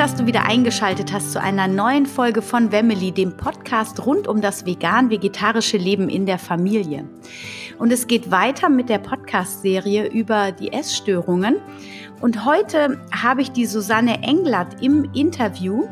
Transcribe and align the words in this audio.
Dass 0.00 0.14
du 0.14 0.24
wieder 0.24 0.46
eingeschaltet 0.46 1.12
hast 1.12 1.32
zu 1.32 1.42
einer 1.42 1.68
neuen 1.68 2.06
Folge 2.06 2.40
von 2.40 2.72
Wemmeli, 2.72 3.12
dem 3.12 3.36
Podcast 3.36 4.06
rund 4.06 4.28
um 4.28 4.40
das 4.40 4.64
vegan-vegetarische 4.64 5.76
Leben 5.76 6.08
in 6.08 6.24
der 6.24 6.38
Familie. 6.38 7.04
Und 7.78 7.92
es 7.92 8.06
geht 8.06 8.30
weiter 8.30 8.70
mit 8.70 8.88
der 8.88 8.96
Podcast-Serie 8.96 10.08
über 10.08 10.52
die 10.52 10.72
Essstörungen. 10.72 11.56
Und 12.22 12.46
heute 12.46 12.98
habe 13.12 13.42
ich 13.42 13.52
die 13.52 13.66
Susanne 13.66 14.22
Englert 14.22 14.82
im 14.82 15.04
Interview. 15.12 15.86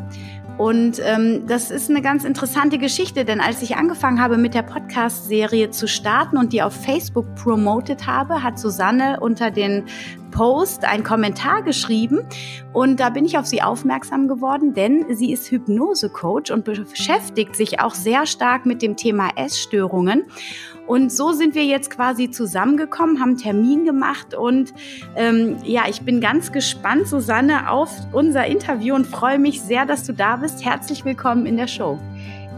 Und 0.59 1.01
ähm, 1.05 1.47
das 1.47 1.71
ist 1.71 1.89
eine 1.89 2.03
ganz 2.03 2.25
interessante 2.25 2.79
Geschichte, 2.79 3.25
denn 3.25 3.41
als 3.41 3.63
ich 3.63 3.77
angefangen 3.77 4.21
habe, 4.21 4.37
mit 4.37 4.55
der 4.55 4.63
Podcast-Serie 4.63 5.71
zu 5.71 5.87
starten 5.87 6.37
und 6.37 6.53
die 6.53 6.63
auf 6.63 6.75
Facebook 6.75 7.33
promotet 7.37 8.09
habe, 8.09 8.43
hat 8.43 8.59
Susanne 8.59 9.21
unter 9.21 9.53
den 9.53 9.85
Post 10.33 10.85
einen 10.85 11.05
Kommentar 11.05 11.63
geschrieben 11.63 12.21
und 12.73 12.99
da 12.99 13.11
bin 13.11 13.25
ich 13.25 13.39
auf 13.39 13.47
sie 13.47 13.63
aufmerksam 13.63 14.27
geworden, 14.27 14.75
denn 14.75 15.07
sie 15.15 15.33
ist 15.33 15.49
Hypnose-Coach 15.51 16.51
und 16.51 16.65
beschäftigt 16.65 17.55
sich 17.55 17.81
auch 17.81 17.95
sehr 17.95 18.27
stark 18.27 18.67
mit 18.67 18.83
dem 18.83 18.97
Thema 18.97 19.31
Essstörungen. 19.37 20.25
Und 20.89 21.13
so 21.13 21.33
sind 21.33 21.55
wir 21.55 21.67
jetzt 21.67 21.91
quasi 21.91 22.31
zusammengekommen, 22.31 23.21
haben 23.21 23.37
Termin 23.37 23.85
gemacht 23.85 24.35
und 24.35 24.73
ähm, 25.17 25.59
ja, 25.63 25.83
ich 25.87 26.01
bin 26.01 26.23
ganz 26.23 26.51
gespannt, 26.51 27.07
Susanne, 27.07 27.71
auf 27.71 27.91
unser 28.13 28.47
Interview 28.47 28.95
und 28.95 29.07
freue 29.07 29.39
mich 29.39 29.61
sehr, 29.61 29.85
dass 29.85 30.05
du 30.05 30.15
da 30.15 30.37
bist. 30.37 30.65
Herzlich 30.65 31.05
willkommen 31.05 31.45
in 31.45 31.59
der 31.59 31.67
Show. 31.67 31.99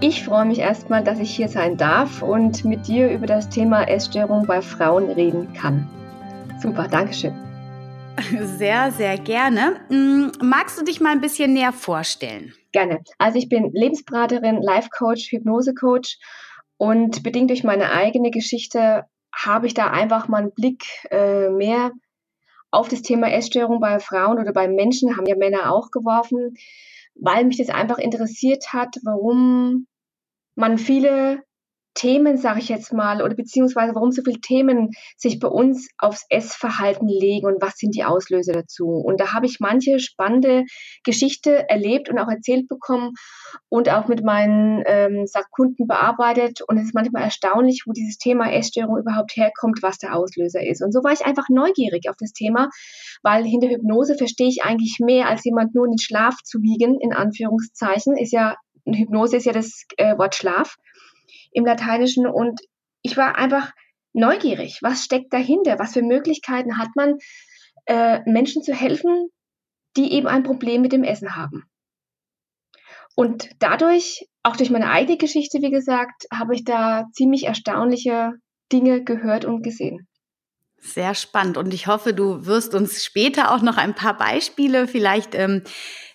Ich 0.00 0.24
freue 0.24 0.44
mich 0.44 0.60
erstmal, 0.60 1.02
dass 1.02 1.18
ich 1.18 1.34
hier 1.34 1.48
sein 1.48 1.76
darf 1.76 2.22
und 2.22 2.64
mit 2.64 2.86
dir 2.86 3.10
über 3.10 3.26
das 3.26 3.48
Thema 3.48 3.82
Essstörung 3.88 4.46
bei 4.46 4.62
Frauen 4.62 5.10
reden 5.10 5.52
kann. 5.52 5.88
Super, 6.62 6.86
Dankeschön. 6.86 7.34
Sehr, 8.58 8.92
sehr 8.92 9.18
gerne. 9.18 9.80
Mm, 9.88 10.30
magst 10.40 10.78
du 10.78 10.84
dich 10.84 11.00
mal 11.00 11.10
ein 11.10 11.20
bisschen 11.20 11.52
näher 11.52 11.72
vorstellen? 11.72 12.52
Gerne. 12.70 13.00
Also 13.18 13.38
ich 13.38 13.48
bin 13.48 13.72
Lebensberaterin, 13.72 14.62
Life 14.62 14.88
Coach, 14.96 15.32
Hypnose 15.32 15.74
Coach 15.74 16.16
und 16.80 17.22
bedingt 17.22 17.50
durch 17.50 17.62
meine 17.62 17.92
eigene 17.92 18.30
Geschichte 18.30 19.04
habe 19.34 19.66
ich 19.66 19.74
da 19.74 19.90
einfach 19.90 20.28
mal 20.28 20.38
einen 20.38 20.54
Blick 20.54 20.82
äh, 21.10 21.50
mehr 21.50 21.92
auf 22.70 22.88
das 22.88 23.02
Thema 23.02 23.30
Essstörung 23.30 23.80
bei 23.80 23.98
Frauen 23.98 24.38
oder 24.38 24.54
bei 24.54 24.66
Menschen, 24.66 25.14
haben 25.18 25.26
ja 25.26 25.36
Männer 25.36 25.74
auch 25.74 25.90
geworfen, 25.90 26.54
weil 27.14 27.44
mich 27.44 27.58
das 27.58 27.68
einfach 27.68 27.98
interessiert 27.98 28.72
hat, 28.72 28.96
warum 29.04 29.88
man 30.54 30.78
viele 30.78 31.42
Themen, 31.94 32.36
sage 32.36 32.60
ich 32.60 32.68
jetzt 32.68 32.92
mal, 32.92 33.22
oder 33.22 33.34
beziehungsweise 33.34 33.94
warum 33.94 34.12
so 34.12 34.22
viele 34.22 34.40
Themen 34.40 34.90
sich 35.16 35.40
bei 35.40 35.48
uns 35.48 35.88
aufs 35.98 36.24
Essverhalten 36.28 37.08
legen 37.08 37.46
und 37.46 37.60
was 37.60 37.76
sind 37.76 37.94
die 37.94 38.04
Auslöser 38.04 38.52
dazu. 38.52 38.86
Und 38.86 39.20
da 39.20 39.32
habe 39.32 39.46
ich 39.46 39.58
manche 39.60 39.98
spannende 39.98 40.64
Geschichte 41.04 41.68
erlebt 41.68 42.08
und 42.08 42.18
auch 42.18 42.28
erzählt 42.28 42.68
bekommen 42.68 43.14
und 43.68 43.88
auch 43.88 44.06
mit 44.06 44.24
meinen 44.24 44.82
ähm, 44.86 45.26
Kunden 45.50 45.86
bearbeitet. 45.86 46.60
Und 46.66 46.78
es 46.78 46.86
ist 46.86 46.94
manchmal 46.94 47.22
erstaunlich, 47.22 47.82
wo 47.86 47.92
dieses 47.92 48.18
Thema 48.18 48.52
Essstörung 48.52 48.96
überhaupt 48.98 49.36
herkommt, 49.36 49.82
was 49.82 49.98
der 49.98 50.14
Auslöser 50.14 50.64
ist. 50.64 50.82
Und 50.82 50.92
so 50.92 51.02
war 51.02 51.12
ich 51.12 51.24
einfach 51.24 51.48
neugierig 51.48 52.08
auf 52.08 52.16
das 52.18 52.32
Thema, 52.32 52.68
weil 53.22 53.44
hinter 53.44 53.68
Hypnose 53.68 54.14
verstehe 54.16 54.48
ich 54.48 54.62
eigentlich 54.62 54.98
mehr, 55.00 55.28
als 55.28 55.44
jemand 55.44 55.74
nur 55.74 55.86
in 55.86 55.92
den 55.92 55.98
Schlaf 55.98 56.36
zu 56.44 56.60
wiegen, 56.62 57.00
in 57.00 57.12
Anführungszeichen. 57.12 58.16
Ist 58.16 58.32
ja, 58.32 58.56
Hypnose 58.86 59.36
ist 59.36 59.46
ja 59.46 59.52
das 59.52 59.84
äh, 59.96 60.16
Wort 60.16 60.36
Schlaf 60.36 60.76
im 61.52 61.64
Lateinischen 61.64 62.26
und 62.26 62.60
ich 63.02 63.16
war 63.16 63.36
einfach 63.36 63.72
neugierig. 64.12 64.78
Was 64.82 65.04
steckt 65.04 65.32
dahinter? 65.32 65.78
Was 65.78 65.94
für 65.94 66.02
Möglichkeiten 66.02 66.78
hat 66.78 66.88
man, 66.94 67.18
äh, 67.86 68.20
Menschen 68.30 68.62
zu 68.62 68.74
helfen, 68.74 69.28
die 69.96 70.12
eben 70.12 70.26
ein 70.26 70.42
Problem 70.42 70.82
mit 70.82 70.92
dem 70.92 71.04
Essen 71.04 71.36
haben? 71.36 71.64
Und 73.16 73.50
dadurch, 73.58 74.26
auch 74.42 74.56
durch 74.56 74.70
meine 74.70 74.90
eigene 74.90 75.18
Geschichte, 75.18 75.58
wie 75.60 75.70
gesagt, 75.70 76.26
habe 76.32 76.54
ich 76.54 76.64
da 76.64 77.06
ziemlich 77.12 77.44
erstaunliche 77.44 78.32
Dinge 78.72 79.02
gehört 79.04 79.44
und 79.44 79.62
gesehen. 79.62 80.06
Sehr 80.82 81.14
spannend. 81.14 81.58
Und 81.58 81.74
ich 81.74 81.86
hoffe, 81.86 82.14
du 82.14 82.46
wirst 82.46 82.74
uns 82.74 83.04
später 83.04 83.54
auch 83.54 83.60
noch 83.60 83.76
ein 83.76 83.94
paar 83.94 84.16
Beispiele 84.16 84.88
vielleicht 84.88 85.34
ähm, 85.34 85.62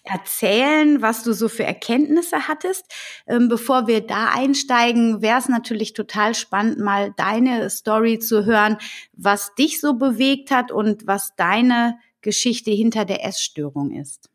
erzählen, 0.03 1.02
was 1.03 1.24
du 1.24 1.34
so 1.34 1.50
für 1.50 1.64
Erkenntnisse 1.64 2.48
hattest. 2.48 2.92
Ähm, 3.28 3.48
bevor 3.48 3.88
wir 3.88 4.02
da 4.02 4.30
einsteigen, 4.34 5.22
wäre 5.22 5.38
es 5.38 5.50
natürlich 5.50 5.94
total 5.94 6.34
spannend, 6.34 6.80
mal 6.80 7.14
deine 7.16 7.70
Story 7.70 8.18
zu 8.18 8.46
hören, 8.46 8.78
was 9.14 9.54
dich 9.54 9.80
so 9.80 9.94
bewegt 9.94 10.50
hat 10.50 10.72
und 10.72 11.06
was 11.06 11.36
deine 11.36 12.00
Geschichte 12.22 12.72
hinter 12.72 13.06
der 13.06 13.24
Essstörung 13.24 13.92
ist. 13.92 14.30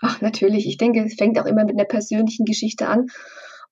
Ach, 0.00 0.20
natürlich. 0.20 0.68
Ich 0.68 0.76
denke, 0.76 1.04
es 1.04 1.16
fängt 1.16 1.38
auch 1.40 1.46
immer 1.46 1.64
mit 1.64 1.74
einer 1.74 1.84
persönlichen 1.84 2.44
Geschichte 2.44 2.86
an. 2.86 3.08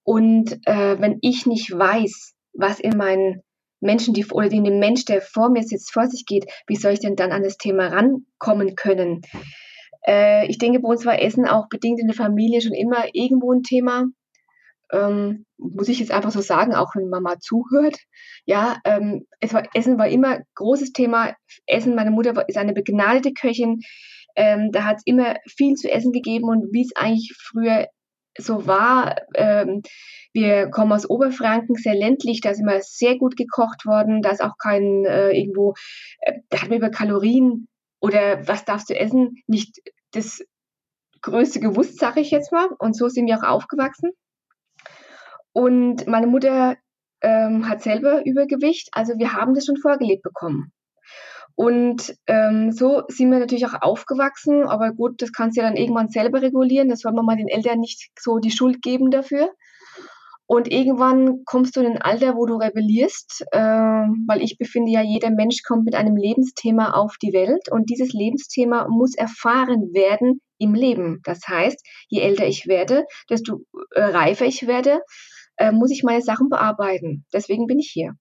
Und 0.03 0.67
äh, 0.67 1.01
wenn 1.01 1.19
ich 1.23 1.47
nicht 1.47 1.71
weiß, 1.71 2.35
was 2.55 2.81
in 2.81 2.97
meinen 2.97 3.43
Menschen, 3.81 4.15
die 4.15 4.27
oder 4.27 4.51
in 4.51 4.65
dem 4.65 4.79
Mensch, 4.79 5.05
der 5.05 5.21
vor 5.21 5.51
mir 5.51 5.63
sitzt, 5.63 5.93
vor 5.93 6.07
sich 6.07 6.25
geht, 6.27 6.47
wie 6.67 6.77
soll 6.77 6.93
ich 6.93 7.01
denn 7.01 7.17
dann 7.17 7.33
an 7.33 7.43
das 7.43 7.59
Thema 7.59 7.89
rankommen 7.89 8.75
können? 8.75 9.23
Äh, 10.07 10.47
ich 10.49 10.59
denke, 10.59 10.81
bei 10.81 10.89
uns 10.89 11.05
war 11.05 11.21
Essen 11.21 11.47
auch 11.47 11.69
bedingt 11.69 12.01
in 12.01 12.07
der 12.07 12.17
Familie 12.17 12.61
schon 12.61 12.73
immer 12.73 13.05
irgendwo 13.13 13.53
ein 13.53 13.63
Thema. 13.63 14.05
Ähm, 14.93 15.45
muss 15.59 15.89
ich 15.89 15.99
jetzt 15.99 16.13
einfach 16.13 16.31
so 16.31 16.41
sagen, 16.41 16.75
auch 16.75 16.95
wenn 16.95 17.09
Mama 17.09 17.39
zuhört. 17.41 17.97
Ja, 18.45 18.79
ähm, 18.85 19.27
es 19.41 19.53
war, 19.53 19.65
Essen 19.75 19.99
war 19.99 20.09
immer 20.09 20.39
großes 20.55 20.93
Thema. 20.93 21.35
Essen, 21.67 21.97
meine 21.97 22.13
Mutter 22.13 22.37
war, 22.37 22.49
ist 22.49 22.57
eine 22.57 22.73
begnadete 22.73 23.33
Köchin. 23.33 23.81
Ähm, 24.37 24.71
da 24.71 24.85
hat 24.85 24.99
es 24.99 25.03
immer 25.07 25.37
viel 25.49 25.75
zu 25.75 25.91
essen 25.91 26.13
gegeben 26.13 26.49
und 26.49 26.73
wie 26.73 26.83
es 26.83 26.95
eigentlich 26.95 27.35
früher 27.39 27.89
so 28.39 28.67
war, 28.67 29.17
ähm, 29.35 29.83
wir 30.33 30.69
kommen 30.69 30.93
aus 30.93 31.09
Oberfranken, 31.09 31.77
sehr 31.77 31.95
ländlich, 31.95 32.41
da 32.41 32.51
ist 32.51 32.61
immer 32.61 32.81
sehr 32.81 33.17
gut 33.17 33.37
gekocht 33.37 33.87
worden, 33.87 34.23
da 34.23 34.31
ist 34.31 34.43
auch 34.43 34.59
kein 34.59 35.05
äh, 35.07 35.31
irgendwo, 35.31 35.75
äh, 36.21 36.41
da 36.51 36.61
hat 36.61 36.69
man 36.69 36.79
über 36.79 36.91
Kalorien 36.91 37.69
oder 38.01 38.47
was 38.47 38.65
darfst 38.65 38.91
du 38.91 38.99
essen, 38.99 39.37
nicht 39.47 39.81
das 40.13 40.43
größte 41.23 41.61
gewusst, 41.61 41.99
sage 41.99 42.21
ich 42.21 42.31
jetzt 42.31 42.53
mal. 42.53 42.69
Und 42.79 42.97
so 42.97 43.09
sind 43.09 43.27
wir 43.27 43.39
auch 43.39 43.49
aufgewachsen. 43.49 44.11
Und 45.53 46.07
meine 46.07 46.27
Mutter 46.27 46.77
ähm, 47.23 47.69
hat 47.69 47.83
selber 47.83 48.25
Übergewicht, 48.27 48.91
also 48.93 49.15
wir 49.19 49.33
haben 49.33 49.55
das 49.55 49.65
schon 49.65 49.79
vorgelebt 49.79 50.23
bekommen. 50.23 50.73
Und 51.57 52.15
ähm, 52.27 52.71
so 52.71 53.03
sind 53.09 53.31
wir 53.31 53.39
natürlich 53.39 53.67
auch 53.67 53.81
aufgewachsen, 53.81 54.65
aber 54.65 54.93
gut, 54.93 55.23
das 55.23 55.33
kannst 55.33 55.57
du 55.57 55.63
ja 55.63 55.67
dann 55.67 55.79
irgendwann 55.79 56.09
selber 56.09 56.43
regulieren. 56.43 56.91
Das 56.91 57.01
soll 57.01 57.13
man 57.13 57.25
mal 57.25 57.37
den 57.37 57.49
Eltern 57.49 57.81
nicht 57.81 58.11
so 58.19 58.39
die 58.39 58.51
Schuld 58.51 58.83
geben 58.83 59.11
dafür. 59.11 59.51
Und 60.49 60.71
irgendwann 60.71 61.45
kommst 61.45 61.75
du 61.75 61.81
in 61.81 61.87
ein 61.87 62.03
Alter, 62.03 62.37
wo 62.37 62.47
du 62.47 62.57
rebellierst, 62.57 63.47
äh, 63.51 63.59
weil 63.59 64.43
ich 64.43 64.59
befinde 64.59 64.93
ja, 64.93 65.03
jeder 65.03 65.31
Mensch 65.31 65.63
kommt 65.67 65.85
mit 65.85 65.97
einem 65.97 66.15
Lebensthema 66.15 66.93
auf 66.93 67.17
die 67.21 67.33
Welt 67.33 67.69
und 67.71 67.91
dieses 67.91 68.13
Lebensthema 68.13 68.87
muss 68.89 69.17
erfahren 69.17 69.93
werden 69.93 70.41
im 70.59 70.75
Leben. 70.75 71.21
Das 71.25 71.41
heißt, 71.49 71.85
je 72.09 72.21
älter 72.21 72.47
ich 72.47 72.67
werde, 72.69 73.07
desto 73.29 73.63
äh, 73.95 74.03
reifer 74.03 74.45
ich 74.45 74.69
werde, 74.69 75.01
äh, 75.57 75.73
muss 75.73 75.91
ich 75.91 76.05
meine 76.05 76.23
Sachen 76.23 76.49
bearbeiten. 76.49 77.25
Deswegen 77.33 77.67
bin 77.67 77.81
ich 77.81 77.91
hier. 77.93 78.13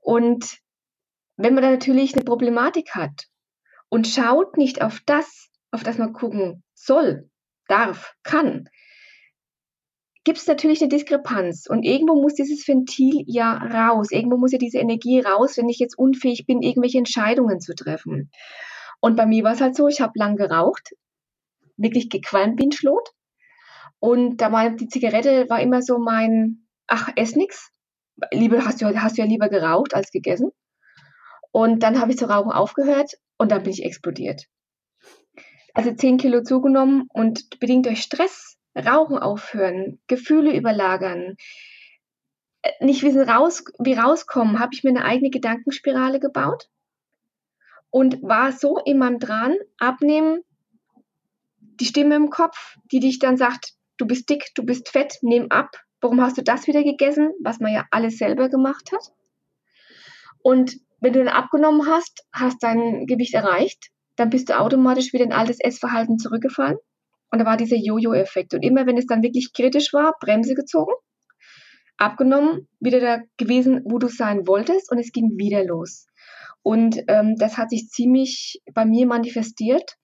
Und 0.00 0.61
wenn 1.36 1.54
man 1.54 1.62
da 1.62 1.70
natürlich 1.70 2.14
eine 2.14 2.24
Problematik 2.24 2.94
hat 2.94 3.26
und 3.88 4.06
schaut 4.06 4.56
nicht 4.56 4.82
auf 4.82 5.00
das, 5.06 5.48
auf 5.70 5.82
das 5.82 5.98
man 5.98 6.12
gucken 6.12 6.62
soll, 6.74 7.28
darf, 7.68 8.14
kann, 8.22 8.68
gibt 10.24 10.38
es 10.38 10.46
natürlich 10.46 10.80
eine 10.80 10.88
Diskrepanz. 10.88 11.66
Und 11.68 11.84
irgendwo 11.84 12.20
muss 12.20 12.34
dieses 12.34 12.66
Ventil 12.66 13.24
ja 13.26 13.54
raus. 13.54 14.10
Irgendwo 14.10 14.36
muss 14.36 14.52
ja 14.52 14.58
diese 14.58 14.78
Energie 14.78 15.20
raus, 15.20 15.56
wenn 15.56 15.68
ich 15.68 15.78
jetzt 15.78 15.98
unfähig 15.98 16.46
bin, 16.46 16.62
irgendwelche 16.62 16.98
Entscheidungen 16.98 17.60
zu 17.60 17.74
treffen. 17.74 18.30
Und 19.00 19.16
bei 19.16 19.26
mir 19.26 19.42
war 19.44 19.52
es 19.52 19.60
halt 19.60 19.74
so, 19.74 19.88
ich 19.88 20.00
habe 20.00 20.12
lang 20.14 20.36
geraucht, 20.36 20.94
wirklich 21.76 22.08
gequalmt 22.08 22.60
wie 22.60 22.66
ein 22.66 22.72
Schlot. 22.72 23.10
Und 23.98 24.38
da 24.38 24.52
war 24.52 24.70
die 24.70 24.88
Zigarette 24.88 25.48
war 25.48 25.60
immer 25.60 25.82
so 25.82 25.98
mein, 25.98 26.66
ach, 26.86 27.08
ess 27.16 27.34
nix. 27.34 27.70
Lieber 28.32 28.64
hast 28.64 28.80
du, 28.80 29.00
hast 29.00 29.16
du 29.16 29.22
ja 29.22 29.28
lieber 29.28 29.48
geraucht 29.48 29.94
als 29.94 30.10
gegessen. 30.12 30.50
Und 31.52 31.82
dann 31.82 32.00
habe 32.00 32.10
ich 32.10 32.18
zu 32.18 32.28
rauchen 32.28 32.50
aufgehört 32.50 33.12
und 33.36 33.52
dann 33.52 33.62
bin 33.62 33.72
ich 33.72 33.84
explodiert. 33.84 34.46
Also 35.74 35.92
10 35.94 36.18
Kilo 36.18 36.42
zugenommen 36.42 37.06
und 37.12 37.60
bedingt 37.60 37.86
durch 37.86 38.02
Stress 38.02 38.58
Rauchen 38.74 39.18
aufhören, 39.18 40.00
Gefühle 40.06 40.56
überlagern, 40.56 41.36
äh, 42.62 42.70
nicht 42.80 43.02
wissen, 43.02 43.28
raus, 43.28 43.64
wie 43.78 43.94
rauskommen, 43.94 44.58
habe 44.58 44.70
ich 44.72 44.82
mir 44.82 44.90
eine 44.90 45.04
eigene 45.04 45.30
Gedankenspirale 45.30 46.20
gebaut 46.20 46.68
und 47.90 48.22
war 48.22 48.52
so 48.52 48.78
in 48.78 48.98
meinem 48.98 49.18
Dran, 49.18 49.56
abnehmen, 49.78 50.42
die 51.58 51.84
Stimme 51.84 52.16
im 52.16 52.30
Kopf, 52.30 52.78
die 52.90 53.00
dich 53.00 53.18
dann 53.18 53.36
sagt, 53.36 53.74
du 53.98 54.06
bist 54.06 54.30
dick, 54.30 54.52
du 54.54 54.64
bist 54.64 54.88
fett, 54.88 55.18
nimm 55.20 55.50
ab. 55.50 55.70
Warum 56.00 56.20
hast 56.20 56.38
du 56.38 56.42
das 56.42 56.66
wieder 56.66 56.82
gegessen, 56.82 57.32
was 57.42 57.60
man 57.60 57.72
ja 57.72 57.86
alles 57.90 58.16
selber 58.18 58.48
gemacht 58.48 58.90
hat? 58.92 59.12
Und 60.42 60.76
wenn 61.02 61.12
du 61.12 61.18
dann 61.18 61.34
abgenommen 61.34 61.86
hast, 61.86 62.24
hast 62.32 62.62
dein 62.62 63.06
Gewicht 63.06 63.34
erreicht, 63.34 63.90
dann 64.16 64.30
bist 64.30 64.48
du 64.48 64.58
automatisch 64.58 65.12
wieder 65.12 65.24
in 65.24 65.32
altes 65.32 65.58
Essverhalten 65.60 66.18
zurückgefallen 66.18 66.78
und 67.30 67.38
da 67.38 67.44
war 67.44 67.56
dieser 67.56 67.76
Jojo-Effekt. 67.76 68.54
Und 68.54 68.62
immer 68.62 68.86
wenn 68.86 68.96
es 68.96 69.06
dann 69.06 69.22
wirklich 69.22 69.52
kritisch 69.52 69.92
war, 69.92 70.14
Bremse 70.20 70.54
gezogen, 70.54 70.92
abgenommen, 71.96 72.68
wieder 72.78 73.00
da 73.00 73.18
gewesen, 73.36 73.82
wo 73.84 73.98
du 73.98 74.08
sein 74.08 74.46
wolltest 74.46 74.92
und 74.92 74.98
es 74.98 75.12
ging 75.12 75.38
wieder 75.38 75.64
los. 75.64 76.06
Und 76.62 77.02
ähm, 77.08 77.34
das 77.36 77.58
hat 77.58 77.70
sich 77.70 77.88
ziemlich 77.88 78.60
bei 78.72 78.84
mir 78.84 79.06
manifestiert, 79.06 79.96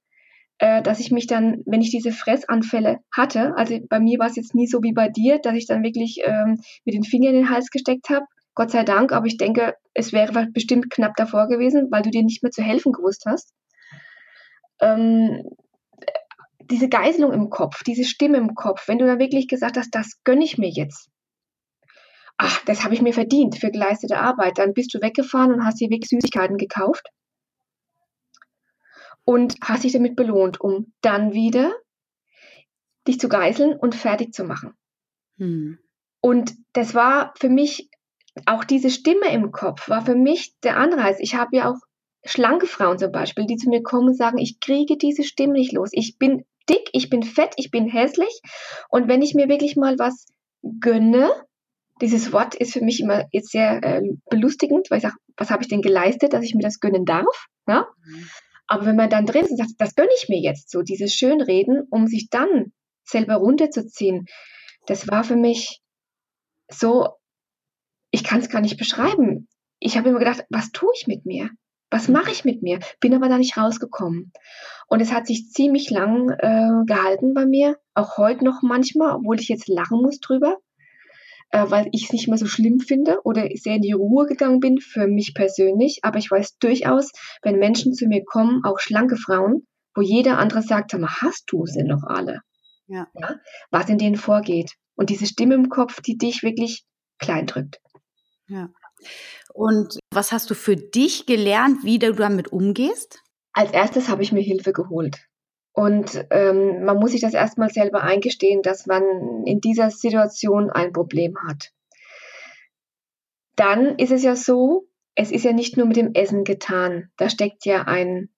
äh, 0.59 0.83
dass 0.83 0.99
ich 0.99 1.13
mich 1.13 1.29
dann, 1.29 1.63
wenn 1.67 1.83
ich 1.83 1.91
diese 1.91 2.11
Fressanfälle 2.11 2.99
hatte, 3.15 3.55
also 3.57 3.79
bei 3.89 4.01
mir 4.01 4.19
war 4.19 4.27
es 4.27 4.37
jetzt 4.37 4.55
nie 4.55 4.67
so 4.67 4.83
wie 4.83 4.93
bei 4.93 5.09
dir, 5.09 5.39
dass 5.39 5.55
ich 5.55 5.67
dann 5.67 5.85
wirklich 5.85 6.21
ähm, 6.25 6.61
mit 6.85 6.95
den 6.95 7.05
Fingern 7.05 7.35
in 7.35 7.43
den 7.43 7.51
Hals 7.51 7.71
gesteckt 7.71 8.11
habe, 8.11 8.27
Gott 8.59 8.73
sei 8.73 8.83
Dank, 8.83 9.13
aber 9.13 9.27
ich 9.27 9.37
denke, 9.37 9.77
es 9.95 10.13
wäre 10.13 10.49
bestimmt 10.49 10.91
knapp 10.91 11.15
davor 11.15 11.47
gewesen, 11.47 11.93
weil 11.93 12.03
du 12.03 12.11
dir 12.11 12.25
nicht 12.25 12.43
mehr 12.43 12.51
zu 12.51 12.61
helfen 12.61 12.91
gewusst 12.91 13.23
hast. 13.25 13.55
Ähm, 14.81 15.45
diese 16.69 16.89
Geiselung 16.89 17.33
im 17.33 17.51
Kopf, 17.51 17.85
diese 17.85 18.03
Stimme 18.03 18.37
im 18.37 18.57
Kopf, 18.57 18.89
wenn 18.89 18.99
du 18.99 19.07
dann 19.07 19.21
wirklich 19.21 19.47
gesagt 19.47 19.77
hast, 19.77 19.95
das 19.95 20.25
gönne 20.25 20.43
ich 20.43 20.59
mir 20.59 20.69
jetzt. 20.69 21.09
Ach, 22.37 22.65
das 22.65 22.83
habe 22.83 22.95
ich 22.95 23.01
mir 23.01 23.13
verdient 23.13 23.57
für 23.57 23.71
geleistete 23.71 24.19
Arbeit. 24.19 24.59
Dann 24.59 24.75
bist 24.75 24.93
du 24.93 25.01
weggefahren 25.01 25.53
und 25.53 25.65
hast 25.65 25.79
dir 25.81 25.89
wirklich 25.89 26.09
Süßigkeiten 26.09 26.57
gekauft 26.57 27.07
und 29.23 29.55
hast 29.63 29.85
dich 29.85 29.93
damit 29.93 30.17
belohnt, 30.17 30.61
um 30.61 30.93
dann 31.01 31.33
wieder 31.33 31.73
dich 33.07 33.21
zu 33.21 33.29
geißeln 33.29 33.79
und 33.79 33.95
fertig 33.95 34.35
zu 34.35 34.43
machen. 34.43 34.75
Hm. 35.37 35.79
Und 36.21 36.55
das 36.73 36.97
war 36.97 37.33
für 37.39 37.49
mich, 37.49 37.88
auch 38.47 38.65
diese 38.65 38.91
Stimme 38.91 39.33
im 39.33 39.53
Kopf 39.53 39.89
war 39.89 40.05
für 40.05 40.15
mich 40.15 40.55
der 40.63 40.77
Anreiz. 40.77 41.19
Ich 41.21 41.35
habe 41.35 41.57
ja 41.57 41.71
auch 41.71 41.79
schlanke 42.25 42.67
Frauen 42.67 42.99
zum 42.99 43.13
Beispiel, 43.13 43.47
die 43.47 43.57
zu 43.57 43.69
mir 43.69 43.83
kommen 43.83 44.09
und 44.09 44.17
sagen, 44.17 44.39
ich 44.39 44.61
kriege 44.61 44.97
diese 44.97 45.25
Stimme 45.25 45.55
nicht 45.55 45.73
los. 45.73 45.91
Ich 45.93 46.19
bin 46.19 46.45
dick, 46.69 46.91
ich 46.93 47.11
bin 47.11 47.23
fett, 47.23 47.53
ich 47.57 47.71
bin 47.71 47.87
hässlich. 47.87 48.41
Und 48.89 49.09
wenn 49.09 49.23
ich 49.23 49.35
mir 49.35 49.49
wirklich 49.49 49.77
mal 49.77 49.99
was 49.99 50.27
gönne, 50.81 51.31
dieses 52.01 52.33
Wort 52.33 52.55
ist 52.55 52.73
für 52.73 52.81
mich 52.81 53.01
immer 53.01 53.27
jetzt 53.33 53.51
sehr 53.51 53.83
äh, 53.83 54.03
belustigend, 54.31 54.91
weil 54.91 54.99
ich 54.99 55.03
sage, 55.03 55.17
was 55.37 55.51
habe 55.51 55.63
ich 55.63 55.69
denn 55.69 55.83
geleistet, 55.83 56.33
dass 56.33 56.45
ich 56.45 56.55
mir 56.55 56.63
das 56.63 56.81
gönnen 56.81 57.05
darf? 57.05 57.47
Ja? 57.67 57.89
Mhm. 58.05 58.29
Aber 58.67 58.87
wenn 58.87 58.97
man 58.97 59.11
dann 59.11 59.27
drin 59.27 59.45
ist 59.45 59.51
und 59.51 59.57
sagt, 59.57 59.71
das 59.79 59.95
gönne 59.95 60.11
ich 60.17 60.29
mir 60.29 60.41
jetzt, 60.41 60.71
so 60.71 60.83
dieses 60.83 61.15
Schönreden, 61.15 61.87
um 61.91 62.07
sich 62.07 62.29
dann 62.31 62.73
selber 63.05 63.37
runterzuziehen, 63.37 64.27
das 64.87 65.09
war 65.09 65.25
für 65.25 65.37
mich 65.37 65.81
so, 66.71 67.09
ich 68.11 68.25
kann 68.25 68.41
es 68.41 68.49
gar 68.49 68.61
nicht 68.61 68.79
beschreiben. 68.79 69.49
Ich 69.79 69.97
habe 69.97 70.09
immer 70.09 70.19
gedacht, 70.19 70.45
was 70.51 70.71
tue 70.73 70.91
ich 70.97 71.07
mit 71.07 71.27
mir? 71.27 71.51
Was 71.91 72.09
mache 72.09 72.31
ich 72.31 72.45
mit 72.45 72.63
mir? 72.63 72.81
Bin 73.01 73.15
aber 73.15 73.29
da 73.29 73.39
nicht 73.39 73.57
rausgekommen. 73.57 74.33
Und 74.89 75.01
es 75.01 75.13
hat 75.13 75.27
sich 75.27 75.51
ziemlich 75.51 75.91
lang 75.91 76.31
äh, 76.31 76.85
gehalten 76.87 77.33
bei 77.35 77.47
mir, 77.47 77.79
auch 77.95 78.19
heute 78.19 78.45
noch 78.45 78.63
manchmal, 78.63 79.17
obwohl 79.17 79.41
ich 79.41 79.49
jetzt 79.49 79.69
lachen 79.69 80.03
muss 80.03 80.21
drüber, 80.21 80.57
äh, 81.51 81.65
weil 81.69 81.89
ich 81.93 82.05
es 82.05 82.13
nicht 82.13 82.29
mehr 82.29 82.37
so 82.37 82.47
schlimm 82.47 82.81
finde 82.81 83.21
oder 83.25 83.49
sehr 83.55 83.77
in 83.77 83.83
die 83.83 83.93
Ruhe 83.93 84.27
gegangen 84.27 84.61
bin 84.61 84.79
für 84.79 85.07
mich 85.07 85.35
persönlich. 85.35 86.01
Aber 86.03 86.19
ich 86.19 86.31
weiß 86.31 86.59
durchaus, 86.59 87.11
wenn 87.43 87.59
Menschen 87.59 87.95
zu 87.95 88.07
mir 88.07 88.23
kommen, 88.25 88.63
auch 88.65 88.81
schlanke 88.81 89.17
Frauen, 89.17 89.67
wo 89.95 90.03
jeder 90.03 90.39
andere 90.39 90.63
sagt, 90.63 90.93
hast 90.95 91.45
du 91.49 91.65
sie 91.65 91.85
noch 91.85 92.03
alle? 92.05 92.41
Ja. 92.87 93.07
ja. 93.15 93.37
Was 93.71 93.89
in 93.89 93.99
denen 93.99 94.17
vorgeht. 94.17 94.73
Und 94.95 95.11
diese 95.11 95.27
Stimme 95.27 95.55
im 95.55 95.69
Kopf, 95.69 96.01
die 96.01 96.19
dich 96.19 96.43
wirklich 96.43 96.85
klein 97.19 97.47
drückt. 97.47 97.81
Ja. 98.49 98.71
Und 99.53 99.99
was 100.13 100.33
hast 100.33 100.51
du 100.51 100.55
für 100.55 100.77
dich 100.77 101.27
gelernt, 101.27 101.85
wie 101.85 101.99
du 101.99 102.13
damit 102.13 102.53
umgehst? 102.53 103.23
Als 103.53 103.73
erstes 103.73 104.09
habe 104.09 104.23
ich 104.23 104.33
mir 104.33 104.43
Hilfe 104.43 104.73
geholt. 104.73 105.29
Und 105.73 106.27
ähm, 106.31 106.85
man 106.85 106.99
muss 106.99 107.13
sich 107.13 107.21
das 107.21 107.35
erstmal 107.35 107.71
selber 107.71 108.03
eingestehen, 108.03 108.63
dass 108.63 108.87
man 108.87 109.45
in 109.45 109.61
dieser 109.61 109.91
Situation 109.91 110.71
ein 110.71 110.93
Problem 110.93 111.37
hat. 111.47 111.71
Dann 113.55 113.97
ist 113.97 114.11
es 114.11 114.23
ja 114.23 114.35
so, 114.35 114.89
es 115.15 115.31
ist 115.31 115.45
ja 115.45 115.53
nicht 115.53 115.77
nur 115.77 115.87
mit 115.87 115.97
dem 115.97 116.15
Essen 116.15 116.45
getan. 116.45 117.11
Da 117.17 117.29
steckt 117.29 117.65
ja 117.65 117.83
ein, 117.83 118.29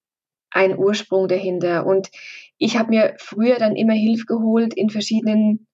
ein 0.50 0.76
Ursprung 0.78 1.28
dahinter. 1.28 1.86
Und 1.86 2.10
ich 2.58 2.76
habe 2.76 2.90
mir 2.90 3.16
früher 3.18 3.56
dann 3.56 3.76
immer 3.76 3.94
Hilfe 3.94 4.26
geholt 4.26 4.74
in 4.74 4.90
verschiedenen, 4.90 5.66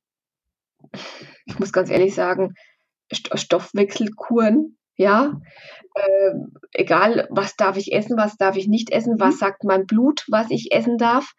ich 1.46 1.58
muss 1.58 1.72
ganz 1.72 1.90
ehrlich 1.90 2.14
sagen, 2.14 2.54
Stoffwechselkuren, 3.12 4.78
ja, 4.96 5.40
äh, 5.94 6.32
egal, 6.72 7.28
was 7.30 7.56
darf 7.56 7.76
ich 7.76 7.92
essen, 7.92 8.16
was 8.16 8.36
darf 8.36 8.56
ich 8.56 8.66
nicht 8.66 8.90
essen, 8.90 9.16
was 9.18 9.34
mhm. 9.34 9.38
sagt 9.38 9.64
mein 9.64 9.86
Blut, 9.86 10.24
was 10.28 10.50
ich 10.50 10.72
essen 10.72 10.98
darf. 10.98 11.32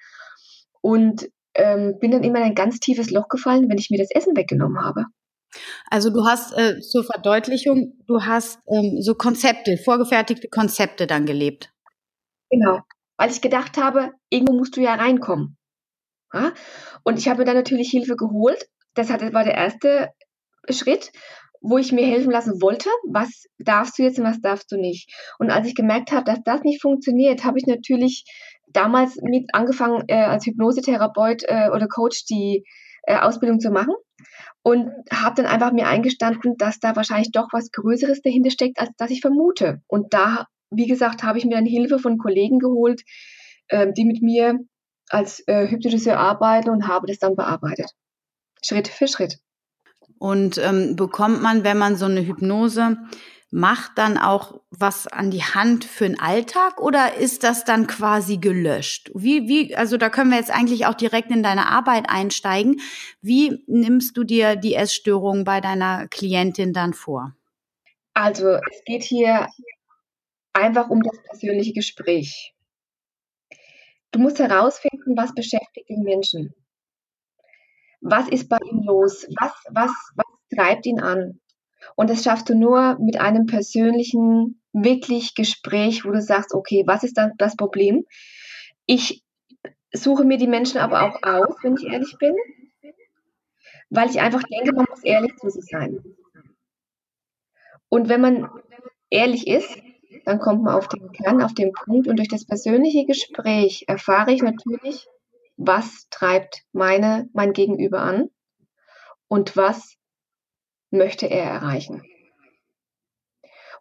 Und 0.81 1.27
ähm, 1.55 1.97
bin 1.99 2.11
dann 2.11 2.23
immer 2.23 2.37
in 2.37 2.45
ein 2.45 2.55
ganz 2.55 2.79
tiefes 2.79 3.09
Loch 3.09 3.27
gefallen, 3.29 3.67
wenn 3.69 3.79
ich 3.79 3.89
mir 3.89 3.97
das 3.97 4.11
Essen 4.11 4.37
weggenommen 4.37 4.83
habe. 4.83 5.05
Also 5.89 6.11
du 6.11 6.25
hast 6.25 6.53
äh, 6.57 6.79
zur 6.81 7.03
Verdeutlichung, 7.03 7.93
du 8.05 8.23
hast 8.23 8.59
ähm, 8.67 9.01
so 9.01 9.15
Konzepte, 9.15 9.77
vorgefertigte 9.77 10.49
Konzepte 10.49 11.07
dann 11.07 11.25
gelebt. 11.25 11.71
Genau, 12.49 12.81
weil 13.17 13.31
ich 13.31 13.41
gedacht 13.41 13.77
habe, 13.77 14.11
irgendwo 14.29 14.53
musst 14.53 14.77
du 14.77 14.81
ja 14.81 14.93
reinkommen. 14.95 15.57
Ja? 16.33 16.53
Und 17.03 17.17
ich 17.17 17.27
habe 17.27 17.39
mir 17.39 17.45
dann 17.45 17.55
natürlich 17.55 17.89
Hilfe 17.89 18.15
geholt. 18.15 18.67
Das 18.93 19.09
war 19.09 19.43
der 19.43 19.55
erste 19.55 20.09
Schritt 20.69 21.11
wo 21.69 21.77
ich 21.77 21.91
mir 21.91 22.05
helfen 22.05 22.31
lassen 22.31 22.61
wollte, 22.61 22.89
was 23.07 23.45
darfst 23.59 23.97
du 23.97 24.03
jetzt 24.03 24.19
und 24.19 24.25
was 24.25 24.39
darfst 24.41 24.71
du 24.71 24.77
nicht. 24.77 25.11
Und 25.37 25.51
als 25.51 25.67
ich 25.67 25.75
gemerkt 25.75 26.11
habe, 26.11 26.23
dass 26.23 26.41
das 26.43 26.61
nicht 26.63 26.81
funktioniert, 26.81 27.43
habe 27.43 27.59
ich 27.59 27.65
natürlich 27.65 28.23
damals 28.67 29.17
mit 29.21 29.49
angefangen, 29.53 30.03
äh, 30.07 30.15
als 30.15 30.45
Hypnosetherapeut 30.45 31.43
äh, 31.43 31.69
oder 31.73 31.87
Coach 31.87 32.25
die 32.25 32.63
äh, 33.03 33.17
Ausbildung 33.17 33.59
zu 33.59 33.71
machen 33.71 33.95
und 34.63 34.91
habe 35.11 35.35
dann 35.35 35.45
einfach 35.45 35.71
mir 35.71 35.87
eingestanden, 35.87 36.55
dass 36.57 36.79
da 36.79 36.95
wahrscheinlich 36.95 37.31
doch 37.31 37.47
was 37.51 37.71
Größeres 37.71 38.21
dahinter 38.21 38.51
steckt, 38.51 38.79
als 38.79 38.91
das 38.97 39.11
ich 39.11 39.21
vermute. 39.21 39.81
Und 39.87 40.13
da, 40.13 40.45
wie 40.71 40.87
gesagt, 40.87 41.23
habe 41.23 41.37
ich 41.37 41.45
mir 41.45 41.55
dann 41.55 41.65
Hilfe 41.65 41.99
von 41.99 42.17
Kollegen 42.17 42.59
geholt, 42.59 43.01
äh, 43.67 43.91
die 43.91 44.05
mit 44.05 44.21
mir 44.21 44.59
als 45.09 45.43
äh, 45.47 45.67
Hypnotiseur 45.67 46.17
arbeiten 46.17 46.69
und 46.69 46.87
habe 46.87 47.07
das 47.07 47.19
dann 47.19 47.35
bearbeitet. 47.35 47.91
Schritt 48.63 48.87
für 48.87 49.07
Schritt. 49.07 49.39
Und 50.19 50.57
ähm, 50.57 50.95
bekommt 50.95 51.41
man, 51.41 51.63
wenn 51.63 51.77
man 51.77 51.95
so 51.95 52.05
eine 52.05 52.25
Hypnose 52.25 52.97
macht, 53.49 53.91
dann 53.95 54.17
auch 54.17 54.59
was 54.71 55.07
an 55.07 55.31
die 55.31 55.43
Hand 55.43 55.85
für 55.85 56.05
den 56.05 56.19
Alltag 56.19 56.81
oder 56.81 57.15
ist 57.15 57.43
das 57.43 57.63
dann 57.63 57.87
quasi 57.87 58.37
gelöscht? 58.37 59.09
Wie, 59.13 59.47
wie, 59.47 59.75
also 59.75 59.97
da 59.97 60.09
können 60.09 60.31
wir 60.31 60.37
jetzt 60.37 60.51
eigentlich 60.51 60.85
auch 60.85 60.93
direkt 60.93 61.31
in 61.31 61.43
deine 61.43 61.67
Arbeit 61.67 62.09
einsteigen. 62.09 62.81
Wie 63.21 63.63
nimmst 63.67 64.17
du 64.17 64.23
dir 64.23 64.55
die 64.55 64.75
Essstörung 64.75 65.45
bei 65.45 65.61
deiner 65.61 66.07
Klientin 66.07 66.73
dann 66.73 66.93
vor? 66.93 67.35
Also 68.13 68.49
es 68.49 68.83
geht 68.85 69.03
hier 69.03 69.47
einfach 70.53 70.89
um 70.89 71.01
das 71.01 71.17
persönliche 71.23 71.73
Gespräch. 71.73 72.53
Du 74.11 74.19
musst 74.19 74.39
herausfinden, 74.39 75.15
was 75.15 75.33
beschäftigt 75.33 75.89
den 75.89 76.01
Menschen. 76.01 76.53
Was 78.01 78.27
ist 78.29 78.49
bei 78.49 78.57
ihm 78.69 78.83
los? 78.83 79.25
Was, 79.39 79.53
was, 79.69 79.91
was 80.15 80.25
treibt 80.55 80.85
ihn 80.85 80.99
an? 80.99 81.39
Und 81.95 82.09
das 82.09 82.23
schaffst 82.23 82.49
du 82.49 82.55
nur 82.55 82.97
mit 82.99 83.19
einem 83.19 83.45
persönlichen, 83.45 84.61
wirklich 84.83 85.35
Gespräch, 85.35 86.05
wo 86.05 86.11
du 86.11 86.21
sagst, 86.21 86.53
okay, 86.53 86.83
was 86.85 87.03
ist 87.03 87.17
dann 87.17 87.33
das 87.37 87.55
Problem? 87.55 88.05
Ich 88.85 89.23
suche 89.91 90.23
mir 90.23 90.37
die 90.37 90.47
Menschen 90.47 90.79
aber 90.79 91.03
auch 91.03 91.23
aus, 91.23 91.55
wenn 91.63 91.75
ich 91.75 91.85
ehrlich 91.85 92.15
bin, 92.19 92.35
weil 93.89 94.09
ich 94.09 94.19
einfach 94.19 94.43
denke, 94.43 94.73
man 94.73 94.85
muss 94.89 95.03
ehrlich 95.03 95.35
zu 95.37 95.49
sich 95.49 95.65
sein. 95.65 96.03
Und 97.89 98.09
wenn 98.09 98.21
man 98.21 98.49
ehrlich 99.09 99.47
ist, 99.47 99.77
dann 100.25 100.39
kommt 100.39 100.63
man 100.63 100.75
auf 100.75 100.89
den 100.89 101.11
Kern, 101.11 101.41
auf 101.41 101.53
den 101.53 101.71
Punkt 101.71 102.07
und 102.07 102.17
durch 102.17 102.27
das 102.27 102.45
persönliche 102.45 103.05
Gespräch 103.05 103.85
erfahre 103.87 104.33
ich 104.33 104.41
natürlich, 104.41 105.07
was 105.57 106.07
treibt 106.09 106.63
meine, 106.71 107.29
mein 107.33 107.53
Gegenüber 107.53 108.01
an 108.01 108.29
und 109.27 109.57
was 109.57 109.95
möchte 110.91 111.25
er 111.25 111.43
erreichen. 111.43 112.03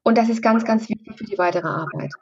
Und 0.02 0.18
das 0.18 0.28
ist 0.28 0.42
ganz, 0.42 0.64
ganz 0.64 0.88
wichtig 0.88 1.16
für 1.16 1.24
die 1.24 1.38
weitere 1.38 1.68
Arbeit. 1.68 2.12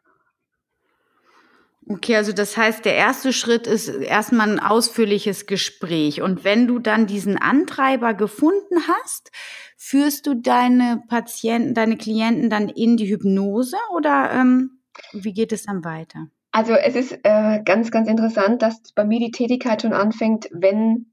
Okay, 1.86 2.16
also 2.16 2.32
das 2.32 2.56
heißt, 2.56 2.84
der 2.86 2.94
erste 2.94 3.32
Schritt 3.34 3.66
ist 3.66 3.88
erstmal 3.88 4.50
ein 4.50 4.58
ausführliches 4.58 5.44
Gespräch. 5.46 6.22
Und 6.22 6.42
wenn 6.42 6.66
du 6.66 6.78
dann 6.78 7.06
diesen 7.06 7.36
Antreiber 7.36 8.14
gefunden 8.14 8.88
hast, 8.88 9.30
führst 9.76 10.26
du 10.26 10.34
deine 10.34 11.02
Patienten, 11.08 11.74
deine 11.74 11.98
Klienten 11.98 12.48
dann 12.48 12.70
in 12.70 12.96
die 12.96 13.10
Hypnose 13.10 13.76
oder 13.94 14.30
ähm, 14.32 14.80
wie 15.12 15.34
geht 15.34 15.52
es 15.52 15.64
dann 15.64 15.84
weiter? 15.84 16.28
Also 16.54 16.74
es 16.74 16.94
ist 16.94 17.18
äh, 17.24 17.62
ganz, 17.64 17.90
ganz 17.90 18.08
interessant, 18.08 18.62
dass 18.62 18.80
bei 18.94 19.04
mir 19.04 19.18
die 19.18 19.32
Tätigkeit 19.32 19.82
schon 19.82 19.92
anfängt, 19.92 20.48
wenn, 20.52 21.10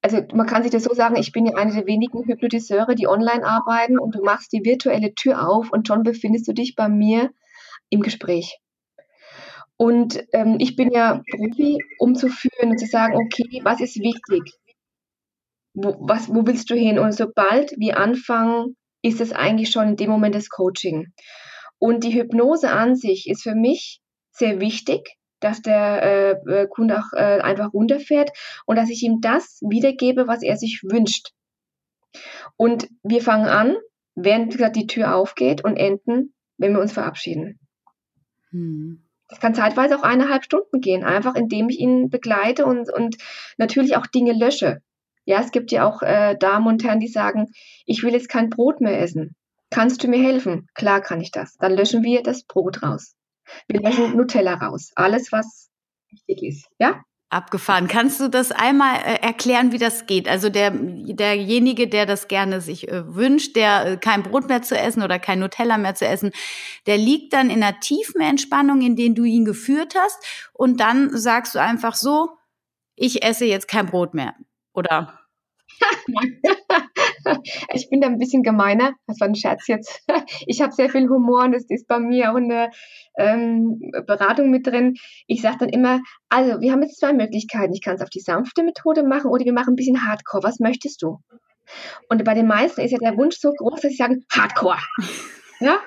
also 0.00 0.22
man 0.32 0.46
kann 0.46 0.62
sich 0.62 0.70
das 0.70 0.84
so 0.84 0.94
sagen, 0.94 1.16
ich 1.16 1.32
bin 1.32 1.44
ja 1.44 1.56
eine 1.56 1.74
der 1.74 1.88
wenigen 1.88 2.24
Hypnotiseure, 2.24 2.94
die 2.94 3.08
online 3.08 3.44
arbeiten 3.44 3.98
und 3.98 4.14
du 4.14 4.22
machst 4.22 4.52
die 4.52 4.64
virtuelle 4.64 5.12
Tür 5.12 5.48
auf 5.48 5.72
und 5.72 5.88
schon 5.88 6.04
befindest 6.04 6.46
du 6.46 6.52
dich 6.52 6.76
bei 6.76 6.88
mir 6.88 7.32
im 7.90 8.00
Gespräch. 8.00 8.60
Und 9.76 10.24
ähm, 10.32 10.58
ich 10.60 10.76
bin 10.76 10.92
ja 10.92 11.20
Profi, 11.32 11.78
umzuführen 11.98 12.70
und 12.70 12.78
zu 12.78 12.86
sagen, 12.86 13.16
okay, 13.16 13.62
was 13.64 13.80
ist 13.80 13.96
wichtig? 13.96 14.52
Wo, 15.74 15.96
was, 15.98 16.28
wo 16.28 16.46
willst 16.46 16.70
du 16.70 16.76
hin? 16.76 17.00
Und 17.00 17.10
sobald 17.10 17.72
wir 17.76 17.98
anfangen, 17.98 18.76
ist 19.02 19.20
es 19.20 19.32
eigentlich 19.32 19.70
schon 19.70 19.88
in 19.88 19.96
dem 19.96 20.10
Moment 20.10 20.36
das 20.36 20.48
Coaching. 20.48 21.08
Und 21.80 22.04
die 22.04 22.14
Hypnose 22.14 22.70
an 22.70 22.94
sich 22.94 23.28
ist 23.28 23.42
für 23.42 23.56
mich 23.56 24.00
sehr 24.36 24.60
wichtig, 24.60 25.16
dass 25.40 25.62
der 25.62 26.02
äh, 26.02 26.30
äh, 26.50 26.66
Kunde 26.68 26.98
auch 26.98 27.12
äh, 27.12 27.40
einfach 27.40 27.72
runterfährt 27.72 28.30
und 28.64 28.76
dass 28.76 28.90
ich 28.90 29.02
ihm 29.02 29.20
das 29.20 29.60
wiedergebe, 29.62 30.26
was 30.26 30.42
er 30.42 30.56
sich 30.56 30.82
wünscht. 30.82 31.32
Und 32.56 32.88
wir 33.02 33.20
fangen 33.20 33.46
an, 33.46 33.76
während 34.14 34.58
die 34.76 34.86
Tür 34.86 35.14
aufgeht 35.14 35.62
und 35.62 35.76
enden, 35.76 36.34
wenn 36.56 36.72
wir 36.72 36.80
uns 36.80 36.92
verabschieden. 36.92 37.58
Hm. 38.50 39.02
Das 39.28 39.40
kann 39.40 39.54
zeitweise 39.54 39.98
auch 39.98 40.04
eineinhalb 40.04 40.44
Stunden 40.44 40.80
gehen, 40.80 41.02
einfach 41.02 41.34
indem 41.34 41.68
ich 41.68 41.80
ihn 41.80 42.10
begleite 42.10 42.64
und, 42.64 42.92
und 42.92 43.16
natürlich 43.58 43.96
auch 43.96 44.06
Dinge 44.06 44.32
lösche. 44.32 44.80
Ja, 45.24 45.40
es 45.40 45.50
gibt 45.50 45.72
ja 45.72 45.84
auch 45.84 46.02
äh, 46.02 46.36
Damen 46.38 46.68
und 46.68 46.84
Herren, 46.84 47.00
die 47.00 47.08
sagen, 47.08 47.48
ich 47.84 48.04
will 48.04 48.12
jetzt 48.12 48.28
kein 48.28 48.48
Brot 48.48 48.80
mehr 48.80 49.00
essen. 49.00 49.34
Kannst 49.70 50.04
du 50.04 50.08
mir 50.08 50.22
helfen? 50.22 50.68
Klar 50.74 51.00
kann 51.00 51.20
ich 51.20 51.32
das. 51.32 51.56
Dann 51.56 51.74
löschen 51.74 52.04
wir 52.04 52.22
das 52.22 52.44
Brot 52.44 52.84
raus. 52.84 53.16
Wir 53.68 53.80
löschen 53.80 54.16
Nutella 54.16 54.54
raus. 54.54 54.92
Alles, 54.94 55.32
was 55.32 55.70
wichtig 56.10 56.42
ist. 56.42 56.68
Ja? 56.78 57.02
Abgefahren. 57.28 57.88
Kannst 57.88 58.20
du 58.20 58.28
das 58.28 58.52
einmal 58.52 58.96
äh, 58.98 59.20
erklären, 59.20 59.72
wie 59.72 59.78
das 59.78 60.06
geht? 60.06 60.28
Also 60.28 60.48
der, 60.48 60.70
derjenige, 60.70 61.88
der 61.88 62.06
das 62.06 62.28
gerne 62.28 62.60
sich 62.60 62.88
äh, 62.88 63.14
wünscht, 63.14 63.56
der 63.56 63.86
äh, 63.86 63.96
kein 63.96 64.22
Brot 64.22 64.48
mehr 64.48 64.62
zu 64.62 64.78
essen 64.78 65.02
oder 65.02 65.18
kein 65.18 65.40
Nutella 65.40 65.76
mehr 65.76 65.96
zu 65.96 66.06
essen, 66.06 66.30
der 66.86 66.98
liegt 66.98 67.32
dann 67.32 67.50
in 67.50 67.64
einer 67.64 67.80
tiefen 67.80 68.20
Entspannung, 68.20 68.80
in 68.80 68.94
den 68.94 69.16
du 69.16 69.24
ihn 69.24 69.44
geführt 69.44 69.94
hast. 69.96 70.24
Und 70.52 70.78
dann 70.78 71.16
sagst 71.16 71.56
du 71.56 71.58
einfach 71.60 71.96
so, 71.96 72.30
ich 72.94 73.24
esse 73.24 73.44
jetzt 73.44 73.66
kein 73.66 73.86
Brot 73.86 74.14
mehr. 74.14 74.34
Oder? 74.72 75.18
ich 77.72 77.88
bin 77.90 78.00
da 78.00 78.08
ein 78.08 78.18
bisschen 78.18 78.42
gemeiner. 78.42 78.92
Das 79.06 79.20
war 79.20 79.28
ein 79.28 79.34
Scherz 79.34 79.66
jetzt. 79.68 80.02
Ich 80.46 80.60
habe 80.60 80.72
sehr 80.72 80.88
viel 80.88 81.08
Humor 81.08 81.44
und 81.44 81.54
es 81.54 81.68
ist 81.68 81.86
bei 81.86 81.98
mir 81.98 82.32
auch 82.32 82.36
in 82.36 82.48
der 82.48 82.70
ähm, 83.18 83.80
Beratung 84.06 84.50
mit 84.50 84.66
drin. 84.66 84.94
Ich 85.26 85.42
sage 85.42 85.58
dann 85.60 85.68
immer, 85.68 86.00
also 86.28 86.60
wir 86.60 86.72
haben 86.72 86.82
jetzt 86.82 86.98
zwei 86.98 87.12
Möglichkeiten. 87.12 87.72
Ich 87.74 87.82
kann 87.82 87.96
es 87.96 88.02
auf 88.02 88.10
die 88.10 88.20
sanfte 88.20 88.62
Methode 88.62 89.02
machen 89.02 89.30
oder 89.30 89.44
wir 89.44 89.52
machen 89.52 89.72
ein 89.72 89.76
bisschen 89.76 90.06
Hardcore. 90.06 90.42
Was 90.42 90.60
möchtest 90.60 91.02
du? 91.02 91.18
Und 92.08 92.24
bei 92.24 92.34
den 92.34 92.46
meisten 92.46 92.80
ist 92.80 92.92
ja 92.92 92.98
der 92.98 93.16
Wunsch 93.16 93.36
so 93.38 93.52
groß, 93.52 93.80
dass 93.80 93.90
sie 93.90 93.96
sagen, 93.96 94.24
Hardcore. 94.32 94.78
Ja? 95.58 95.78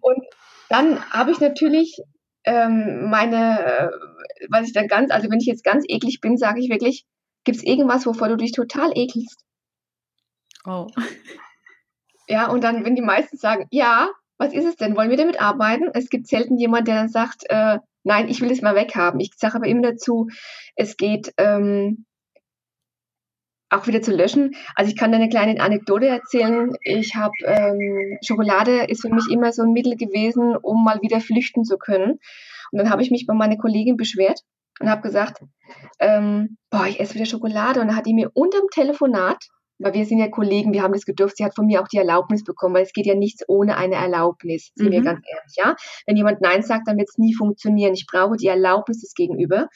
Und 0.00 0.24
dann 0.68 1.02
habe 1.10 1.32
ich 1.32 1.40
natürlich 1.40 2.00
ähm, 2.44 3.10
meine, 3.10 3.60
äh, 3.60 3.88
was 4.48 4.68
ich 4.68 4.72
dann 4.72 4.86
ganz, 4.86 5.10
also 5.10 5.28
wenn 5.28 5.40
ich 5.40 5.46
jetzt 5.46 5.64
ganz 5.64 5.84
eklig 5.88 6.20
bin, 6.20 6.36
sage 6.36 6.60
ich 6.60 6.70
wirklich, 6.70 7.04
gibt 7.44 7.58
es 7.58 7.64
irgendwas, 7.64 8.06
wovor 8.06 8.28
du 8.28 8.36
dich 8.36 8.52
total 8.52 8.92
ekelst? 8.94 9.44
Oh. 10.64 10.86
Ja, 12.28 12.48
und 12.48 12.62
dann, 12.62 12.84
wenn 12.84 12.94
die 12.94 13.02
meisten 13.02 13.36
sagen, 13.36 13.66
ja, 13.70 14.08
was 14.38 14.52
ist 14.52 14.64
es 14.64 14.76
denn? 14.76 14.96
Wollen 14.96 15.10
wir 15.10 15.16
damit 15.16 15.40
arbeiten? 15.40 15.90
Es 15.94 16.08
gibt 16.08 16.28
selten 16.28 16.56
jemand, 16.56 16.88
der 16.88 16.94
dann 16.94 17.08
sagt, 17.08 17.44
äh, 17.48 17.78
nein, 18.04 18.28
ich 18.28 18.40
will 18.40 18.50
es 18.50 18.62
mal 18.62 18.74
weghaben. 18.74 19.20
Ich 19.20 19.32
sage 19.36 19.56
aber 19.56 19.66
immer 19.66 19.82
dazu, 19.82 20.28
es 20.76 20.96
geht 20.96 21.34
ähm, 21.36 22.06
auch 23.68 23.86
wieder 23.86 24.02
zu 24.02 24.12
löschen. 24.12 24.54
Also 24.74 24.90
ich 24.90 24.96
kann 24.96 25.12
da 25.12 25.18
eine 25.18 25.28
kleine 25.28 25.60
Anekdote 25.60 26.08
erzählen. 26.08 26.72
Ich 26.82 27.14
habe 27.14 27.34
ähm, 27.44 28.18
Schokolade 28.24 28.84
ist 28.84 29.02
für 29.02 29.12
mich 29.12 29.28
immer 29.30 29.52
so 29.52 29.62
ein 29.62 29.72
Mittel 29.72 29.96
gewesen, 29.96 30.56
um 30.56 30.84
mal 30.84 31.00
wieder 31.02 31.20
flüchten 31.20 31.64
zu 31.64 31.78
können. 31.78 32.18
Und 32.72 32.78
dann 32.78 32.90
habe 32.90 33.02
ich 33.02 33.10
mich 33.10 33.26
bei 33.26 33.34
meiner 33.34 33.56
Kollegin 33.56 33.96
beschwert 33.96 34.40
und 34.80 34.88
habe 34.88 35.02
gesagt, 35.02 35.42
ähm, 35.98 36.56
boah, 36.70 36.86
ich 36.86 37.00
esse 37.00 37.14
wieder 37.14 37.26
Schokolade. 37.26 37.80
Und 37.80 37.88
dann 37.88 37.96
hat 37.96 38.06
die 38.06 38.14
mir 38.14 38.30
unterm 38.34 38.68
Telefonat 38.72 39.48
weil 39.80 39.94
wir 39.94 40.04
sind 40.04 40.18
ja 40.18 40.28
Kollegen, 40.28 40.72
wir 40.72 40.82
haben 40.82 40.92
das 40.92 41.04
gedurft, 41.04 41.38
sie 41.38 41.44
hat 41.44 41.54
von 41.54 41.66
mir 41.66 41.80
auch 41.82 41.88
die 41.88 41.96
Erlaubnis 41.96 42.44
bekommen, 42.44 42.74
weil 42.74 42.84
es 42.84 42.92
geht 42.92 43.06
ja 43.06 43.14
nichts 43.14 43.42
ohne 43.48 43.76
eine 43.76 43.96
Erlaubnis, 43.96 44.70
sind 44.74 44.88
mhm. 44.88 44.92
wir 44.92 45.02
ganz 45.02 45.20
ehrlich, 45.26 45.54
ja. 45.56 45.74
Wenn 46.06 46.16
jemand 46.16 46.40
Nein 46.40 46.62
sagt, 46.62 46.86
dann 46.86 46.98
wird 46.98 47.08
es 47.08 47.18
nie 47.18 47.34
funktionieren. 47.34 47.94
Ich 47.94 48.06
brauche 48.06 48.36
die 48.36 48.46
Erlaubnis 48.46 49.00
des 49.00 49.14
Gegenüber. 49.14 49.68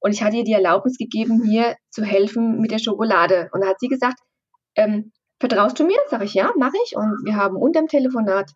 Und 0.00 0.12
ich 0.12 0.22
hatte 0.22 0.36
ihr 0.36 0.44
die 0.44 0.52
Erlaubnis 0.52 0.96
gegeben, 0.96 1.38
mir 1.38 1.76
zu 1.90 2.04
helfen 2.04 2.60
mit 2.60 2.70
der 2.70 2.78
Schokolade. 2.78 3.48
Und 3.52 3.62
da 3.62 3.68
hat 3.68 3.80
sie 3.80 3.88
gesagt, 3.88 4.18
ähm, 4.76 5.12
vertraust 5.38 5.78
du 5.78 5.84
mir? 5.84 5.98
Sag 6.08 6.22
ich, 6.24 6.34
ja, 6.34 6.52
mache 6.58 6.76
ich. 6.84 6.96
Und 6.96 7.24
wir 7.24 7.36
haben 7.36 7.56
unterm 7.56 7.86
Telefonat, 7.86 8.50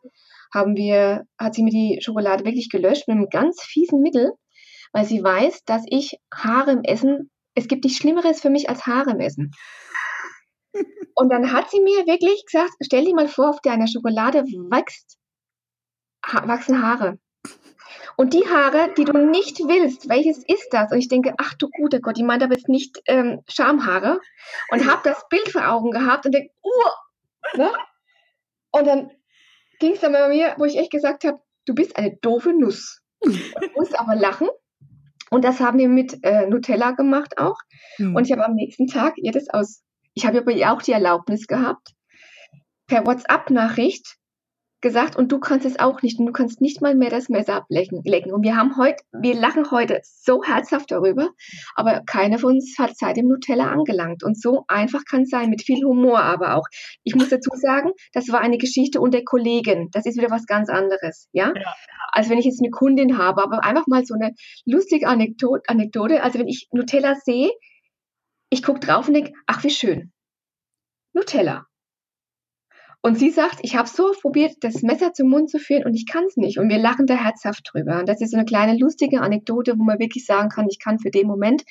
haben 0.52 0.76
wir, 0.76 1.24
hat 1.38 1.54
sie 1.54 1.62
mir 1.62 1.70
die 1.70 2.00
Schokolade 2.02 2.44
wirklich 2.44 2.68
gelöscht 2.68 3.06
mit 3.06 3.16
einem 3.16 3.28
ganz 3.28 3.62
fiesen 3.62 4.02
Mittel, 4.02 4.32
weil 4.92 5.04
sie 5.04 5.22
weiß, 5.22 5.64
dass 5.64 5.84
ich 5.86 6.18
Haare 6.34 6.72
im 6.72 6.82
Essen, 6.82 7.30
es 7.54 7.68
gibt 7.68 7.84
nichts 7.84 7.98
Schlimmeres 8.00 8.40
für 8.40 8.50
mich 8.50 8.68
als 8.68 8.86
Haare 8.86 9.10
im 9.10 9.20
Essen. 9.20 9.52
Und 11.18 11.30
dann 11.30 11.50
hat 11.50 11.70
sie 11.70 11.80
mir 11.80 12.06
wirklich 12.06 12.44
gesagt, 12.44 12.72
stell 12.82 13.06
dir 13.06 13.14
mal 13.14 13.26
vor, 13.26 13.48
auf 13.48 13.60
deiner 13.62 13.88
Schokolade 13.88 14.42
wächst, 14.42 15.18
ha 16.24 16.46
wachsen 16.46 16.82
Haare. 16.82 17.18
Und 18.18 18.34
die 18.34 18.46
Haare, 18.46 18.92
die 18.96 19.04
du 19.04 19.16
nicht 19.18 19.58
willst, 19.60 20.08
welches 20.10 20.44
ist 20.46 20.68
das? 20.72 20.92
Und 20.92 20.98
ich 20.98 21.08
denke, 21.08 21.34
ach 21.38 21.54
du 21.54 21.68
guter 21.70 22.00
Gott, 22.00 22.18
die 22.18 22.22
meint 22.22 22.42
aber 22.42 22.54
jetzt 22.54 22.68
nicht 22.68 23.00
ähm, 23.06 23.42
Schamhaare. 23.48 24.20
Und 24.70 24.86
habe 24.90 25.00
das 25.04 25.26
Bild 25.28 25.48
vor 25.48 25.66
Augen 25.66 25.90
gehabt 25.90 26.26
und 26.26 26.34
denke, 26.34 26.50
uh, 26.62 27.58
ne? 27.58 27.72
Und 28.70 28.86
dann 28.86 29.10
ging 29.78 29.92
es 29.92 30.00
dann 30.00 30.12
bei 30.12 30.28
mir, 30.28 30.54
wo 30.58 30.66
ich 30.66 30.76
echt 30.76 30.90
gesagt 30.90 31.24
habe, 31.24 31.40
du 31.64 31.74
bist 31.74 31.96
eine 31.96 32.16
doofe 32.16 32.52
Nuss. 32.52 33.02
Du 33.20 33.32
musst 33.74 33.98
aber 33.98 34.14
lachen. 34.14 34.48
Und 35.30 35.44
das 35.44 35.60
haben 35.60 35.78
wir 35.78 35.88
mit 35.88 36.18
äh, 36.22 36.46
Nutella 36.46 36.92
gemacht 36.92 37.38
auch. 37.38 37.58
Mhm. 37.98 38.16
Und 38.16 38.26
ich 38.26 38.32
habe 38.32 38.44
am 38.44 38.54
nächsten 38.54 38.86
Tag 38.86 39.14
ihr 39.16 39.32
das 39.32 39.48
aus 39.48 39.82
ich 40.16 40.24
habe 40.26 40.38
aber 40.38 40.72
auch 40.72 40.80
die 40.80 40.92
Erlaubnis 40.92 41.46
gehabt, 41.46 41.92
per 42.86 43.06
WhatsApp-Nachricht 43.06 44.16
gesagt, 44.80 45.16
und 45.16 45.30
du 45.30 45.38
kannst 45.38 45.66
es 45.66 45.78
auch 45.78 46.00
nicht, 46.00 46.18
und 46.18 46.26
du 46.26 46.32
kannst 46.32 46.62
nicht 46.62 46.80
mal 46.80 46.94
mehr 46.94 47.10
das 47.10 47.28
Messer 47.28 47.54
ablecken. 47.54 48.02
Und 48.32 48.42
wir 48.42 48.56
haben 48.56 48.76
heute, 48.78 49.02
wir 49.12 49.34
lachen 49.34 49.70
heute 49.70 50.00
so 50.02 50.42
herzhaft 50.42 50.90
darüber, 50.90 51.30
aber 51.74 52.02
keiner 52.06 52.38
von 52.38 52.54
uns 52.54 52.76
hat 52.78 52.96
seit 52.96 53.18
dem 53.18 53.28
Nutella 53.28 53.70
angelangt. 53.70 54.24
Und 54.24 54.40
so 54.40 54.64
einfach 54.68 55.02
kann 55.04 55.22
es 55.22 55.30
sein, 55.30 55.50
mit 55.50 55.62
viel 55.62 55.84
Humor 55.84 56.20
aber 56.20 56.54
auch. 56.54 56.66
Ich 57.04 57.14
muss 57.14 57.28
dazu 57.28 57.50
sagen, 57.54 57.90
das 58.12 58.30
war 58.30 58.40
eine 58.40 58.58
Geschichte 58.58 59.00
unter 59.00 59.22
Kollegen. 59.22 59.90
Das 59.92 60.06
ist 60.06 60.16
wieder 60.16 60.30
was 60.30 60.46
ganz 60.46 60.70
anderes, 60.70 61.28
ja? 61.32 61.52
ja. 61.54 61.74
Als 62.12 62.30
wenn 62.30 62.38
ich 62.38 62.46
jetzt 62.46 62.62
eine 62.62 62.70
Kundin 62.70 63.18
habe, 63.18 63.42
aber 63.42 63.64
einfach 63.64 63.86
mal 63.86 64.06
so 64.06 64.14
eine 64.14 64.34
lustige 64.64 65.08
Anekdote. 65.08 66.22
Also 66.22 66.38
wenn 66.38 66.48
ich 66.48 66.68
Nutella 66.70 67.16
sehe, 67.16 67.50
ich 68.56 68.62
gucke 68.62 68.80
drauf 68.80 69.06
und 69.06 69.14
denke, 69.14 69.32
ach, 69.46 69.62
wie 69.64 69.70
schön. 69.70 70.12
Nutella. 71.12 71.66
Und 73.02 73.18
sie 73.18 73.30
sagt, 73.30 73.58
ich 73.62 73.76
habe 73.76 73.88
so 73.88 74.12
probiert, 74.20 74.56
das 74.60 74.82
Messer 74.82 75.12
zum 75.12 75.28
Mund 75.28 75.50
zu 75.50 75.58
führen 75.58 75.84
und 75.84 75.94
ich 75.94 76.06
kann 76.06 76.24
es 76.24 76.36
nicht. 76.36 76.58
Und 76.58 76.68
wir 76.70 76.78
lachen 76.78 77.06
da 77.06 77.14
herzhaft 77.14 77.70
drüber. 77.72 78.00
Und 78.00 78.08
das 78.08 78.20
ist 78.20 78.32
so 78.32 78.36
eine 78.36 78.46
kleine 78.46 78.76
lustige 78.76 79.20
Anekdote, 79.20 79.78
wo 79.78 79.84
man 79.84 79.98
wirklich 79.98 80.24
sagen 80.24 80.48
kann, 80.48 80.66
ich 80.68 80.78
kann 80.80 80.98
für 80.98 81.10
den 81.10 81.26
Moment 81.26 81.62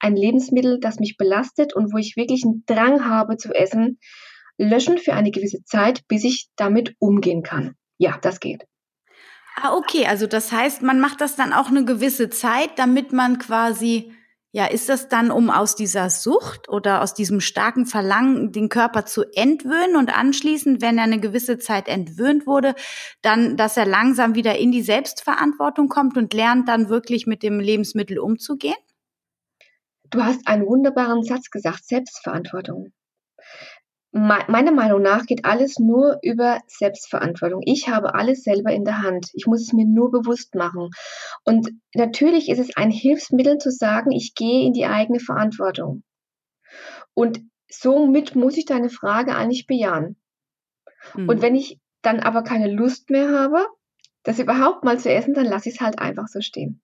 ein 0.00 0.16
Lebensmittel, 0.16 0.80
das 0.80 0.98
mich 0.98 1.16
belastet 1.16 1.74
und 1.74 1.92
wo 1.92 1.98
ich 1.98 2.16
wirklich 2.16 2.44
einen 2.44 2.64
Drang 2.66 3.06
habe 3.06 3.36
zu 3.36 3.54
essen, 3.54 3.98
löschen 4.58 4.98
für 4.98 5.14
eine 5.14 5.30
gewisse 5.30 5.64
Zeit, 5.64 6.06
bis 6.08 6.24
ich 6.24 6.48
damit 6.56 6.94
umgehen 6.98 7.42
kann. 7.42 7.76
Ja, 7.98 8.18
das 8.20 8.40
geht. 8.40 8.66
Ah, 9.56 9.74
okay. 9.74 10.06
Also 10.06 10.26
das 10.26 10.50
heißt, 10.50 10.82
man 10.82 11.00
macht 11.00 11.20
das 11.20 11.36
dann 11.36 11.52
auch 11.52 11.68
eine 11.68 11.84
gewisse 11.84 12.30
Zeit, 12.30 12.78
damit 12.78 13.12
man 13.12 13.38
quasi 13.38 14.12
ja, 14.54 14.66
ist 14.66 14.90
das 14.90 15.08
dann, 15.08 15.30
um 15.30 15.48
aus 15.48 15.76
dieser 15.76 16.10
Sucht 16.10 16.68
oder 16.68 17.00
aus 17.00 17.14
diesem 17.14 17.40
starken 17.40 17.86
Verlangen 17.86 18.52
den 18.52 18.68
Körper 18.68 19.06
zu 19.06 19.24
entwöhnen 19.34 19.96
und 19.96 20.14
anschließend, 20.14 20.82
wenn 20.82 20.98
er 20.98 21.04
eine 21.04 21.20
gewisse 21.20 21.58
Zeit 21.58 21.88
entwöhnt 21.88 22.46
wurde, 22.46 22.74
dann, 23.22 23.56
dass 23.56 23.78
er 23.78 23.86
langsam 23.86 24.34
wieder 24.34 24.58
in 24.58 24.70
die 24.70 24.82
Selbstverantwortung 24.82 25.88
kommt 25.88 26.18
und 26.18 26.34
lernt 26.34 26.68
dann 26.68 26.90
wirklich 26.90 27.26
mit 27.26 27.42
dem 27.42 27.60
Lebensmittel 27.60 28.18
umzugehen? 28.18 28.76
Du 30.10 30.22
hast 30.22 30.46
einen 30.46 30.66
wunderbaren 30.66 31.22
Satz 31.22 31.50
gesagt, 31.50 31.86
Selbstverantwortung 31.86 32.92
meiner 34.12 34.72
Meinung 34.72 35.00
nach 35.00 35.24
geht 35.24 35.44
alles 35.44 35.78
nur 35.78 36.18
über 36.22 36.60
Selbstverantwortung. 36.66 37.62
Ich 37.64 37.88
habe 37.88 38.14
alles 38.14 38.42
selber 38.42 38.70
in 38.70 38.84
der 38.84 39.00
Hand. 39.00 39.30
Ich 39.32 39.46
muss 39.46 39.62
es 39.62 39.72
mir 39.72 39.86
nur 39.86 40.10
bewusst 40.10 40.54
machen. 40.54 40.90
Und 41.44 41.70
natürlich 41.94 42.50
ist 42.50 42.58
es 42.58 42.76
ein 42.76 42.90
Hilfsmittel 42.90 43.58
zu 43.58 43.70
sagen, 43.70 44.12
ich 44.12 44.34
gehe 44.34 44.66
in 44.66 44.74
die 44.74 44.84
eigene 44.84 45.18
Verantwortung. 45.18 46.02
Und 47.14 47.40
somit 47.70 48.36
muss 48.36 48.58
ich 48.58 48.66
deine 48.66 48.90
Frage 48.90 49.34
eigentlich 49.34 49.66
bejahen. 49.66 50.16
Mhm. 51.14 51.28
Und 51.28 51.42
wenn 51.42 51.56
ich 51.56 51.80
dann 52.02 52.20
aber 52.20 52.42
keine 52.42 52.70
Lust 52.70 53.08
mehr 53.08 53.30
habe, 53.30 53.66
das 54.24 54.38
überhaupt 54.38 54.84
mal 54.84 54.98
zu 54.98 55.10
essen, 55.10 55.34
dann 55.34 55.46
lasse 55.46 55.70
ich 55.70 55.76
es 55.76 55.80
halt 55.80 55.98
einfach 55.98 56.28
so 56.28 56.40
stehen. 56.42 56.82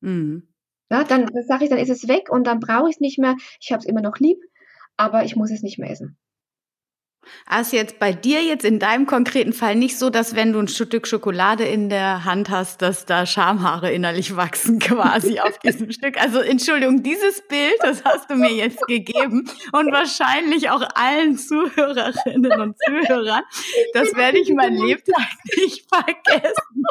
Mhm. 0.00 0.52
Ja, 0.90 1.04
dann 1.04 1.30
sage 1.46 1.64
ich, 1.64 1.70
dann 1.70 1.78
ist 1.78 1.90
es 1.90 2.08
weg 2.08 2.30
und 2.30 2.46
dann 2.46 2.60
brauche 2.60 2.88
ich 2.88 2.96
es 2.96 3.00
nicht 3.00 3.18
mehr. 3.18 3.36
Ich 3.60 3.72
habe 3.72 3.80
es 3.80 3.86
immer 3.86 4.02
noch 4.02 4.18
lieb, 4.18 4.38
aber 4.96 5.24
ich 5.24 5.36
muss 5.36 5.50
es 5.50 5.62
nicht 5.62 5.78
mehr 5.78 5.90
essen. 5.90 6.18
Also 7.46 7.76
jetzt 7.76 7.98
bei 7.98 8.12
dir 8.12 8.42
jetzt 8.42 8.64
in 8.64 8.78
deinem 8.78 9.06
konkreten 9.06 9.52
Fall 9.52 9.74
nicht 9.74 9.98
so, 9.98 10.10
dass 10.10 10.34
wenn 10.34 10.52
du 10.52 10.58
ein 10.58 10.68
Stück 10.68 11.06
Schokolade 11.06 11.64
in 11.64 11.88
der 11.88 12.24
Hand 12.24 12.50
hast, 12.50 12.82
dass 12.82 13.06
da 13.06 13.26
Schamhaare 13.26 13.92
innerlich 13.92 14.36
wachsen 14.36 14.78
quasi 14.78 15.40
auf 15.40 15.58
diesem 15.58 15.90
Stück. 15.92 16.20
Also 16.20 16.40
Entschuldigung, 16.40 17.02
dieses 17.02 17.46
Bild, 17.46 17.76
das 17.80 18.04
hast 18.04 18.30
du 18.30 18.36
mir 18.36 18.52
jetzt 18.52 18.86
gegeben 18.86 19.50
und 19.72 19.92
wahrscheinlich 19.92 20.70
auch 20.70 20.82
allen 20.94 21.36
Zuhörerinnen 21.36 22.60
und 22.60 22.76
Zuhörern. 22.84 23.42
Das 23.94 24.14
werde 24.14 24.38
ich 24.38 24.52
mein 24.52 24.74
Lebtag 24.74 25.28
nicht 25.56 25.86
vergessen. 25.88 26.84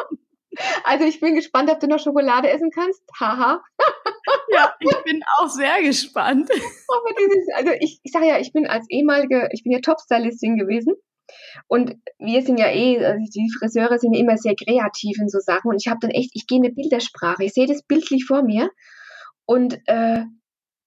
Also 0.84 1.04
ich 1.04 1.20
bin 1.20 1.34
gespannt, 1.34 1.70
ob 1.70 1.80
du 1.80 1.86
noch 1.86 2.00
Schokolade 2.00 2.50
essen 2.50 2.70
kannst. 2.70 3.02
Haha. 3.18 3.62
ja, 4.54 4.74
ich 4.80 5.02
bin 5.04 5.22
auch 5.38 5.48
sehr 5.48 5.82
gespannt. 5.82 6.50
Aber 6.50 7.14
dieses, 7.18 7.48
also 7.54 7.72
ich, 7.80 8.00
ich 8.02 8.12
sage 8.12 8.26
ja, 8.26 8.38
ich 8.38 8.52
bin 8.52 8.66
als 8.66 8.86
ehemalige, 8.88 9.48
ich 9.52 9.62
bin 9.62 9.72
ja 9.72 9.80
Top-Stylistin 9.80 10.56
gewesen. 10.56 10.94
Und 11.68 11.94
wir 12.18 12.42
sind 12.42 12.58
ja 12.58 12.66
eh, 12.66 13.04
also 13.04 13.24
die 13.32 13.50
Friseure 13.58 13.98
sind 13.98 14.14
ja 14.14 14.20
immer 14.20 14.36
sehr 14.36 14.54
kreativ 14.56 15.18
in 15.20 15.28
so 15.28 15.38
Sachen. 15.38 15.70
Und 15.70 15.80
ich 15.80 15.88
habe 15.88 16.00
dann 16.00 16.10
echt, 16.10 16.30
ich 16.34 16.46
gehe 16.46 16.58
in 16.58 16.64
eine 16.64 16.74
Bildersprache. 16.74 17.44
Ich 17.44 17.52
sehe 17.52 17.66
das 17.66 17.82
bildlich 17.82 18.24
vor 18.24 18.42
mir 18.42 18.70
und 19.46 19.78
äh, 19.86 20.24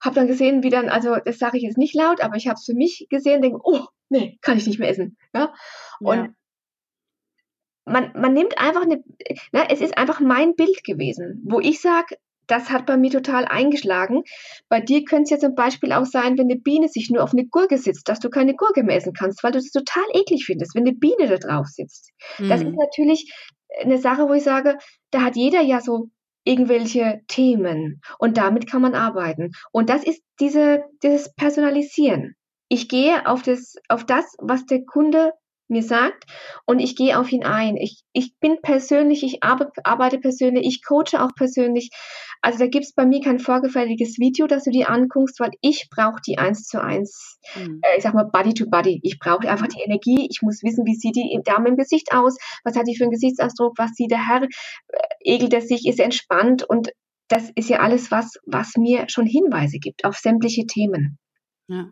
habe 0.03 0.15
dann 0.15 0.27
gesehen, 0.27 0.63
wie 0.63 0.69
dann, 0.69 0.89
also 0.89 1.15
das 1.23 1.39
sage 1.39 1.57
ich 1.57 1.63
jetzt 1.63 1.77
nicht 1.77 1.95
laut, 1.95 2.21
aber 2.21 2.35
ich 2.35 2.47
habe 2.47 2.55
es 2.55 2.65
für 2.65 2.73
mich 2.73 3.07
gesehen, 3.09 3.41
denke, 3.41 3.59
oh, 3.63 3.85
nee, 4.09 4.37
kann 4.41 4.57
ich 4.57 4.67
nicht 4.67 4.79
mehr 4.79 4.89
essen. 4.89 5.17
Ja? 5.33 5.53
Und 6.01 6.17
ja 6.17 6.29
man, 7.85 8.11
man 8.15 8.33
nimmt 8.33 8.57
einfach 8.57 8.83
eine, 8.83 9.03
na, 9.51 9.65
es 9.69 9.81
ist 9.81 9.97
einfach 9.97 10.19
mein 10.19 10.55
Bild 10.55 10.83
gewesen, 10.83 11.41
wo 11.45 11.59
ich 11.59 11.81
sage, 11.81 12.17
das 12.47 12.69
hat 12.69 12.85
bei 12.85 12.97
mir 12.97 13.11
total 13.11 13.45
eingeschlagen. 13.45 14.23
Bei 14.69 14.79
dir 14.79 15.03
könnte 15.03 15.23
es 15.23 15.29
ja 15.29 15.39
zum 15.39 15.55
Beispiel 15.55 15.91
auch 15.91 16.05
sein, 16.05 16.37
wenn 16.37 16.49
eine 16.49 16.59
Biene 16.59 16.87
sich 16.87 17.09
nur 17.09 17.23
auf 17.23 17.33
eine 17.33 17.45
Gurke 17.45 17.77
sitzt, 17.77 18.09
dass 18.09 18.19
du 18.19 18.29
keine 18.29 18.55
Gurke 18.55 18.83
mehr 18.83 18.97
essen 18.97 19.13
kannst, 19.13 19.43
weil 19.43 19.51
du 19.51 19.59
das 19.59 19.71
total 19.71 20.03
eklig 20.13 20.45
findest, 20.45 20.75
wenn 20.75 20.83
eine 20.83 20.95
Biene 20.95 21.27
da 21.27 21.37
drauf 21.37 21.67
sitzt. 21.67 22.11
Mhm. 22.39 22.49
Das 22.49 22.61
ist 22.61 22.69
mhm. 22.69 22.75
natürlich 22.75 23.33
eine 23.81 23.97
Sache, 23.97 24.27
wo 24.27 24.33
ich 24.33 24.43
sage, 24.43 24.77
da 25.11 25.21
hat 25.21 25.35
jeder 25.35 25.61
ja 25.61 25.81
so 25.81 26.09
irgendwelche 26.43 27.21
Themen 27.27 28.01
und 28.19 28.37
damit 28.37 28.69
kann 28.69 28.81
man 28.81 28.95
arbeiten. 28.95 29.51
Und 29.71 29.89
das 29.89 30.03
ist 30.03 30.21
diese, 30.39 30.83
dieses 31.01 31.33
Personalisieren. 31.35 32.35
Ich 32.67 32.89
gehe 32.89 33.27
auf 33.27 33.43
das, 33.43 33.75
auf 33.87 34.05
das, 34.05 34.35
was 34.39 34.65
der 34.65 34.83
Kunde 34.83 35.31
mir 35.67 35.83
sagt 35.83 36.25
und 36.65 36.79
ich 36.79 36.95
gehe 36.95 37.19
auf 37.19 37.31
ihn 37.31 37.43
ein. 37.43 37.77
Ich, 37.77 38.03
ich 38.13 38.37
bin 38.39 38.57
persönlich, 38.61 39.23
ich 39.23 39.43
arbeite 39.43 40.19
persönlich, 40.19 40.65
ich 40.65 40.85
coache 40.85 41.21
auch 41.21 41.33
persönlich. 41.35 41.89
Also 42.41 42.59
da 42.59 42.67
gibt 42.67 42.85
es 42.85 42.93
bei 42.93 43.05
mir 43.05 43.21
kein 43.21 43.39
vorgefertigtes 43.39 44.19
Video, 44.19 44.47
das 44.47 44.65
du 44.65 44.71
dir 44.71 44.89
anguckst, 44.89 45.39
weil 45.39 45.51
ich 45.61 45.87
brauche 45.89 46.21
die 46.27 46.37
eins 46.37 46.65
zu 46.67 46.81
eins, 46.81 47.39
mhm. 47.55 47.79
äh, 47.83 47.97
ich 47.97 48.03
sag 48.03 48.13
mal 48.13 48.25
Body 48.25 48.53
to 48.53 48.69
Body. 48.69 48.99
Ich 49.03 49.19
brauche 49.19 49.49
einfach 49.49 49.67
die 49.67 49.81
Energie. 49.81 50.27
Ich 50.29 50.41
muss 50.41 50.63
wissen, 50.63 50.85
wie 50.85 50.95
sieht 50.95 51.15
die 51.15 51.39
Dame 51.43 51.69
im 51.69 51.77
Gesicht 51.77 52.13
aus, 52.13 52.37
was 52.63 52.75
hat 52.75 52.87
die 52.87 52.95
für 52.95 53.03
einen 53.03 53.11
Gesichtsausdruck, 53.11 53.73
was 53.77 53.91
sieht 53.95 54.11
der 54.11 54.27
Herr, 54.27 54.43
äh, 54.43 54.47
egelt 55.23 55.53
er 55.53 55.61
sich, 55.61 55.87
ist 55.87 55.99
er 55.99 56.05
entspannt 56.05 56.63
und 56.63 56.91
das 57.29 57.49
ist 57.55 57.69
ja 57.69 57.79
alles 57.79 58.11
was, 58.11 58.33
was 58.45 58.75
mir 58.77 59.05
schon 59.07 59.25
Hinweise 59.25 59.79
gibt 59.79 60.05
auf 60.05 60.17
sämtliche 60.17 60.65
Themen. 60.65 61.17
Ja. 61.67 61.91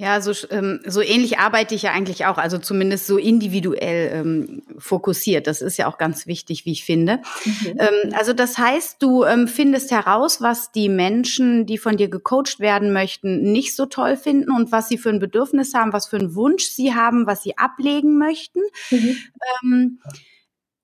Ja, 0.00 0.22
so, 0.22 0.32
ähm, 0.48 0.80
so 0.86 1.02
ähnlich 1.02 1.40
arbeite 1.40 1.74
ich 1.74 1.82
ja 1.82 1.92
eigentlich 1.92 2.24
auch, 2.24 2.38
also 2.38 2.56
zumindest 2.56 3.06
so 3.06 3.18
individuell 3.18 4.10
ähm, 4.14 4.62
fokussiert. 4.78 5.46
Das 5.46 5.60
ist 5.60 5.76
ja 5.76 5.86
auch 5.86 5.98
ganz 5.98 6.26
wichtig, 6.26 6.64
wie 6.64 6.72
ich 6.72 6.86
finde. 6.86 7.20
Mhm. 7.44 7.78
Ähm, 7.78 8.14
also 8.14 8.32
das 8.32 8.56
heißt, 8.56 9.02
du 9.02 9.24
ähm, 9.24 9.46
findest 9.46 9.90
heraus, 9.90 10.40
was 10.40 10.72
die 10.72 10.88
Menschen, 10.88 11.66
die 11.66 11.76
von 11.76 11.98
dir 11.98 12.08
gecoacht 12.08 12.60
werden 12.60 12.94
möchten, 12.94 13.52
nicht 13.52 13.76
so 13.76 13.84
toll 13.84 14.16
finden 14.16 14.50
und 14.50 14.72
was 14.72 14.88
sie 14.88 14.96
für 14.96 15.10
ein 15.10 15.18
Bedürfnis 15.18 15.74
haben, 15.74 15.92
was 15.92 16.06
für 16.06 16.16
einen 16.16 16.34
Wunsch 16.34 16.64
sie 16.64 16.94
haben, 16.94 17.26
was 17.26 17.42
sie 17.42 17.58
ablegen 17.58 18.16
möchten. 18.16 18.60
Mhm. 18.90 19.98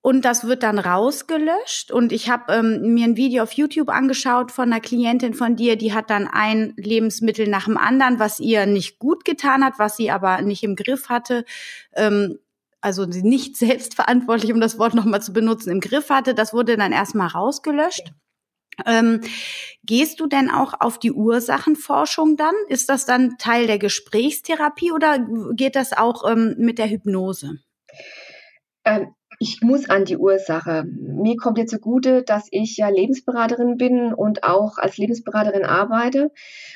Ähm, 0.07 0.17
und 0.17 0.25
das 0.25 0.47
wird 0.47 0.63
dann 0.63 0.79
rausgelöscht. 0.79 1.91
Und 1.91 2.11
ich 2.11 2.29
habe 2.29 2.53
ähm, 2.53 2.93
mir 2.93 3.05
ein 3.05 3.17
Video 3.17 3.43
auf 3.43 3.51
YouTube 3.53 3.89
angeschaut 3.89 4.51
von 4.51 4.71
einer 4.71 4.81
Klientin 4.81 5.33
von 5.33 5.55
dir, 5.55 5.75
die 5.75 5.93
hat 5.93 6.09
dann 6.09 6.27
ein 6.27 6.73
Lebensmittel 6.77 7.47
nach 7.47 7.65
dem 7.65 7.77
anderen, 7.77 8.19
was 8.19 8.39
ihr 8.39 8.65
nicht 8.65 8.99
gut 8.99 9.25
getan 9.25 9.63
hat, 9.63 9.73
was 9.77 9.97
sie 9.97 10.09
aber 10.11 10.41
nicht 10.41 10.63
im 10.63 10.75
Griff 10.75 11.09
hatte. 11.09 11.45
Ähm, 11.93 12.39
also 12.81 13.05
nicht 13.05 13.57
selbstverantwortlich, 13.57 14.53
um 14.53 14.61
das 14.61 14.79
Wort 14.79 14.93
nochmal 14.93 15.21
zu 15.21 15.33
benutzen, 15.33 15.71
im 15.71 15.81
Griff 15.81 16.09
hatte. 16.09 16.33
Das 16.33 16.53
wurde 16.53 16.77
dann 16.77 16.91
erstmal 16.91 17.27
rausgelöscht. 17.27 18.13
Ähm, 18.85 19.21
gehst 19.83 20.19
du 20.19 20.27
denn 20.27 20.51
auch 20.51 20.73
auf 20.79 20.99
die 20.99 21.11
Ursachenforschung 21.11 22.37
dann? 22.37 22.53
Ist 22.67 22.89
das 22.89 23.05
dann 23.05 23.37
Teil 23.39 23.65
der 23.65 23.79
Gesprächstherapie 23.79 24.91
oder 24.91 25.25
geht 25.53 25.75
das 25.75 25.93
auch 25.93 26.29
ähm, 26.29 26.55
mit 26.59 26.77
der 26.77 26.87
Hypnose? 26.87 27.57
Ich 29.39 29.61
muss 29.61 29.87
an 29.87 30.05
die 30.05 30.17
Ursache. 30.17 30.83
Mir 30.85 31.35
kommt 31.35 31.59
jetzt 31.59 31.69
zugute, 31.69 32.23
dass 32.23 32.47
ich 32.49 32.75
ja 32.77 32.89
Lebensberaterin 32.89 33.77
bin 33.77 34.11
und 34.11 34.43
auch 34.43 34.79
als 34.79 34.97
Lebensberaterin 34.97 35.63
arbeite. 35.63 36.31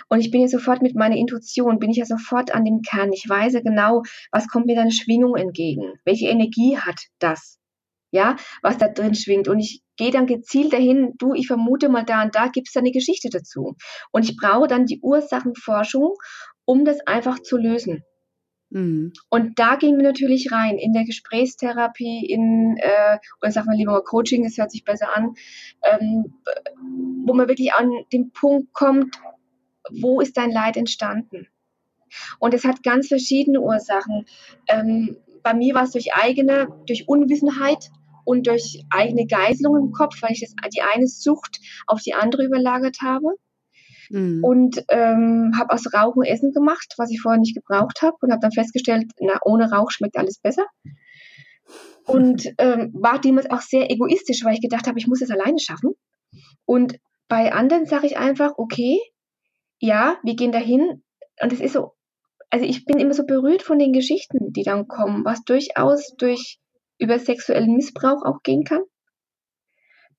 Und 0.09 0.19
ich 0.19 0.29
bin 0.29 0.41
ja 0.41 0.47
sofort 0.47 0.83
mit 0.83 0.95
meiner 0.95 1.15
Intuition, 1.15 1.79
bin 1.79 1.89
ich 1.89 1.97
ja 1.97 2.05
sofort 2.05 2.53
an 2.53 2.63
dem 2.63 2.81
Kern. 2.83 3.13
Ich 3.13 3.27
weiß 3.27 3.53
genau, 3.63 4.03
was 4.31 4.47
kommt 4.47 4.67
mir 4.67 4.75
deine 4.75 4.91
Schwingung 4.91 5.35
entgegen? 5.35 5.93
Welche 6.05 6.27
Energie 6.27 6.77
hat 6.77 6.99
das? 7.17 7.57
Ja, 8.11 8.35
was 8.61 8.77
da 8.77 8.89
drin 8.89 9.15
schwingt. 9.15 9.47
Und 9.47 9.59
ich 9.59 9.81
gehe 9.97 10.11
dann 10.11 10.27
gezielt 10.27 10.71
dahin, 10.71 11.13
du, 11.17 11.33
ich 11.33 11.47
vermute 11.47 11.89
mal 11.89 12.03
da 12.03 12.21
und 12.21 12.35
da 12.35 12.47
gibt 12.47 12.67
es 12.67 12.73
da 12.73 12.81
eine 12.81 12.91
Geschichte 12.91 13.29
dazu. 13.29 13.75
Und 14.11 14.29
ich 14.29 14.37
brauche 14.37 14.67
dann 14.67 14.85
die 14.85 14.99
Ursachenforschung, 15.01 16.13
um 16.65 16.85
das 16.85 16.99
einfach 17.07 17.39
zu 17.39 17.57
lösen. 17.57 18.03
Mhm. 18.71 19.11
Und 19.29 19.59
da 19.59 19.75
gehen 19.75 19.97
wir 19.97 20.03
natürlich 20.03 20.51
rein 20.51 20.77
in 20.77 20.93
der 20.93 21.03
Gesprächstherapie, 21.03 22.25
in, 22.25 22.77
äh, 22.77 23.19
oder 23.41 23.51
sagen 23.51 23.69
wir 23.69 23.77
lieber 23.77 23.91
mal 23.91 24.03
Coaching, 24.03 24.43
das 24.43 24.57
hört 24.57 24.71
sich 24.71 24.83
besser 24.83 25.15
an, 25.15 25.35
ähm, 25.83 26.33
wo 27.25 27.33
man 27.33 27.47
wirklich 27.47 27.73
an 27.73 27.91
den 28.11 28.31
Punkt 28.31 28.73
kommt, 28.73 29.17
wo 29.91 30.21
ist 30.21 30.37
dein 30.37 30.51
Leid 30.51 30.77
entstanden? 30.77 31.47
Und 32.39 32.53
es 32.53 32.63
hat 32.63 32.83
ganz 32.83 33.07
verschiedene 33.07 33.61
Ursachen. 33.61 34.25
Ähm, 34.67 35.17
bei 35.43 35.53
mir 35.53 35.75
war 35.75 35.83
es 35.83 35.91
durch 35.91 36.13
eigene, 36.13 36.67
durch 36.87 37.07
Unwissenheit 37.07 37.89
und 38.23 38.47
durch 38.47 38.85
eigene 38.89 39.25
Geißelung 39.25 39.77
im 39.77 39.91
Kopf, 39.91 40.21
weil 40.21 40.31
ich 40.31 40.41
das, 40.41 40.55
die 40.73 40.81
eine 40.81 41.07
Sucht 41.07 41.59
auf 41.87 42.01
die 42.01 42.13
andere 42.13 42.45
überlagert 42.45 42.97
habe. 43.01 43.35
Mhm. 44.11 44.43
Und 44.43 44.83
ähm, 44.89 45.53
habe 45.57 45.73
aus 45.73 45.93
Rauchen 45.93 46.23
Essen 46.23 46.51
gemacht, 46.51 46.93
was 46.97 47.11
ich 47.11 47.21
vorher 47.21 47.39
nicht 47.39 47.55
gebraucht 47.55 48.01
habe 48.01 48.17
und 48.21 48.31
habe 48.31 48.41
dann 48.41 48.51
festgestellt, 48.51 49.05
na, 49.19 49.39
ohne 49.45 49.71
Rauch 49.71 49.91
schmeckt 49.91 50.17
alles 50.17 50.39
besser. 50.39 50.65
Und 52.05 52.45
ähm, 52.57 52.91
war 52.93 53.21
damals 53.21 53.49
auch 53.49 53.61
sehr 53.61 53.89
egoistisch, 53.89 54.43
weil 54.43 54.55
ich 54.55 54.61
gedacht 54.61 54.87
habe, 54.87 54.99
ich 54.99 55.07
muss 55.07 55.21
es 55.21 55.31
alleine 55.31 55.59
schaffen. 55.59 55.93
Und 56.65 56.97
bei 57.27 57.53
anderen 57.53 57.85
sage 57.85 58.07
ich 58.07 58.17
einfach, 58.17 58.51
okay, 58.57 58.99
ja, 59.79 60.17
wir 60.23 60.35
gehen 60.35 60.51
dahin. 60.51 61.03
Und 61.41 61.53
es 61.53 61.61
ist 61.61 61.73
so, 61.73 61.93
also 62.49 62.65
ich 62.65 62.85
bin 62.85 62.99
immer 62.99 63.13
so 63.13 63.25
berührt 63.25 63.61
von 63.61 63.79
den 63.79 63.93
Geschichten, 63.93 64.51
die 64.51 64.63
dann 64.63 64.87
kommen, 64.87 65.23
was 65.23 65.43
durchaus 65.43 66.13
durch 66.17 66.59
über 66.99 67.17
sexuellen 67.17 67.75
Missbrauch 67.75 68.25
auch 68.25 68.43
gehen 68.43 68.63
kann, 68.65 68.81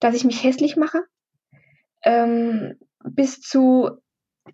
dass 0.01 0.17
ich 0.17 0.25
mich 0.25 0.43
hässlich 0.43 0.77
mache, 0.77 1.05
ähm, 2.05 2.79
bis 3.05 3.41
zu, 3.41 3.91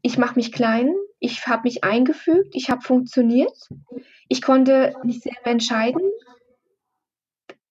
ich 0.03 0.19
mache 0.19 0.37
mich 0.37 0.53
klein, 0.53 0.93
ich 1.21 1.47
habe 1.47 1.63
mich 1.65 1.85
eingefügt, 1.85 2.55
ich 2.55 2.71
habe 2.71 2.83
funktioniert, 2.83 3.57
ich 4.29 4.43
konnte 4.43 4.95
mich 5.05 5.21
selber 5.21 5.47
entscheiden. 5.47 6.03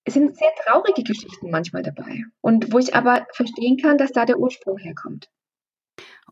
Es 0.04 0.14
sind 0.14 0.38
sehr 0.38 0.52
traurige 0.66 1.04
Geschichten 1.04 1.50
manchmal 1.50 1.84
dabei 1.84 2.24
und 2.42 2.72
wo 2.72 2.80
ich 2.80 2.96
aber 2.96 3.28
verstehen 3.34 3.78
kann, 3.78 3.98
dass 3.98 4.14
da 4.14 4.26
der 4.26 4.40
Ursprung 4.40 4.78
herkommt. 4.78 5.30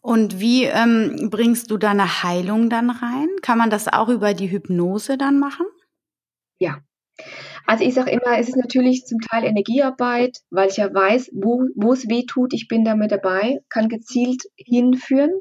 Und 0.02 0.40
wie 0.40 0.66
ähm, 0.66 1.30
bringst 1.32 1.72
du 1.72 1.78
da 1.78 1.92
eine 1.92 2.24
Heilung 2.24 2.70
dann 2.70 2.90
rein? 2.90 3.28
Kann 3.42 3.58
man 3.58 3.70
das 3.70 3.88
auch 3.88 4.08
über 4.08 4.34
die 4.34 4.52
Hypnose 4.52 5.18
dann 5.18 5.40
machen? 5.40 5.66
Ja, 6.60 6.80
also 7.66 7.84
ich 7.84 7.94
sage 7.94 8.12
immer, 8.12 8.38
es 8.38 8.50
ist 8.50 8.58
natürlich 8.58 9.06
zum 9.06 9.20
Teil 9.20 9.46
Energiearbeit, 9.46 10.40
weil 10.50 10.70
ich 10.70 10.78
ja 10.78 10.94
weiß, 10.94 11.32
wo, 11.34 11.64
wo 11.76 11.94
es 11.94 12.10
weh 12.10 12.26
tut, 12.26 12.54
ich 12.54 12.68
bin 12.68 12.84
da 12.84 12.96
mit 12.96 13.12
dabei, 13.12 13.60
kann 13.70 13.90
gezielt 13.90 14.44
hinführen 14.56 15.32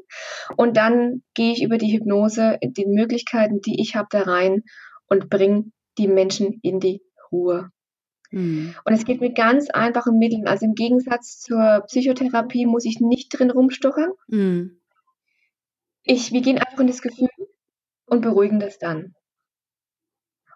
und 0.57 0.77
dann 0.77 1.23
gehe 1.33 1.51
ich 1.51 1.63
über 1.63 1.77
die 1.77 1.93
Hypnose, 1.93 2.57
die 2.63 2.85
Möglichkeiten, 2.85 3.61
die 3.61 3.81
ich 3.81 3.95
habe, 3.95 4.07
da 4.09 4.23
rein 4.23 4.63
und 5.07 5.29
bringe 5.29 5.65
die 5.97 6.07
Menschen 6.07 6.59
in 6.61 6.79
die 6.79 7.01
Ruhe. 7.31 7.69
Mhm. 8.31 8.75
Und 8.83 8.93
es 8.93 9.05
geht 9.05 9.21
mit 9.21 9.35
ganz 9.35 9.69
einfachen 9.69 10.17
Mitteln. 10.17 10.47
Also 10.47 10.65
im 10.65 10.73
Gegensatz 10.73 11.39
zur 11.39 11.83
Psychotherapie 11.87 12.65
muss 12.65 12.85
ich 12.85 12.99
nicht 12.99 13.29
drin 13.29 13.51
rumstochern. 13.51 14.11
Mhm. 14.27 14.81
Ich, 16.03 16.31
wir 16.31 16.41
gehen 16.41 16.57
einfach 16.57 16.79
in 16.79 16.87
das 16.87 17.01
Gefühl 17.01 17.29
und 18.05 18.21
beruhigen 18.21 18.59
das 18.59 18.77
dann. 18.77 19.15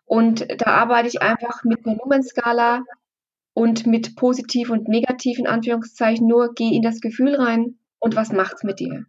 Und 0.10 0.48
da 0.60 0.66
arbeite 0.66 1.08
ich 1.08 1.22
einfach 1.22 1.64
mit 1.64 1.86
einer 1.86 1.96
Numenskala 1.98 2.82
und 3.54 3.86
mit 3.86 4.16
positiv 4.16 4.72
und 4.72 4.88
negativ 4.88 5.38
in 5.38 5.46
Anführungszeichen 5.46 6.28
nur, 6.28 6.56
geh 6.56 6.76
in 6.76 6.82
das 6.82 7.00
Gefühl 7.00 7.36
rein 7.36 7.78
und 8.00 8.16
was 8.16 8.32
macht's 8.32 8.64
mit 8.64 8.80
dir? 8.80 9.06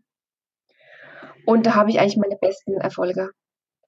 Und 1.47 1.65
da 1.65 1.75
habe 1.75 1.89
ich 1.89 1.99
eigentlich 1.99 2.19
meine 2.19 2.37
besten 2.37 2.75
Erfolge. 2.75 3.31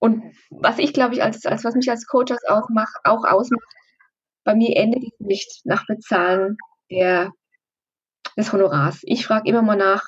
Und 0.00 0.22
was 0.48 0.78
ich, 0.78 0.94
glaube 0.94 1.14
ich, 1.14 1.22
als, 1.22 1.44
als 1.44 1.64
was 1.64 1.74
mich 1.74 1.90
als 1.90 2.06
Coach 2.06 2.32
auch, 2.48 2.70
mach, 2.70 2.94
auch 3.04 3.24
ausmacht, 3.24 3.68
bei 4.42 4.54
mir 4.54 4.74
endet 4.74 5.02
es 5.04 5.20
nicht 5.20 5.60
nach 5.64 5.84
Bezahlen 5.86 6.56
der, 6.90 7.30
des 8.38 8.54
Honorars. 8.54 9.00
Ich 9.02 9.26
frage 9.26 9.50
immer 9.50 9.60
mal 9.60 9.76
nach, 9.76 10.02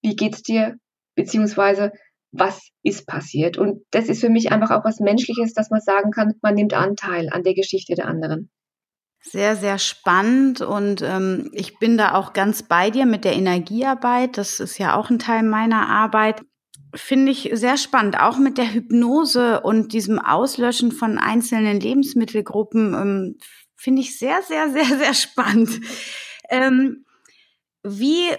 wie 0.00 0.14
geht's 0.14 0.42
dir, 0.42 0.76
beziehungsweise 1.16 1.90
was 2.32 2.70
ist 2.82 3.06
passiert. 3.06 3.58
Und 3.58 3.82
das 3.90 4.08
ist 4.08 4.20
für 4.20 4.30
mich 4.30 4.52
einfach 4.52 4.70
auch 4.70 4.84
was 4.84 5.00
Menschliches, 5.00 5.52
dass 5.54 5.70
man 5.70 5.80
sagen 5.80 6.10
kann, 6.10 6.34
man 6.42 6.54
nimmt 6.54 6.74
Anteil 6.74 7.28
an 7.30 7.42
der 7.42 7.54
Geschichte 7.54 7.94
der 7.94 8.06
anderen. 8.06 8.50
Sehr, 9.22 9.54
sehr 9.54 9.78
spannend 9.78 10.62
und 10.62 11.02
ähm, 11.02 11.50
ich 11.52 11.78
bin 11.78 11.98
da 11.98 12.14
auch 12.14 12.32
ganz 12.32 12.62
bei 12.62 12.88
dir 12.88 13.04
mit 13.04 13.26
der 13.26 13.34
Energiearbeit. 13.34 14.38
Das 14.38 14.60
ist 14.60 14.78
ja 14.78 14.94
auch 14.94 15.10
ein 15.10 15.18
Teil 15.18 15.42
meiner 15.42 15.90
Arbeit. 15.90 16.42
Finde 16.94 17.30
ich 17.30 17.50
sehr 17.52 17.76
spannend, 17.76 18.18
auch 18.18 18.38
mit 18.38 18.56
der 18.56 18.72
Hypnose 18.72 19.60
und 19.60 19.92
diesem 19.92 20.18
Auslöschen 20.18 20.90
von 20.90 21.18
einzelnen 21.18 21.80
Lebensmittelgruppen. 21.80 22.94
Ähm, 22.94 23.38
Finde 23.76 24.00
ich 24.00 24.18
sehr, 24.18 24.40
sehr, 24.42 24.70
sehr, 24.70 24.98
sehr 24.98 25.14
spannend. 25.14 25.80
Ähm, 26.48 27.04
wie 27.82 28.30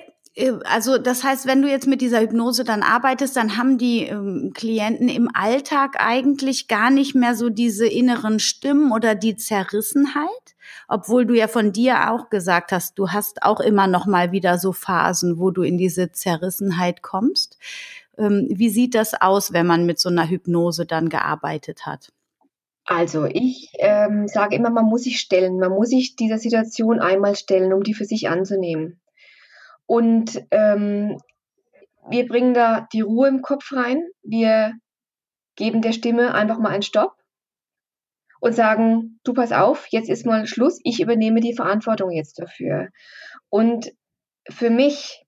also 0.64 0.98
das 0.98 1.26
heißt, 1.26 1.46
wenn 1.46 1.62
du 1.62 1.70
jetzt 1.70 1.88
mit 1.88 2.00
dieser 2.00 2.22
Hypnose 2.22 2.64
dann 2.64 2.84
arbeitest, 2.84 3.36
dann 3.36 3.58
haben 3.58 3.78
die 3.78 4.04
ähm, 4.04 4.52
Klienten 4.54 5.10
im 5.10 5.30
Alltag 5.34 5.98
eigentlich 6.00 6.70
gar 6.70 6.90
nicht 6.90 7.16
mehr 7.16 7.36
so 7.36 7.50
diese 7.50 7.86
inneren 7.86 8.40
Stimmen 8.40 8.94
oder 8.94 9.14
die 9.14 9.36
Zerrissenheit, 9.36 10.56
obwohl 10.88 11.26
du 11.26 11.34
ja 11.34 11.50
von 11.50 11.74
dir 11.74 12.12
auch 12.12 12.30
gesagt 12.30 12.72
hast, 12.72 12.98
du 12.98 13.10
hast 13.10 13.44
auch 13.44 13.60
immer 13.60 13.88
noch 13.88 14.06
mal 14.06 14.32
wieder 14.32 14.58
so 14.58 14.72
Phasen, 14.72 15.38
wo 15.38 15.52
du 15.52 15.64
in 15.64 15.78
diese 15.78 16.14
Zerrissenheit 16.14 17.02
kommst. 17.02 17.58
Ähm, 18.18 18.48
wie 18.50 18.70
sieht 18.70 18.96
das 18.96 19.20
aus, 19.20 19.52
wenn 19.52 19.68
man 19.68 19.86
mit 19.86 20.00
so 20.00 20.08
einer 20.08 20.30
Hypnose 20.30 20.86
dann 20.86 21.10
gearbeitet 21.10 21.86
hat? 21.86 22.14
Also 22.86 23.26
ich 23.26 23.72
ähm, 23.80 24.28
sage 24.28 24.56
immer, 24.56 24.70
man 24.70 24.86
muss 24.86 25.04
sich 25.04 25.20
stellen, 25.20 25.60
man 25.60 25.72
muss 25.72 25.90
sich 25.90 26.16
dieser 26.16 26.38
Situation 26.38 27.00
einmal 27.00 27.36
stellen, 27.36 27.74
um 27.74 27.84
die 27.84 27.94
für 27.94 28.06
sich 28.06 28.30
anzunehmen. 28.30 29.02
Und 29.92 30.42
ähm, 30.52 31.18
wir 32.10 32.26
bringen 32.26 32.54
da 32.54 32.88
die 32.94 33.02
Ruhe 33.02 33.28
im 33.28 33.42
Kopf 33.42 33.74
rein. 33.74 34.02
Wir 34.24 34.72
geben 35.58 35.82
der 35.82 35.92
Stimme 35.92 36.34
einfach 36.34 36.60
mal 36.60 36.70
einen 36.70 36.82
Stopp 36.82 37.18
und 38.40 38.54
sagen, 38.54 39.20
du 39.26 39.34
pass 39.34 39.52
auf, 39.52 39.88
jetzt 39.90 40.10
ist 40.10 40.26
mal 40.26 40.48
Schluss, 40.48 40.80
ich 40.86 41.02
übernehme 41.02 41.42
die 41.42 41.54
Verantwortung 41.54 42.10
jetzt 42.10 42.40
dafür. 42.40 42.88
Und 43.50 43.92
für 44.50 44.70
mich, 44.70 45.26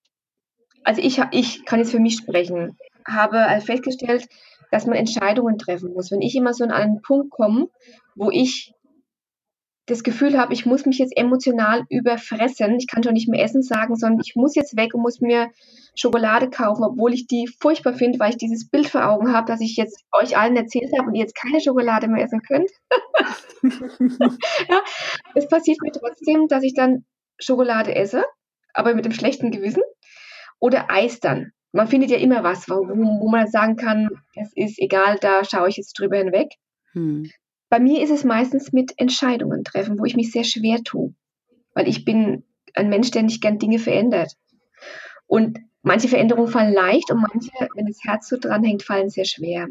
also 0.86 1.02
ich, 1.02 1.22
ich 1.32 1.66
kann 1.66 1.80
jetzt 1.80 1.92
für 1.92 2.00
mich 2.00 2.16
sprechen, 2.16 2.78
habe 3.06 3.60
festgestellt, 3.60 4.30
dass 4.72 4.86
man 4.86 4.96
Entscheidungen 4.96 5.58
treffen 5.58 5.92
muss. 5.92 6.10
Wenn 6.10 6.22
ich 6.22 6.38
immer 6.38 6.54
so 6.54 6.64
an 6.64 6.72
einen 6.72 7.02
Punkt 7.02 7.32
komme, 7.32 7.68
wo 8.16 8.32
ich 8.32 8.73
das 9.86 10.04
Gefühl 10.04 10.40
habe, 10.40 10.54
ich 10.54 10.66
muss 10.66 10.86
mich 10.86 10.98
jetzt 10.98 11.16
emotional 11.18 11.84
überfressen. 11.90 12.78
Ich 12.78 12.88
kann 12.88 13.04
schon 13.04 13.14
nicht 13.14 13.28
mehr 13.28 13.44
Essen 13.44 13.62
sagen, 13.62 13.96
sondern 13.96 14.22
ich 14.26 14.36
muss 14.36 14.56
jetzt 14.56 14.78
weg 14.78 14.94
und 14.94 15.02
muss 15.02 15.20
mir 15.20 15.50
Schokolade 15.96 16.50
kaufen, 16.50 16.84
obwohl 16.84 17.14
ich 17.14 17.28
die 17.28 17.48
furchtbar 17.60 17.94
finde, 17.94 18.20
weil 18.20 18.32
ich 18.32 18.38
dieses 18.38 18.70
Bild 18.70 18.88
vor 18.88 19.06
Augen 19.10 19.34
habe, 19.34 19.46
dass 19.46 19.60
ich 19.60 19.76
jetzt 19.76 20.04
euch 20.12 20.38
allen 20.38 20.56
erzählt 20.56 20.92
habe 20.98 21.10
und 21.10 21.16
ihr 21.16 21.22
jetzt 21.22 21.36
keine 21.36 21.60
Schokolade 21.60 22.08
mehr 22.08 22.24
essen 22.24 22.42
könnt. 22.42 22.72
ja, 24.70 24.82
es 25.36 25.48
passiert 25.50 25.80
mir 25.82 25.92
trotzdem, 25.92 26.48
dass 26.48 26.64
ich 26.64 26.74
dann 26.74 27.06
Schokolade 27.40 27.94
esse, 27.94 28.24
aber 28.74 28.96
mit 28.96 29.04
dem 29.04 29.12
schlechten 29.12 29.52
Gewissen. 29.52 29.84
Oder 30.60 30.90
Eis 30.90 31.20
dann. 31.20 31.52
Man 31.74 31.88
findet 31.88 32.10
ja 32.10 32.18
immer 32.18 32.44
was, 32.44 32.70
wo, 32.70 32.76
wo 32.76 33.30
man 33.30 33.48
sagen 33.48 33.76
kann, 33.76 34.10
es 34.36 34.54
ist 34.56 34.80
egal, 34.80 35.18
da 35.20 35.44
schaue 35.44 35.68
ich 35.68 35.76
jetzt 35.76 36.00
drüber 36.00 36.18
hinweg. 36.18 36.54
Hm. 36.94 37.30
Bei 37.74 37.80
mir 37.80 38.04
ist 38.04 38.12
es 38.12 38.24
meistens 38.24 38.72
mit 38.72 38.94
Entscheidungen 38.98 39.64
treffen, 39.64 39.98
wo 39.98 40.06
ich 40.06 40.16
mich 40.16 40.32
sehr 40.32 40.44
schwer 40.44 40.84
tue, 40.84 41.16
weil 41.74 41.88
ich 41.88 42.06
bin 42.06 42.44
ein 42.76 42.88
Mensch, 42.88 43.10
der 43.10 43.24
nicht 43.24 43.42
gern 43.42 43.58
Dinge 43.58 43.80
verändert. 43.80 44.34
Und 45.26 45.58
manche 45.82 46.08
Veränderungen 46.08 46.52
fallen 46.52 46.72
leicht 46.72 47.10
und 47.10 47.20
manche, 47.20 47.50
wenn 47.74 47.88
das 47.88 47.98
Herz 48.04 48.30
so 48.30 48.38
dranhängt, 48.38 48.84
fallen 48.84 49.10
sehr 49.10 49.26
schwer. 49.26 49.70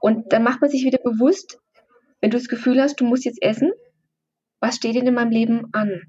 Und 0.00 0.32
dann 0.32 0.44
macht 0.44 0.62
man 0.62 0.70
sich 0.70 0.86
wieder 0.86 0.96
bewusst, 0.96 1.58
wenn 2.22 2.30
du 2.30 2.38
das 2.38 2.48
Gefühl 2.48 2.80
hast, 2.80 3.02
du 3.02 3.04
musst 3.04 3.26
jetzt 3.26 3.42
essen, 3.42 3.70
was 4.60 4.76
steht 4.76 4.94
denn 4.94 5.06
in 5.06 5.12
meinem 5.12 5.30
Leben 5.30 5.66
an? 5.72 6.04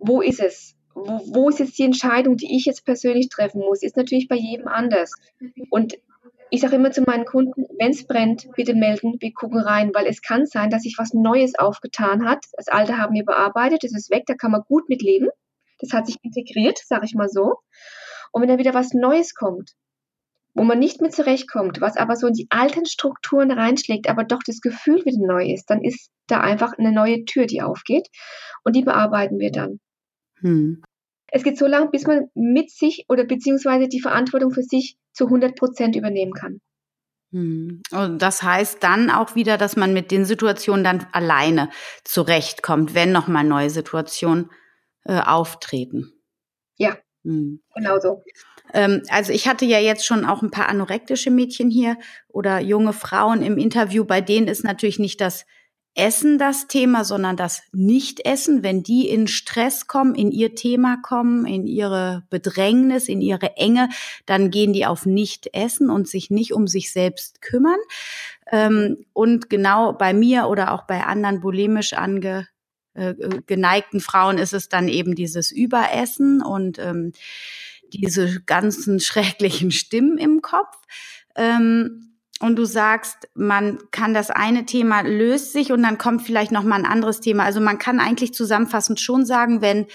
Wo 0.00 0.22
ist 0.22 0.40
es? 0.40 0.74
Wo, 0.92 1.20
wo 1.32 1.50
ist 1.50 1.60
jetzt 1.60 1.78
die 1.78 1.84
Entscheidung, 1.84 2.36
die 2.36 2.56
ich 2.56 2.64
jetzt 2.64 2.84
persönlich 2.84 3.28
treffen 3.28 3.60
muss? 3.60 3.84
Ist 3.84 3.96
natürlich 3.96 4.26
bei 4.26 4.34
jedem 4.34 4.66
anders. 4.66 5.12
Und 5.70 5.94
ich 6.50 6.60
sage 6.60 6.76
immer 6.76 6.92
zu 6.92 7.02
meinen 7.02 7.24
Kunden, 7.24 7.64
wenn 7.78 7.90
es 7.90 8.06
brennt, 8.06 8.48
bitte 8.54 8.74
melden, 8.74 9.16
wir 9.20 9.32
gucken 9.32 9.60
rein, 9.60 9.92
weil 9.94 10.06
es 10.06 10.22
kann 10.22 10.46
sein, 10.46 10.70
dass 10.70 10.82
sich 10.82 10.96
was 10.98 11.12
Neues 11.12 11.58
aufgetan 11.58 12.28
hat. 12.28 12.44
Das 12.56 12.68
Alte 12.68 12.98
haben 12.98 13.14
wir 13.14 13.24
bearbeitet, 13.24 13.82
das 13.82 13.94
ist 13.94 14.10
weg, 14.10 14.24
da 14.26 14.34
kann 14.34 14.52
man 14.52 14.62
gut 14.62 14.88
mit 14.88 15.02
leben. 15.02 15.28
Das 15.80 15.92
hat 15.92 16.06
sich 16.06 16.16
integriert, 16.22 16.78
sage 16.78 17.04
ich 17.04 17.14
mal 17.14 17.28
so. 17.28 17.56
Und 18.32 18.42
wenn 18.42 18.48
da 18.48 18.58
wieder 18.58 18.74
was 18.74 18.92
Neues 18.92 19.34
kommt, 19.34 19.72
wo 20.54 20.64
man 20.64 20.78
nicht 20.78 21.02
mit 21.02 21.12
zurechtkommt, 21.12 21.80
was 21.80 21.96
aber 21.96 22.16
so 22.16 22.26
in 22.26 22.32
die 22.32 22.46
alten 22.48 22.86
Strukturen 22.86 23.50
reinschlägt, 23.50 24.08
aber 24.08 24.24
doch 24.24 24.40
das 24.44 24.60
Gefühl 24.60 25.04
wieder 25.04 25.26
neu 25.26 25.52
ist, 25.52 25.68
dann 25.68 25.82
ist 25.82 26.10
da 26.28 26.40
einfach 26.40 26.72
eine 26.78 26.92
neue 26.92 27.24
Tür, 27.24 27.46
die 27.46 27.60
aufgeht 27.60 28.08
und 28.64 28.74
die 28.74 28.82
bearbeiten 28.82 29.38
wir 29.38 29.52
dann. 29.52 29.80
Hm. 30.40 30.82
Es 31.36 31.42
geht 31.42 31.58
so 31.58 31.66
lange, 31.66 31.90
bis 31.90 32.06
man 32.06 32.30
mit 32.34 32.70
sich 32.70 33.04
oder 33.10 33.24
beziehungsweise 33.24 33.88
die 33.88 34.00
Verantwortung 34.00 34.52
für 34.52 34.62
sich 34.62 34.96
zu 35.12 35.26
100 35.26 35.54
Prozent 35.54 35.94
übernehmen 35.94 36.32
kann. 36.32 36.62
Hm. 37.30 37.82
Und 37.90 38.22
das 38.22 38.42
heißt 38.42 38.82
dann 38.82 39.10
auch 39.10 39.34
wieder, 39.34 39.58
dass 39.58 39.76
man 39.76 39.92
mit 39.92 40.10
den 40.10 40.24
Situationen 40.24 40.82
dann 40.82 41.06
alleine 41.12 41.68
zurechtkommt, 42.04 42.94
wenn 42.94 43.12
nochmal 43.12 43.44
neue 43.44 43.68
Situationen 43.68 44.50
äh, 45.04 45.20
auftreten. 45.20 46.10
Ja, 46.78 46.96
hm. 47.22 47.60
genau 47.74 47.98
so. 48.00 48.24
Ähm, 48.72 49.02
also 49.10 49.30
ich 49.30 49.46
hatte 49.46 49.66
ja 49.66 49.78
jetzt 49.78 50.06
schon 50.06 50.24
auch 50.24 50.40
ein 50.40 50.50
paar 50.50 50.70
anorektische 50.70 51.30
Mädchen 51.30 51.68
hier 51.68 51.98
oder 52.28 52.60
junge 52.60 52.94
Frauen 52.94 53.42
im 53.42 53.58
Interview, 53.58 54.06
bei 54.06 54.22
denen 54.22 54.48
ist 54.48 54.64
natürlich 54.64 54.98
nicht 54.98 55.20
das 55.20 55.44
Essen 55.96 56.38
das 56.38 56.68
Thema, 56.68 57.04
sondern 57.04 57.36
das 57.36 57.62
Nicht-Essen, 57.72 58.62
wenn 58.62 58.82
die 58.82 59.08
in 59.08 59.26
Stress 59.26 59.86
kommen, 59.86 60.14
in 60.14 60.30
ihr 60.30 60.54
Thema 60.54 60.98
kommen, 61.02 61.46
in 61.46 61.66
ihre 61.66 62.24
Bedrängnis, 62.30 63.08
in 63.08 63.20
ihre 63.20 63.56
Enge, 63.56 63.88
dann 64.26 64.50
gehen 64.50 64.72
die 64.72 64.86
auf 64.86 65.06
Nicht-Essen 65.06 65.90
und 65.90 66.06
sich 66.06 66.30
nicht 66.30 66.52
um 66.52 66.66
sich 66.66 66.92
selbst 66.92 67.40
kümmern. 67.40 67.78
Ähm, 68.52 69.04
und 69.12 69.50
genau 69.50 69.92
bei 69.92 70.12
mir 70.12 70.48
oder 70.48 70.72
auch 70.72 70.82
bei 70.82 71.02
anderen 71.04 71.40
bulimisch 71.40 71.94
ange 71.94 72.46
äh, 72.94 73.14
geneigten 73.46 74.00
Frauen 74.00 74.38
ist 74.38 74.54
es 74.54 74.68
dann 74.68 74.88
eben 74.88 75.14
dieses 75.14 75.50
Überessen 75.52 76.42
und 76.42 76.78
ähm, 76.78 77.12
diese 77.92 78.40
ganzen 78.42 79.00
schrecklichen 79.00 79.70
Stimmen 79.70 80.18
im 80.18 80.42
Kopf. 80.42 80.76
Ähm, 81.34 82.15
und 82.40 82.56
du 82.56 82.64
sagst, 82.64 83.28
man 83.34 83.78
kann 83.90 84.12
das 84.12 84.30
eine 84.30 84.66
Thema 84.66 85.00
löst 85.00 85.52
sich 85.52 85.72
und 85.72 85.82
dann 85.82 85.98
kommt 85.98 86.22
vielleicht 86.22 86.52
noch 86.52 86.64
mal 86.64 86.76
ein 86.76 86.86
anderes 86.86 87.20
Thema. 87.20 87.44
Also 87.44 87.60
man 87.60 87.78
kann 87.78 87.98
eigentlich 87.98 88.34
zusammenfassend 88.34 89.00
schon 89.00 89.24
sagen, 89.24 89.62
wenn 89.62 89.86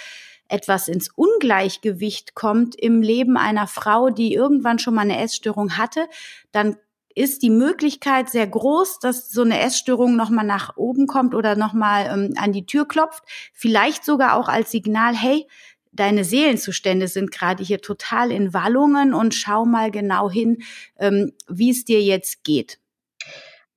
etwas 0.48 0.88
ins 0.88 1.10
Ungleichgewicht 1.10 2.36
kommt 2.36 2.76
im 2.76 3.02
Leben 3.02 3.38
einer 3.38 3.68
Frau, 3.68 4.10
die 4.10 4.34
irgendwann 4.34 4.80
schon 4.80 4.96
mal 4.96 5.02
eine 5.02 5.22
Essstörung 5.22 5.78
hatte, 5.78 6.08
dann 6.52 6.78
ist 7.16 7.42
die 7.42 7.50
Möglichkeit 7.50 8.30
sehr 8.30 8.48
groß, 8.48 9.00
dass 9.00 9.30
so 9.30 9.42
eine 9.42 9.60
Essstörung 9.60 10.16
noch 10.16 10.30
mal 10.30 10.44
nach 10.44 10.78
oben 10.78 11.08
kommt 11.08 11.36
oder 11.36 11.56
noch 11.56 11.74
mal 11.74 12.06
ähm, 12.06 12.34
an 12.38 12.54
die 12.54 12.66
Tür 12.66 12.88
klopft. 12.88 13.24
Vielleicht 13.54 14.06
sogar 14.06 14.36
auch 14.38 14.48
als 14.48 14.72
Signal, 14.72 15.16
hey, 15.16 15.48
deine 15.92 16.24
Seelenzustände 16.24 17.08
sind 17.08 17.32
gerade 17.32 17.64
hier 17.64 17.82
total 17.82 18.32
in 18.32 18.54
Wallungen 18.54 19.14
und 19.14 19.34
schau 19.34 19.66
mal 19.66 19.92
genau 19.92 20.30
hin, 20.30 20.64
ähm, 20.98 21.34
wie 21.48 21.72
es 21.72 21.86
dir 21.86 22.02
jetzt 22.02 22.44
geht. 22.44 22.80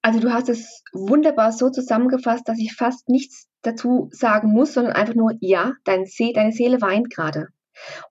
Also 0.02 0.20
du 0.20 0.32
hast 0.32 0.48
es 0.48 0.82
wunderbar 0.92 1.52
so 1.52 1.70
zusammengefasst, 1.70 2.46
dass 2.46 2.58
ich 2.58 2.74
fast 2.74 3.08
nichts 3.08 3.48
dazu 3.62 4.10
sagen 4.12 4.52
muss, 4.52 4.74
sondern 4.74 4.92
einfach 4.92 5.14
nur, 5.14 5.32
ja, 5.40 5.72
dein 5.84 6.04
See, 6.04 6.32
deine 6.32 6.52
Seele 6.52 6.80
weint 6.80 7.10
gerade. 7.10 7.48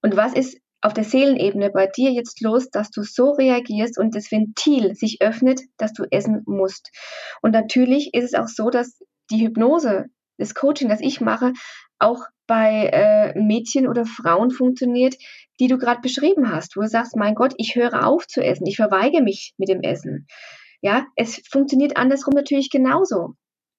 Und 0.02 0.18
was 0.18 0.34
ist 0.34 0.58
auf 0.82 0.94
der 0.94 1.04
Seelenebene 1.04 1.70
bei 1.70 1.88
dir 1.88 2.12
jetzt 2.12 2.42
los, 2.42 2.70
dass 2.70 2.90
du 2.90 3.04
so 3.04 3.32
reagierst 3.32 3.98
und 3.98 4.16
das 4.16 4.32
Ventil 4.32 4.96
sich 4.96 5.22
öffnet, 5.22 5.62
dass 5.78 5.94
du 5.94 6.04
essen 6.10 6.42
musst? 6.46 6.92
Und 7.42 7.52
natürlich 7.52 8.14
ist 8.14 8.26
es 8.26 8.34
auch 8.34 8.48
so, 8.48 8.70
dass 8.70 9.00
die 9.30 9.46
Hypnose, 9.46 10.08
das 10.38 10.56
Coaching, 10.56 10.90
das 10.90 11.00
ich 11.00 11.22
mache, 11.22 11.54
auch 12.00 12.26
bei 12.48 12.90
äh, 12.92 13.40
Mädchen 13.40 13.88
oder 13.88 14.06
Frauen 14.06 14.52
funktioniert, 14.52 15.16
die 15.60 15.68
du 15.68 15.78
gerade 15.78 16.02
beschrieben 16.02 16.52
hast, 16.52 16.76
wo 16.76 16.82
du 16.82 16.88
sagst, 16.88 17.16
mein 17.16 17.36
Gott, 17.36 17.54
ich 17.58 17.76
höre 17.76 18.06
auf 18.06 18.28
zu 18.28 18.44
essen, 18.44 18.66
ich 18.66 18.76
verweige 18.76 19.22
mich 19.22 19.54
mit 19.58 19.70
dem 19.70 19.82
Essen. 19.82 20.28
Ja, 20.82 21.06
es 21.16 21.42
funktioniert 21.50 21.96
andersrum 21.96 22.34
natürlich 22.36 22.70
genauso. 22.70 23.36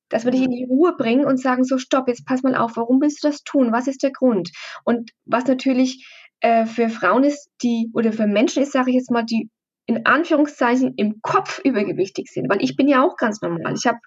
Dass 0.09 0.25
wir 0.25 0.33
dich 0.33 0.43
in 0.43 0.51
die 0.51 0.67
Ruhe 0.69 0.95
bringen 0.97 1.25
und 1.25 1.41
sagen, 1.41 1.65
so 1.65 1.79
stopp, 1.79 2.09
jetzt 2.09 2.27
pass 2.27 2.43
mal 2.43 2.55
auf, 2.55 2.77
warum 2.77 3.01
willst 3.01 3.25
du 3.25 3.29
das 3.29 3.43
tun? 3.43 3.73
Was 3.73 3.87
ist 3.89 4.03
der 4.03 4.13
Grund? 4.13 4.51
Und 4.85 5.11
was 5.25 5.47
natürlich 5.47 6.07
äh, 6.41 6.67
für 6.67 6.89
Frauen 6.89 7.25
ist, 7.25 7.49
die, 7.63 7.91
oder 7.95 8.13
für 8.13 8.27
Menschen 8.27 8.63
ist, 8.63 8.73
sage 8.73 8.91
ich 8.91 8.97
jetzt 8.97 9.11
mal, 9.11 9.25
die 9.25 9.51
in 9.87 10.07
Anführungszeichen 10.07 10.95
im 10.97 11.21
Kopf 11.21 11.61
übergewichtig 11.63 12.29
sind, 12.29 12.49
weil 12.49 12.63
ich 12.63 12.77
bin 12.77 12.89
ja 12.89 13.03
auch 13.03 13.17
ganz 13.17 13.41
normal. 13.43 13.75
Ich 13.77 13.87
habe 13.87 13.99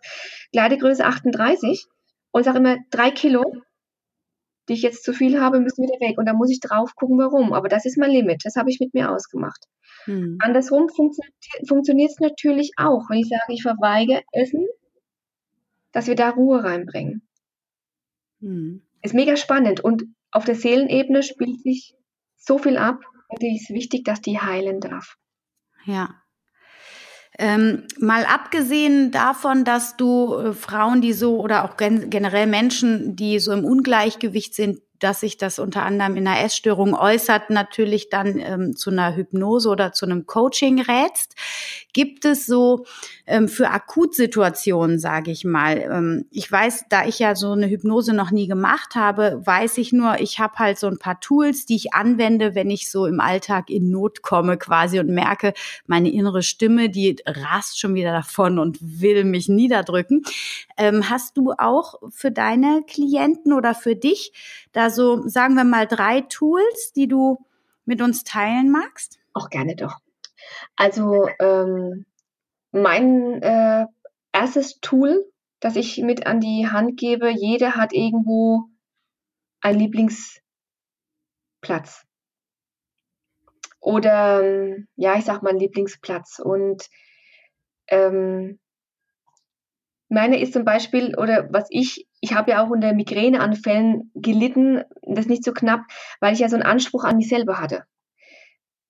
Kleidegröße 0.51 1.05
38 1.05 1.85
und 2.31 2.43
sage 2.43 2.59
immer, 2.59 2.77
drei 2.89 3.11
Kilo, 3.11 3.43
die 4.67 4.73
ich 4.73 4.81
jetzt 4.81 5.03
zu 5.03 5.13
viel 5.13 5.39
habe, 5.39 5.59
müssen 5.59 5.83
wieder 5.83 5.99
weg. 5.99 6.17
Und 6.17 6.25
da 6.25 6.33
muss 6.33 6.51
ich 6.51 6.59
drauf 6.59 6.95
gucken, 6.95 7.17
warum. 7.17 7.53
Aber 7.53 7.69
das 7.69 7.85
ist 7.85 7.97
mein 7.97 8.11
Limit. 8.11 8.41
Das 8.43 8.55
habe 8.55 8.69
ich 8.69 8.79
mit 8.79 8.93
mir 8.93 9.11
ausgemacht. 9.11 9.65
Hm. 10.05 10.37
Andersrum 10.41 10.89
funktioniert 10.89 12.11
es 12.11 12.19
natürlich 12.19 12.71
auch, 12.77 13.09
wenn 13.09 13.19
ich 13.19 13.29
sage, 13.29 13.53
ich 13.53 13.61
verweige 13.61 14.21
Essen, 14.31 14.65
dass 15.91 16.07
wir 16.07 16.15
da 16.15 16.29
Ruhe 16.29 16.63
reinbringen. 16.63 17.27
Hm. 18.41 18.81
Ist 19.01 19.13
mega 19.13 19.37
spannend. 19.37 19.79
Und 19.81 20.03
auf 20.31 20.45
der 20.45 20.55
Seelenebene 20.55 21.23
spielt 21.23 21.61
sich 21.61 21.95
so 22.35 22.57
viel 22.57 22.77
ab. 22.77 22.99
Und 23.29 23.43
es 23.43 23.61
ist 23.63 23.69
wichtig, 23.69 24.05
dass 24.05 24.21
die 24.21 24.39
heilen 24.39 24.79
darf. 24.79 25.17
Ja. 25.85 26.21
Ähm, 27.39 27.83
mal 27.99 28.25
abgesehen 28.25 29.11
davon, 29.11 29.63
dass 29.63 29.95
du 29.95 30.33
äh, 30.33 30.53
Frauen, 30.53 31.01
die 31.01 31.13
so 31.13 31.39
oder 31.39 31.65
auch 31.65 31.77
gen 31.77 32.09
generell 32.09 32.47
Menschen, 32.47 33.15
die 33.15 33.39
so 33.39 33.51
im 33.51 33.63
Ungleichgewicht 33.63 34.55
sind, 34.55 34.79
dass 34.99 35.21
sich 35.21 35.37
das 35.37 35.59
unter 35.59 35.83
anderem 35.83 36.15
in 36.15 36.27
einer 36.27 36.43
Essstörung 36.43 36.93
äußert, 36.93 37.49
natürlich 37.49 38.09
dann 38.09 38.39
ähm, 38.39 38.75
zu 38.75 38.89
einer 38.89 39.15
Hypnose 39.15 39.69
oder 39.69 39.91
zu 39.93 40.05
einem 40.05 40.25
Coaching 40.25 40.81
rätst. 40.81 41.35
Gibt 41.93 42.25
es 42.25 42.45
so 42.45 42.85
ähm, 43.25 43.47
für 43.47 43.69
Akutsituationen, 43.69 44.99
sage 44.99 45.31
ich 45.31 45.45
mal, 45.45 45.77
ähm, 45.77 46.25
ich 46.31 46.51
weiß, 46.51 46.85
da 46.89 47.05
ich 47.05 47.19
ja 47.19 47.35
so 47.35 47.51
eine 47.51 47.69
Hypnose 47.69 48.13
noch 48.13 48.31
nie 48.31 48.47
gemacht 48.47 48.95
habe, 48.95 49.41
weiß 49.45 49.77
ich 49.77 49.93
nur, 49.93 50.19
ich 50.19 50.39
habe 50.39 50.55
halt 50.57 50.79
so 50.79 50.87
ein 50.87 50.99
paar 50.99 51.19
Tools, 51.19 51.65
die 51.65 51.75
ich 51.75 51.93
anwende, 51.93 52.55
wenn 52.55 52.69
ich 52.69 52.91
so 52.91 53.05
im 53.05 53.19
Alltag 53.19 53.69
in 53.69 53.89
Not 53.89 54.21
komme 54.21 54.57
quasi 54.57 54.99
und 54.99 55.09
merke, 55.09 55.53
meine 55.85 56.11
innere 56.11 56.43
Stimme, 56.43 56.89
die 56.89 57.17
rast 57.25 57.79
schon 57.79 57.95
wieder 57.95 58.11
davon 58.11 58.59
und 58.59 58.77
will 58.81 59.23
mich 59.23 59.49
niederdrücken. 59.49 60.23
Ähm, 60.77 61.09
hast 61.09 61.37
du 61.37 61.53
auch 61.57 61.95
für 62.09 62.31
deine 62.31 62.83
Klienten 62.87 63.53
oder 63.53 63.73
für 63.73 63.95
dich 63.95 64.31
da 64.73 64.89
so, 64.89 65.27
sagen 65.27 65.55
wir 65.55 65.63
mal, 65.63 65.87
drei 65.87 66.21
Tools, 66.21 66.93
die 66.95 67.07
du 67.07 67.45
mit 67.85 68.01
uns 68.01 68.23
teilen 68.23 68.69
magst? 68.71 69.19
Auch 69.33 69.49
gerne 69.49 69.75
doch. 69.75 69.97
Also 70.75 71.27
ähm, 71.39 72.05
mein 72.71 73.41
äh, 73.41 73.85
erstes 74.31 74.79
Tool, 74.81 75.25
das 75.59 75.75
ich 75.75 75.97
mit 75.97 76.27
an 76.27 76.39
die 76.39 76.67
Hand 76.69 76.97
gebe, 76.99 77.29
jeder 77.29 77.75
hat 77.75 77.93
irgendwo 77.93 78.65
einen 79.61 79.79
Lieblingsplatz. 79.79 80.43
Oder 83.79 84.43
ja, 84.95 85.17
ich 85.17 85.25
sag 85.25 85.41
mal 85.43 85.55
Lieblingsplatz. 85.55 86.39
Und 86.39 86.87
ähm, 87.87 88.59
meine 90.09 90.39
ist 90.39 90.53
zum 90.53 90.63
Beispiel, 90.63 91.15
oder 91.17 91.47
was 91.51 91.67
ich, 91.69 92.07
ich 92.21 92.33
habe 92.33 92.51
ja 92.51 92.63
auch 92.63 92.69
unter 92.69 92.93
Migräneanfällen 92.93 94.11
gelitten, 94.15 94.83
das 95.01 95.27
nicht 95.27 95.43
so 95.43 95.51
knapp, 95.51 95.81
weil 96.19 96.33
ich 96.33 96.39
ja 96.39 96.49
so 96.49 96.55
einen 96.55 96.65
Anspruch 96.65 97.03
an 97.03 97.17
mich 97.17 97.27
selber 97.27 97.59
hatte. 97.59 97.83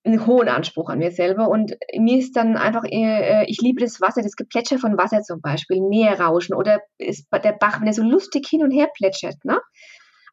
Einen 0.03 0.25
hohen 0.25 0.47
Anspruch 0.47 0.89
an 0.89 0.99
mir 0.99 1.11
selber. 1.11 1.49
Und 1.49 1.75
mir 1.97 2.19
ist 2.19 2.33
dann 2.33 2.55
einfach, 2.55 2.83
äh, 2.85 3.45
ich 3.47 3.59
liebe 3.61 3.81
das 3.81 3.99
Wasser, 3.99 4.21
das 4.21 4.35
Geplätscher 4.35 4.77
von 4.77 4.97
Wasser 4.97 5.21
zum 5.21 5.41
Beispiel, 5.41 5.81
Meerrauschen 5.81 6.55
oder 6.55 6.79
der 6.99 7.53
Bach, 7.53 7.81
wenn 7.81 7.87
er 7.87 7.93
so 7.93 8.03
lustig 8.03 8.47
hin 8.47 8.63
und 8.63 8.71
her 8.71 8.87
plätschert. 8.95 9.43
Ne? 9.43 9.59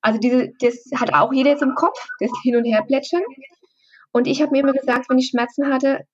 Also 0.02 0.20
diese, 0.20 0.50
das 0.60 0.84
hat 0.94 1.14
auch 1.14 1.32
jeder 1.32 1.50
jetzt 1.50 1.62
im 1.62 1.74
Kopf, 1.74 2.06
das 2.20 2.30
Hin- 2.42 2.56
und 2.56 2.66
Herplätschern. 2.66 3.22
Und 4.12 4.28
ich 4.28 4.42
habe 4.42 4.52
mir 4.52 4.60
immer 4.60 4.74
gesagt, 4.74 5.08
wenn 5.08 5.18
ich 5.18 5.28
Schmerzen 5.28 5.72
hatte, 5.72 6.06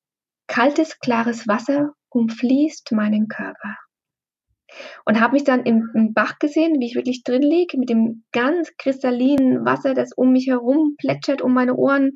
kaltes, 0.47 0.99
klares 1.01 1.47
Wasser 1.49 1.93
umfließt 2.09 2.93
meinen 2.93 3.29
Körper 3.29 3.77
und 5.05 5.21
habe 5.21 5.35
mich 5.35 5.45
dann 5.45 5.65
im, 5.65 5.89
im, 5.95 6.15
Bach 6.15 6.39
gesehen, 6.39 6.81
wie 6.81 6.87
ich 6.87 6.95
wirklich 6.95 7.23
drin 7.23 7.43
liege, 7.43 7.79
mit 7.79 7.89
dem 7.89 8.25
ganz 8.33 8.71
kristallinen 8.79 9.65
Wasser, 9.65 9.95
das 9.95 10.13
um 10.13 10.33
mich 10.33 10.47
herum 10.49 10.95
plätschert, 10.99 11.43
um 11.43 11.55
meine 11.55 11.75
Ohren. 11.75 12.13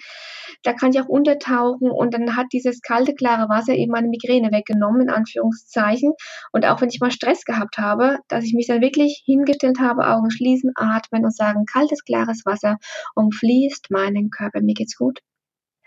Da 0.62 0.72
kann 0.72 0.90
ich 0.90 1.00
auch 1.00 1.08
untertauchen 1.08 1.90
und 1.90 2.14
dann 2.14 2.36
hat 2.36 2.46
dieses 2.52 2.80
kalte, 2.80 3.14
klare 3.14 3.48
Wasser 3.48 3.74
eben 3.74 3.92
meine 3.92 4.08
Migräne 4.08 4.50
weggenommen, 4.52 5.02
in 5.02 5.10
Anführungszeichen. 5.10 6.12
Und 6.52 6.66
auch 6.66 6.80
wenn 6.80 6.88
ich 6.88 7.00
mal 7.00 7.10
Stress 7.10 7.44
gehabt 7.44 7.78
habe, 7.78 8.18
dass 8.28 8.44
ich 8.44 8.54
mich 8.54 8.66
dann 8.66 8.80
wirklich 8.80 9.22
hingestellt 9.24 9.78
habe, 9.80 10.08
Augen 10.08 10.30
schließen, 10.30 10.72
atmen 10.74 11.24
und 11.24 11.34
sagen, 11.34 11.64
kaltes, 11.66 12.04
klares 12.04 12.42
Wasser 12.44 12.78
umfließt 13.14 13.90
meinen 13.90 14.30
Körper, 14.30 14.60
mir 14.60 14.74
geht's 14.74 14.96
gut. 14.96 15.20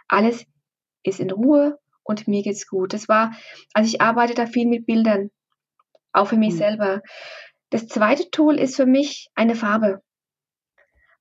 Alles 0.07 0.45
ist 1.03 1.19
in 1.19 1.31
Ruhe 1.31 1.77
und 2.03 2.27
mir 2.27 2.43
geht's 2.43 2.67
gut. 2.67 2.93
Das 2.93 3.09
war, 3.09 3.33
also 3.73 3.87
ich 3.87 4.01
arbeite 4.01 4.33
da 4.33 4.45
viel 4.45 4.67
mit 4.67 4.85
Bildern 4.85 5.29
auch 6.13 6.27
für 6.27 6.37
mich 6.37 6.53
mhm. 6.53 6.57
selber. 6.57 7.01
Das 7.69 7.87
zweite 7.87 8.29
Tool 8.31 8.59
ist 8.59 8.75
für 8.75 8.85
mich 8.85 9.29
eine 9.35 9.55
Farbe. 9.55 10.01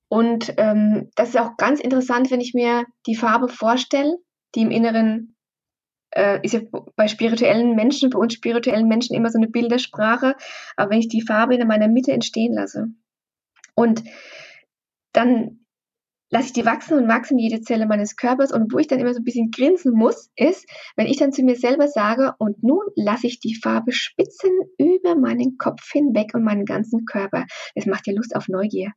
Und 0.09 0.53
ähm, 0.57 1.09
das 1.15 1.29
ist 1.29 1.37
auch 1.37 1.57
ganz 1.57 1.81
interessant, 1.81 2.31
wenn 2.31 2.39
ich 2.39 2.53
mir 2.53 2.85
die 3.05 3.15
Farbe 3.15 3.49
vorstelle, 3.49 4.15
die 4.55 4.61
im 4.61 4.71
Inneren 4.71 5.35
äh, 6.11 6.39
ist 6.43 6.53
ja 6.53 6.61
bei 6.95 7.07
spirituellen 7.07 7.75
Menschen, 7.75 8.09
bei 8.09 8.19
uns 8.19 8.33
spirituellen 8.33 8.87
Menschen 8.87 9.15
immer 9.15 9.29
so 9.29 9.37
eine 9.37 9.49
Bildersprache, 9.49 10.35
aber 10.77 10.91
wenn 10.91 10.99
ich 10.99 11.09
die 11.09 11.21
Farbe 11.21 11.55
in 11.55 11.67
meiner 11.67 11.89
Mitte 11.89 12.13
entstehen 12.13 12.53
lasse 12.53 12.87
und 13.75 14.03
dann 15.11 15.66
lasse 16.29 16.47
ich 16.47 16.53
die 16.53 16.65
wachsen 16.65 16.97
und 16.97 17.07
wachsen, 17.07 17.37
jede 17.37 17.61
Zelle 17.61 17.85
meines 17.85 18.15
Körpers. 18.15 18.51
Und 18.51 18.73
wo 18.73 18.79
ich 18.79 18.87
dann 18.87 18.99
immer 18.99 19.13
so 19.13 19.19
ein 19.19 19.23
bisschen 19.23 19.51
grinsen 19.51 19.93
muss, 19.93 20.29
ist, 20.35 20.65
wenn 20.95 21.07
ich 21.07 21.17
dann 21.17 21.31
zu 21.31 21.43
mir 21.43 21.55
selber 21.55 21.87
sage, 21.87 22.33
und 22.39 22.63
nun 22.63 22.83
lasse 22.95 23.27
ich 23.27 23.39
die 23.39 23.55
Farbe 23.55 23.91
spitzen 23.91 24.51
über 24.77 25.15
meinen 25.15 25.57
Kopf 25.57 25.91
hinweg 25.91 26.33
und 26.33 26.43
meinen 26.43 26.65
ganzen 26.65 27.05
Körper. 27.05 27.45
Das 27.75 27.85
macht 27.85 28.07
ja 28.07 28.13
Lust 28.13 28.35
auf 28.35 28.47
Neugier. 28.47 28.91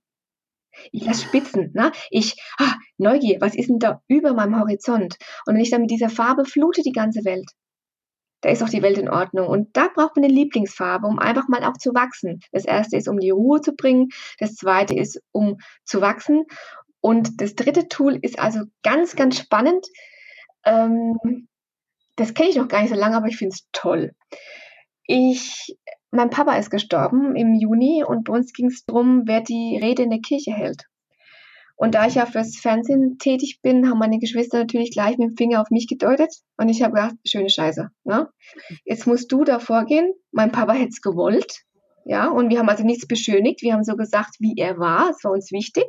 Ich 0.93 1.05
lasse 1.05 1.25
spitzen, 1.25 1.73
ne? 1.75 1.91
Ich, 2.11 2.37
ah, 2.59 2.75
Neugier, 2.97 3.39
was 3.41 3.57
ist 3.57 3.69
denn 3.69 3.81
da 3.81 4.03
über 4.07 4.35
meinem 4.35 4.59
Horizont? 4.59 5.17
Und 5.47 5.55
wenn 5.55 5.63
ich 5.63 5.71
dann 5.71 5.83
mit 5.83 5.91
dieser 5.91 6.09
Farbe 6.09 6.45
flute 6.45 6.83
die 6.83 6.93
ganze 6.93 7.25
Welt, 7.25 7.51
da 8.43 8.49
ist 8.49 8.63
auch 8.63 8.69
die 8.69 8.83
Welt 8.83 8.99
in 8.99 9.11
Ordnung. 9.11 9.49
Und 9.49 9.77
da 9.77 9.89
braucht 9.95 10.17
man 10.17 10.25
eine 10.25 10.33
Lieblingsfarbe, 10.33 11.07
um 11.07 11.19
einfach 11.19 11.49
mal 11.49 11.63
auch 11.65 11.77
zu 11.77 11.91
wachsen. 11.91 12.41
Das 12.53 12.65
erste 12.65 12.97
ist, 12.97 13.09
um 13.09 13.19
die 13.19 13.31
Ruhe 13.31 13.61
zu 13.61 13.75
bringen. 13.75 14.09
Das 14.39 14.55
zweite 14.55 14.95
ist, 14.95 15.21
um 15.33 15.59
zu 15.85 16.01
wachsen. 16.01 16.45
Und 17.01 17.41
das 17.41 17.55
dritte 17.55 17.89
Tool 17.89 18.19
ist 18.21 18.39
also 18.39 18.61
ganz, 18.83 19.17
ganz 19.17 19.39
spannend. 19.39 19.87
Ähm, 20.65 21.49
das 22.17 22.35
kenne 22.35 22.51
ich 22.51 22.57
noch 22.57 22.69
gar 22.69 22.83
nicht 22.83 22.91
so 22.91 22.97
lange, 22.97 23.17
aber 23.17 23.29
ich 23.29 23.39
finde 23.39 23.55
es 23.55 23.67
toll. 23.73 24.13
Ich, 25.05 25.77
mein 26.11 26.31
Papa 26.31 26.57
ist 26.57 26.71
gestorben 26.71 27.35
im 27.37 27.55
Juni 27.55 28.05
und 28.07 28.25
bei 28.25 28.35
uns 28.35 28.53
ging 28.53 28.67
es 28.67 28.85
darum, 28.85 29.23
wer 29.27 29.41
die 29.41 29.79
Rede 29.83 30.03
in 30.03 30.11
der 30.11 30.21
Kirche 30.21 30.53
hält. 30.53 30.85
Und 31.77 31.95
da 31.95 32.07
ich 32.07 32.17
ja 32.17 32.27
fürs 32.27 32.59
Fernsehen 32.59 33.17
tätig 33.19 33.61
bin, 33.63 33.89
haben 33.89 33.99
meine 33.99 34.19
Geschwister 34.19 34.59
natürlich 34.59 34.91
gleich 34.91 35.17
mit 35.17 35.31
dem 35.31 35.37
Finger 35.39 35.63
auf 35.63 35.71
mich 35.71 35.89
gedeutet. 35.89 36.31
Und 36.59 36.69
ich 36.69 36.83
habe 36.83 36.93
gedacht, 36.93 37.15
schöne 37.27 37.49
Scheiße. 37.49 37.89
Ne? 38.05 38.29
Jetzt 38.85 39.07
musst 39.07 39.33
du 39.33 39.45
da 39.45 39.59
vorgehen. 39.59 40.13
Mein 40.31 40.53
Papa 40.53 40.75
hätte 40.75 40.91
es 40.91 41.01
gewollt. 41.01 41.63
Ja, 42.05 42.29
und 42.29 42.51
wir 42.51 42.59
haben 42.59 42.69
also 42.69 42.85
nichts 42.85 43.07
beschönigt. 43.07 43.63
Wir 43.63 43.73
haben 43.73 43.85
so 43.85 43.97
gesagt, 43.97 44.37
wie 44.41 44.57
er 44.59 44.79
war. 44.79 45.09
Es 45.09 45.25
war 45.25 45.33
uns 45.33 45.53
wichtig. 45.53 45.85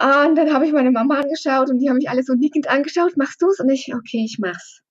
Und 0.00 0.36
dann 0.36 0.52
habe 0.52 0.66
ich 0.66 0.72
meine 0.72 0.90
Mama 0.90 1.18
angeschaut 1.20 1.70
und 1.70 1.78
die 1.78 1.88
haben 1.88 1.96
mich 1.96 2.08
alle 2.08 2.22
so 2.22 2.34
nickend 2.34 2.68
angeschaut. 2.68 3.16
Machst 3.16 3.42
du's? 3.42 3.58
Und 3.58 3.68
ich, 3.68 3.92
okay, 3.94 4.24
ich 4.24 4.38
mach's. 4.38 4.82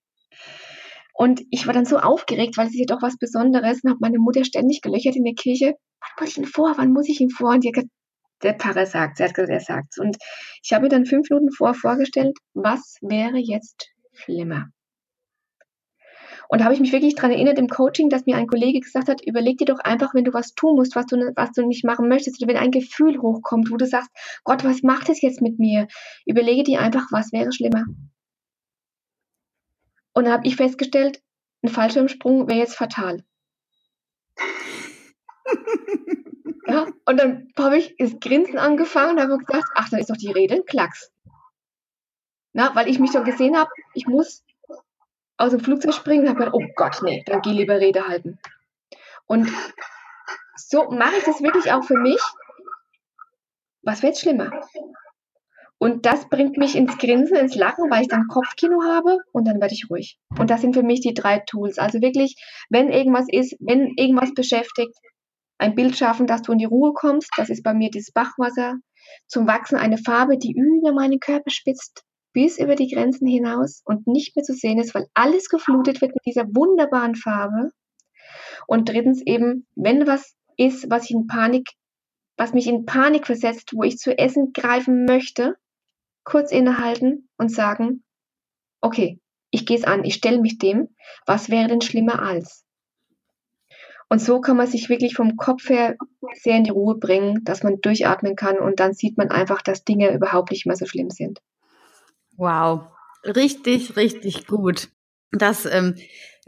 Und 1.14 1.42
ich 1.50 1.66
war 1.66 1.74
dann 1.74 1.86
so 1.86 1.98
aufgeregt, 1.98 2.58
weil 2.58 2.68
es 2.68 2.74
ist 2.74 2.80
ja 2.80 2.86
doch 2.86 3.02
was 3.02 3.18
Besonderes 3.18 3.84
und 3.84 3.90
habe 3.90 4.00
meine 4.02 4.20
Mutter 4.20 4.44
ständig 4.44 4.82
gelöchert 4.82 5.16
in 5.16 5.24
der 5.24 5.34
Kirche. 5.34 5.76
Wann 6.02 6.12
muss 6.20 6.30
ich 6.30 6.38
ihn 6.38 6.46
vor? 6.46 6.74
Wann 6.78 6.94
muss 6.94 7.10
ich 7.10 7.22
ihn 7.22 7.30
vor? 7.30 7.52
Und 7.52 7.64
die 7.64 7.70
hat 7.70 7.76
gesagt, 7.76 7.92
der 8.44 8.54
Pfarrer 8.54 8.86
sagt, 8.86 9.18
sie 9.18 9.24
hat 9.24 9.34
gesagt, 9.34 9.52
er 9.52 9.60
sagt's. 9.60 9.98
Und 9.98 10.18
ich 10.64 10.74
habe 10.74 10.84
mir 10.84 10.90
dann 10.90 11.06
fünf 11.06 11.30
Minuten 11.30 11.52
vor 11.52 11.74
vorgestellt, 11.74 12.38
was 12.54 12.98
wäre 13.02 13.38
jetzt 13.38 13.90
schlimmer? 14.14 14.68
Und 16.50 16.60
da 16.60 16.66
habe 16.66 16.74
ich 16.74 16.80
mich 16.80 16.94
wirklich 16.94 17.16
daran 17.16 17.32
erinnert 17.32 17.60
im 17.60 17.68
Coaching, 17.68 18.10
dass 18.10 18.26
mir 18.26 18.38
ein 18.38 18.48
Kollege 18.48 18.80
gesagt 18.80 19.10
hat, 19.10 19.22
überleg 19.26 19.58
dir 19.58 19.66
doch 19.66 19.80
einfach, 19.80 20.14
wenn 20.14 20.24
du 20.24 20.34
was 20.34 20.56
tun 20.56 20.76
musst, 20.76 20.96
was 20.96 21.06
du, 21.06 21.34
was 21.36 21.52
du 21.52 21.66
nicht 21.66 21.84
machen 21.84 22.08
möchtest, 22.08 22.42
oder 22.42 22.50
wenn 22.50 22.58
ein 22.58 22.72
Gefühl 22.72 23.22
hochkommt, 23.22 23.72
wo 23.72 23.78
du 23.78 23.86
sagst, 23.86 24.10
Gott, 24.44 24.64
was 24.64 24.82
macht 24.82 25.10
es 25.10 25.22
jetzt 25.22 25.42
mit 25.42 25.60
mir? 25.60 25.88
Überlege 26.26 26.64
dir 26.64 26.80
einfach, 26.80 27.08
was 27.12 27.34
wäre 27.34 27.52
schlimmer. 27.52 27.86
Und 30.14 30.26
da 30.26 30.32
habe 30.32 30.48
ich 30.48 30.56
festgestellt, 30.56 31.22
ein 31.64 31.70
Fallschirmsprung 31.70 32.48
wäre 32.48 32.60
jetzt 32.60 32.76
fatal. 32.76 33.24
ja, 36.68 36.88
und 37.06 37.18
dann 37.18 37.50
habe 37.58 37.78
ich 37.78 37.96
das 37.98 38.20
Grinsen 38.20 38.58
angefangen 38.58 39.18
und 39.18 39.22
habe 39.22 39.38
gesagt, 39.38 39.68
ach, 39.76 39.90
da 39.90 39.98
ist 39.98 40.10
doch 40.10 40.18
die 40.18 40.32
Rede 40.32 40.64
Klacks. 40.64 41.12
Na, 42.54 42.74
weil 42.76 42.88
ich 42.88 43.00
mich 43.00 43.12
so 43.12 43.24
gesehen 43.24 43.58
habe, 43.58 43.70
ich 43.94 44.08
muss 44.08 44.44
aus 45.38 45.52
dem 45.52 45.60
Flugzeug 45.60 45.94
springen 45.94 46.24
und 46.24 46.30
habe 46.30 46.40
gedacht, 46.40 46.56
oh 46.56 46.66
Gott, 46.76 47.00
nee, 47.04 47.24
dann 47.26 47.42
geh 47.42 47.52
lieber 47.52 47.80
Rede 47.80 48.08
halten. 48.08 48.40
Und 49.26 49.52
so 50.56 50.90
mache 50.90 51.18
ich 51.18 51.24
das 51.24 51.42
wirklich 51.42 51.72
auch 51.72 51.84
für 51.84 51.98
mich. 51.98 52.22
Was 53.84 54.02
jetzt 54.02 54.22
schlimmer? 54.22 54.52
Und 55.80 56.08
das 56.08 56.28
bringt 56.28 56.58
mich 56.58 56.76
ins 56.76 56.98
Grinsen, 56.98 57.38
ins 57.38 57.56
Lachen, 57.56 57.90
weil 57.92 58.02
ich 58.02 58.08
dann 58.08 58.28
Kopfkino 58.28 58.82
habe 58.84 59.20
und 59.32 59.48
dann 59.48 59.62
werde 59.62 59.76
ich 59.76 59.90
ruhig. 59.92 60.18
Und 60.40 60.50
das 60.50 60.62
sind 60.62 60.74
für 60.74 60.82
mich 60.82 61.02
die 61.02 61.14
drei 61.14 61.40
Tools. 61.40 61.78
Also 61.78 62.02
wirklich, 62.02 62.36
wenn 62.70 62.90
irgendwas 62.90 63.28
ist, 63.30 63.56
wenn 63.60 63.94
irgendwas 63.96 64.34
beschäftigt, 64.34 64.98
ein 65.60 65.76
Bild 65.76 65.96
schaffen, 65.96 66.26
dass 66.26 66.42
du 66.42 66.52
in 66.52 66.58
die 66.58 66.66
Ruhe 66.66 66.94
kommst. 66.94 67.30
Das 67.38 67.50
ist 67.50 67.64
bei 67.64 67.74
mir 67.74 67.92
dieses 67.92 68.12
Bachwasser. 68.12 68.76
Zum 69.28 69.48
Wachsen 69.48 69.78
eine 69.78 69.98
Farbe, 69.98 70.38
die 70.38 70.54
über 70.54 70.94
meinen 70.94 71.20
Körper 71.20 71.50
spitzt, 71.50 72.04
bis 72.38 72.60
über 72.60 72.76
die 72.76 72.88
Grenzen 72.88 73.26
hinaus 73.26 73.82
und 73.84 74.06
nicht 74.06 74.36
mehr 74.36 74.44
zu 74.44 74.54
sehen 74.54 74.78
ist, 74.78 74.94
weil 74.94 75.08
alles 75.16 75.50
geflutet 75.50 76.02
wird 76.02 76.14
mit 76.14 76.24
dieser 76.28 76.46
wunderbaren 76.46 77.16
Farbe. 77.16 77.72
Und 78.68 78.90
drittens 78.90 79.24
eben, 79.26 79.66
wenn 79.74 80.06
was 80.06 80.36
ist, 80.56 80.88
was 80.88 81.06
ich 81.06 81.16
in 81.16 81.26
Panik, 81.26 81.68
was 82.38 82.54
mich 82.54 82.68
in 82.68 82.86
Panik 82.86 83.26
versetzt, 83.26 83.74
wo 83.74 83.82
ich 83.82 83.98
zu 83.98 84.16
essen 84.16 84.54
greifen 84.54 85.06
möchte, 85.06 85.56
kurz 86.24 86.52
innehalten 86.52 87.28
und 87.38 87.52
sagen, 87.52 88.04
okay, 88.82 89.20
ich 89.50 89.66
gehe 89.66 89.78
es 89.78 89.84
an, 89.84 90.04
ich 90.04 90.14
stelle 90.14 90.40
mich 90.40 90.60
dem, 90.60 90.90
was 91.26 91.50
wäre 91.50 91.68
denn 91.68 91.82
schlimmer 91.82 92.22
als? 92.22 92.68
Und 94.10 94.22
so 94.22 94.42
kann 94.42 94.58
man 94.58 94.68
sich 94.68 94.90
wirklich 94.90 95.16
vom 95.16 95.38
Kopf 95.38 95.70
her 95.70 95.96
sehr 96.36 96.58
in 96.58 96.66
die 96.66 96.70
Ruhe 96.70 97.00
bringen, 97.00 97.44
dass 97.46 97.64
man 97.64 97.82
durchatmen 97.82 98.36
kann 98.36 98.60
und 98.60 98.80
dann 98.80 98.94
sieht 98.94 99.18
man 99.18 99.32
einfach, 99.32 99.64
dass 99.64 99.86
Dinge 99.86 100.14
überhaupt 100.14 100.52
nicht 100.52 100.68
mehr 100.68 100.76
so 100.76 100.86
schlimm 100.86 101.10
sind. 101.10 101.42
Wow, 102.38 102.88
richtig, 103.26 103.96
richtig 103.96 104.48
gut. 104.48 104.90
Das 105.32 105.66
ähm, 105.66 105.96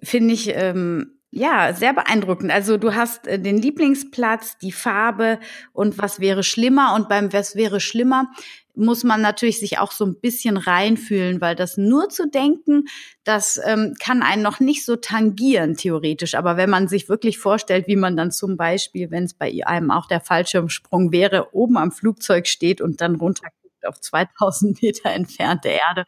finde 0.01 0.33
ich 0.33 0.49
ähm, 0.55 1.19
ja, 1.31 1.73
sehr 1.73 1.93
beeindruckend. 1.93 2.51
Also 2.51 2.77
du 2.77 2.95
hast 2.95 3.27
äh, 3.27 3.39
den 3.39 3.57
Lieblingsplatz, 3.57 4.57
die 4.59 4.71
Farbe 4.71 5.39
und 5.73 5.97
was 5.97 6.19
wäre 6.19 6.43
schlimmer. 6.43 6.93
Und 6.95 7.09
beim 7.09 7.33
was 7.33 7.55
wäre 7.55 7.79
schlimmer 7.79 8.29
muss 8.75 9.03
man 9.03 9.21
natürlich 9.21 9.59
sich 9.59 9.77
auch 9.77 9.91
so 9.91 10.05
ein 10.05 10.15
bisschen 10.21 10.55
reinfühlen, 10.55 11.41
weil 11.41 11.55
das 11.55 11.75
nur 11.75 12.07
zu 12.09 12.29
denken, 12.29 12.85
das 13.25 13.59
ähm, 13.65 13.93
kann 13.99 14.23
einen 14.23 14.41
noch 14.41 14.61
nicht 14.61 14.85
so 14.85 14.95
tangieren, 14.95 15.75
theoretisch. 15.75 16.33
Aber 16.35 16.55
wenn 16.55 16.69
man 16.69 16.87
sich 16.87 17.09
wirklich 17.09 17.39
vorstellt, 17.39 17.87
wie 17.87 17.97
man 17.97 18.15
dann 18.15 18.31
zum 18.31 18.55
Beispiel, 18.55 19.11
wenn 19.11 19.25
es 19.25 19.33
bei 19.33 19.51
einem 19.65 19.91
auch 19.91 20.07
der 20.07 20.21
Fallschirmsprung 20.21 21.11
wäre, 21.11 21.53
oben 21.53 21.77
am 21.77 21.91
Flugzeug 21.91 22.47
steht 22.47 22.79
und 22.79 23.01
dann 23.01 23.15
runterguckt 23.15 23.68
auf 23.85 23.99
2000 23.99 24.77
Meter 24.81 25.09
entfernte 25.09 25.69
Erde, 25.69 26.05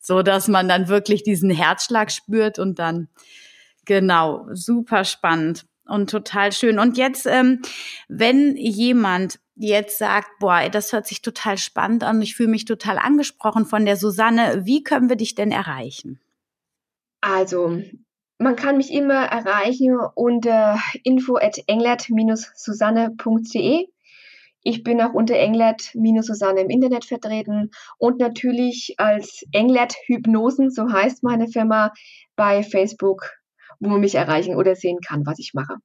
so 0.00 0.22
dass 0.22 0.48
man 0.48 0.68
dann 0.68 0.88
wirklich 0.88 1.22
diesen 1.22 1.50
Herzschlag 1.50 2.10
spürt 2.10 2.58
und 2.58 2.78
dann 2.78 3.08
Genau, 3.88 4.46
super 4.52 5.04
spannend 5.04 5.66
und 5.86 6.10
total 6.10 6.52
schön. 6.52 6.78
Und 6.78 6.98
jetzt, 6.98 7.24
ähm, 7.24 7.62
wenn 8.06 8.54
jemand 8.54 9.40
jetzt 9.56 9.96
sagt, 9.96 10.28
boah, 10.40 10.68
das 10.70 10.92
hört 10.92 11.06
sich 11.06 11.22
total 11.22 11.56
spannend 11.56 12.04
an, 12.04 12.20
ich 12.20 12.36
fühle 12.36 12.50
mich 12.50 12.66
total 12.66 12.98
angesprochen 12.98 13.64
von 13.64 13.86
der 13.86 13.96
Susanne, 13.96 14.66
wie 14.66 14.82
können 14.82 15.08
wir 15.08 15.16
dich 15.16 15.34
denn 15.34 15.50
erreichen? 15.50 16.20
Also, 17.22 17.80
man 18.36 18.56
kann 18.56 18.76
mich 18.76 18.92
immer 18.92 19.24
erreichen 19.24 19.98
unter 20.14 20.78
info 21.02 21.38
at 21.38 21.58
englert-susanne.de. 21.66 23.88
Ich 24.62 24.82
bin 24.82 25.00
auch 25.00 25.14
unter 25.14 25.36
Englert-Susanne 25.36 26.60
im 26.60 26.70
Internet 26.70 27.04
vertreten 27.04 27.70
und 27.98 28.18
natürlich 28.18 28.94
als 28.98 29.44
Englert 29.52 29.94
Hypnosen, 30.06 30.70
so 30.70 30.90
heißt 30.90 31.22
meine 31.22 31.48
Firma, 31.48 31.92
bei 32.36 32.62
Facebook 32.62 33.38
wo 33.80 33.88
man 33.88 34.00
mich 34.00 34.14
erreichen 34.14 34.56
oder 34.56 34.74
sehen 34.74 34.98
kann, 35.06 35.26
was 35.26 35.38
ich 35.38 35.54
mache. 35.54 35.76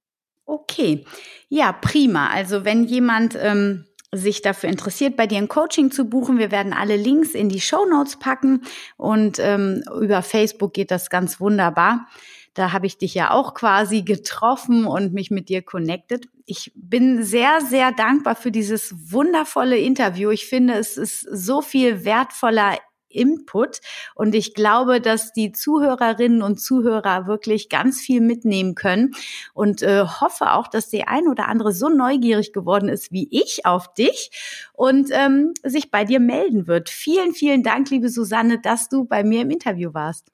Okay, 0.46 1.06
ja, 1.50 1.72
prima. 1.72 2.28
Also 2.30 2.66
wenn 2.66 2.84
jemand 2.86 3.38
ähm, 3.40 3.86
sich 4.12 4.42
dafür 4.42 4.70
interessiert, 4.70 5.16
bei 5.16 5.28
dir 5.28 5.38
ein 5.38 5.48
Coaching 5.48 5.92
zu 5.92 6.06
buchen, 6.06 6.38
wir 6.38 6.52
werden 6.52 6.74
alle 6.74 6.98
Links 6.98 7.34
in 7.34 7.50
die 7.50 7.62
Show 7.62 7.86
Notes 7.86 8.18
packen 8.18 8.62
und 8.98 9.40
ähm, 9.40 9.84
über 10.02 10.22
Facebook 10.22 10.74
geht 10.74 10.92
das 10.92 11.10
ganz 11.10 11.40
wunderbar. 11.40 12.08
Da 12.54 12.72
habe 12.72 12.86
ich 12.86 12.98
dich 12.98 13.14
ja 13.16 13.32
auch 13.32 13.54
quasi 13.54 14.04
getroffen 14.04 14.86
und 14.86 15.14
mich 15.14 15.32
mit 15.32 15.50
dir 15.50 15.62
connected. 15.62 16.28
Ich 16.46 16.72
bin 16.76 17.24
sehr, 17.24 17.62
sehr 17.62 17.92
dankbar 17.92 18.36
für 18.36 18.52
dieses 18.52 19.12
wundervolle 19.12 19.78
Interview. 19.78 20.30
Ich 20.30 20.46
finde, 20.46 20.76
es 20.76 20.98
ist 20.98 21.22
so 21.22 21.62
viel 21.62 22.06
wertvoller 22.06 22.78
Input. 23.14 23.80
Und 24.16 24.36
ich 24.36 24.54
glaube, 24.54 25.00
dass 25.00 25.34
die 25.34 25.52
Zuhörerinnen 25.52 26.42
und 26.42 26.60
Zuhörer 26.60 27.28
wirklich 27.28 27.70
ganz 27.70 28.02
viel 28.02 28.22
mitnehmen 28.22 28.76
können 28.76 29.12
und 29.54 29.82
äh, 29.82 30.04
hoffe 30.04 30.52
auch, 30.54 30.68
dass 30.68 30.90
der 30.90 31.10
ein 31.10 31.28
oder 31.28 31.48
andere 31.48 31.72
so 31.72 31.90
neugierig 31.90 32.54
geworden 32.54 32.90
ist 32.90 33.12
wie 33.12 33.28
ich 33.32 33.66
auf 33.66 33.94
dich 33.94 34.32
und 34.74 35.10
ähm, 35.12 35.54
sich 35.64 35.92
bei 35.92 36.04
dir 36.04 36.20
melden 36.20 36.68
wird. 36.68 36.90
Vielen, 36.90 37.34
vielen 37.34 37.64
Dank, 37.64 37.90
liebe 37.90 38.10
Susanne, 38.10 38.60
dass 38.60 38.90
du 38.90 39.06
bei 39.06 39.24
mir 39.24 39.42
im 39.42 39.52
Interview 39.52 39.94
warst. 39.94 40.33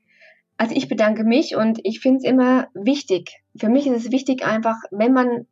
Also 0.60 0.76
ich 0.76 0.90
bedanke 0.90 1.24
mich 1.24 1.56
und 1.56 1.80
ich 1.84 2.02
finde 2.02 2.18
es 2.18 2.24
immer 2.26 2.68
wichtig. 2.74 3.32
Für 3.58 3.70
mich 3.70 3.88
ist 3.88 4.06
es 4.06 4.12
wichtig 4.12 4.46
einfach, 4.46 4.76
wenn 4.92 5.14
man 5.14 5.48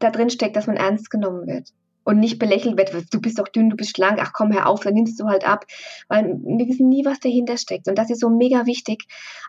da 0.00 0.10
drin 0.10 0.28
steckt, 0.28 0.54
dass 0.54 0.66
man 0.66 0.76
ernst 0.76 1.10
genommen 1.10 1.46
wird 1.46 1.70
und 2.04 2.20
nicht 2.20 2.38
belächelt 2.38 2.76
wird, 2.76 3.06
du 3.10 3.22
bist 3.22 3.38
doch 3.38 3.48
dünn, 3.48 3.70
du 3.70 3.76
bist 3.76 3.96
schlank, 3.96 4.18
ach 4.20 4.34
komm, 4.34 4.52
hör 4.52 4.66
auf, 4.66 4.80
dann 4.80 4.92
nimmst 4.92 5.18
du 5.18 5.28
halt 5.28 5.48
ab, 5.48 5.64
weil 6.08 6.26
wir 6.26 6.68
wissen 6.68 6.90
nie, 6.90 7.06
was 7.06 7.20
dahinter 7.20 7.56
steckt. 7.56 7.88
Und 7.88 7.96
das 7.96 8.10
ist 8.10 8.20
so 8.20 8.28
mega 8.28 8.66
wichtig, 8.66 9.04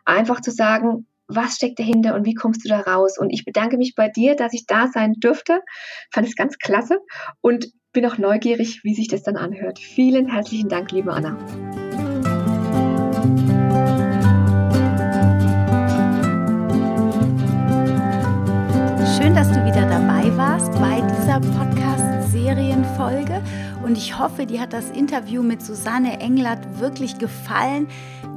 einfach 0.05 0.39
zu 0.39 0.49
sagen, 0.49 1.05
was 1.27 1.55
steckt 1.55 1.77
dahinter 1.77 2.15
und 2.15 2.25
wie 2.25 2.33
kommst 2.33 2.63
du 2.63 2.69
da 2.69 2.79
raus? 2.79 3.17
Und 3.19 3.31
ich 3.31 3.43
bedanke 3.43 3.77
mich 3.77 3.95
bei 3.95 4.07
dir, 4.07 4.37
dass 4.37 4.53
ich 4.53 4.65
da 4.65 4.87
sein 4.87 5.13
durfte, 5.19 5.59
fand 6.09 6.25
es 6.25 6.37
ganz 6.37 6.57
klasse 6.57 6.99
und 7.41 7.67
bin 7.91 8.05
auch 8.05 8.17
neugierig, 8.17 8.79
wie 8.83 8.95
sich 8.95 9.09
das 9.09 9.23
dann 9.23 9.35
anhört. 9.35 9.77
Vielen 9.77 10.29
herzlichen 10.29 10.69
Dank, 10.69 10.93
liebe 10.93 11.11
Anna. 11.11 11.37
Schön, 19.21 19.35
dass 19.35 19.49
du 19.49 19.65
wieder 19.65 19.85
dabei 19.85 20.33
warst 20.37 20.71
bei 20.79 21.01
dieser 21.01 21.41
Podcast 21.41 22.31
Serienfolge 22.31 23.41
und 23.83 23.97
ich 23.97 24.17
hoffe, 24.17 24.45
dir 24.45 24.61
hat 24.61 24.71
das 24.71 24.91
Interview 24.91 25.43
mit 25.43 25.61
Susanne 25.61 26.21
Englert 26.21 26.79
wirklich 26.79 27.17
gefallen. 27.17 27.89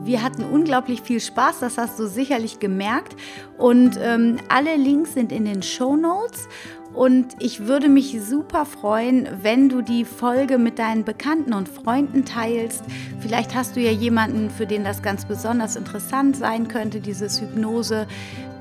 Wir 0.02 0.24
hatten 0.24 0.42
unglaublich 0.42 1.02
viel 1.02 1.20
Spaß, 1.20 1.60
das 1.60 1.78
hast 1.78 2.00
du 2.00 2.08
sicherlich 2.08 2.58
gemerkt. 2.58 3.14
Und 3.58 3.96
ähm, 4.02 4.38
alle 4.48 4.74
Links 4.74 5.14
sind 5.14 5.30
in 5.30 5.44
den 5.44 5.62
Show 5.62 5.94
Notes. 5.94 6.48
Und 6.94 7.36
ich 7.38 7.66
würde 7.66 7.88
mich 7.88 8.20
super 8.20 8.66
freuen, 8.66 9.28
wenn 9.40 9.68
du 9.68 9.82
die 9.82 10.04
Folge 10.04 10.58
mit 10.58 10.78
deinen 10.78 11.04
Bekannten 11.04 11.54
und 11.54 11.68
Freunden 11.68 12.24
teilst. 12.24 12.82
Vielleicht 13.20 13.54
hast 13.54 13.76
du 13.76 13.80
ja 13.80 13.90
jemanden, 13.90 14.50
für 14.50 14.66
den 14.66 14.84
das 14.84 15.00
ganz 15.00 15.24
besonders 15.24 15.76
interessant 15.76 16.36
sein 16.36 16.68
könnte, 16.68 17.00
dieses 17.00 17.42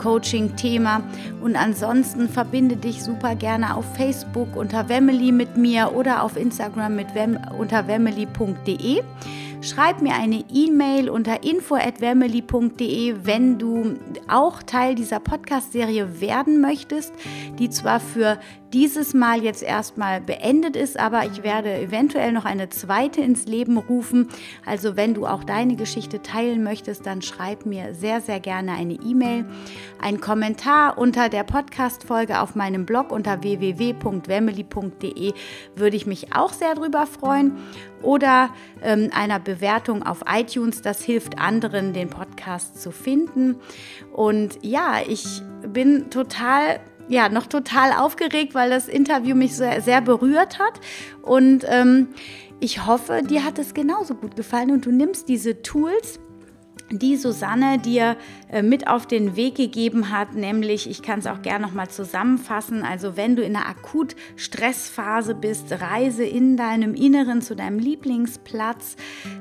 Hypnose-Coaching-Thema. 0.02 1.04
Und 1.42 1.56
ansonsten 1.56 2.28
verbinde 2.30 2.76
dich 2.76 3.04
super 3.04 3.36
gerne 3.36 3.76
auf 3.76 3.86
Facebook 3.96 4.56
unter 4.56 4.90
Wemily 4.90 5.32
mit 5.32 5.58
mir 5.58 5.94
oder 5.96 6.24
auf 6.24 6.38
Instagram 6.38 6.96
mit 6.96 7.14
Wem 7.16 7.38
unter 7.58 7.88
wemily.de. 7.88 9.02
Schreib 9.62 10.02
mir 10.02 10.16
eine 10.16 10.44
E-Mail 10.52 11.08
unter 11.08 11.44
info@vermely.de, 11.44 13.16
wenn 13.24 13.60
du 13.60 13.94
auch 14.28 14.64
Teil 14.64 14.96
dieser 14.96 15.20
Podcast-Serie 15.20 16.20
werden 16.20 16.62
möchtest, 16.62 17.14
die 17.60 17.70
zwar 17.70 18.00
für 18.00 18.40
dieses 18.74 19.14
Mal 19.14 19.44
jetzt 19.44 19.64
erstmal 19.64 20.22
beendet 20.22 20.76
ist, 20.76 20.98
aber 21.00 21.26
ich 21.26 21.44
werde 21.44 21.74
eventuell 21.74 22.32
noch 22.32 22.46
eine 22.46 22.70
zweite 22.70 23.22
ins 23.22 23.46
Leben 23.46 23.78
rufen. 23.78 24.30
Also 24.66 24.96
wenn 24.96 25.14
du 25.14 25.26
auch 25.26 25.44
deine 25.44 25.76
Geschichte 25.76 26.22
teilen 26.22 26.64
möchtest, 26.64 27.06
dann 27.06 27.22
schreib 27.22 27.66
mir 27.66 27.94
sehr, 27.94 28.22
sehr 28.22 28.40
gerne 28.40 28.74
eine 28.74 28.94
E-Mail, 28.94 29.46
einen 30.02 30.22
Kommentar 30.22 30.98
unter 30.98 31.30
der 31.30 31.44
Podcast-Folge 31.44 32.40
auf 32.42 32.56
meinem 32.56 32.86
Blog 32.86 33.12
unter 33.12 33.44
www.wemily.de 33.44 35.34
würde 35.76 35.96
ich 35.96 36.06
mich 36.06 36.34
auch 36.36 36.54
sehr 36.54 36.76
drüber 36.76 37.06
freuen 37.06 37.58
oder 38.02 38.50
ähm, 38.82 39.10
einer 39.14 39.40
Bewertung 39.40 40.04
auf 40.04 40.24
iTunes. 40.32 40.82
Das 40.82 41.04
hilft 41.04 41.40
anderen, 41.40 41.94
den 41.94 42.10
Podcast 42.10 42.82
zu 42.82 42.92
finden. 42.92 43.56
Und 44.14 44.60
ja, 44.62 45.00
ich 45.08 45.42
bin 45.68 46.10
total 46.10 46.80
ja, 47.12 47.28
noch 47.28 47.46
total 47.46 47.92
aufgeregt, 47.92 48.56
weil 48.56 48.70
das 48.70 48.88
Interview 48.88 49.36
mich 49.36 49.56
sehr, 49.56 49.82
sehr 49.82 50.00
berührt 50.00 50.60
hat. 50.60 50.80
Und 51.22 51.66
ähm, 51.68 52.08
ich 52.62 52.86
hoffe, 52.86 53.22
dir 53.22 53.44
hat 53.44 53.60
es 53.60 53.74
genauso 53.74 54.16
gut 54.16 54.38
gefallen 54.38 54.72
und 54.72 54.86
du 54.86 54.92
nimmst 54.92 55.28
diese 55.28 55.62
Tools 55.62 56.20
die 56.92 57.16
Susanne 57.16 57.80
dir 57.80 58.18
äh, 58.52 58.62
mit 58.62 58.88
auf 58.88 59.06
den 59.08 59.36
Weg 59.36 59.56
gegeben 59.56 60.12
hat, 60.12 60.36
nämlich, 60.36 60.90
ich 60.90 61.02
kann 61.02 61.20
es 61.20 61.28
auch 61.28 61.42
gerne 61.42 61.66
nochmal 61.66 61.90
zusammenfassen, 61.90 62.84
also 62.84 63.16
wenn 63.18 63.36
du 63.36 63.44
in 63.44 63.56
einer 63.56 63.68
akut 63.68 64.16
Stressphase 64.36 65.36
bist, 65.36 65.72
reise 65.72 66.24
in 66.24 66.58
deinem 66.58 66.94
Inneren 66.94 67.42
zu 67.42 67.56
deinem 67.56 67.80
Lieblingsplatz. 67.80 68.96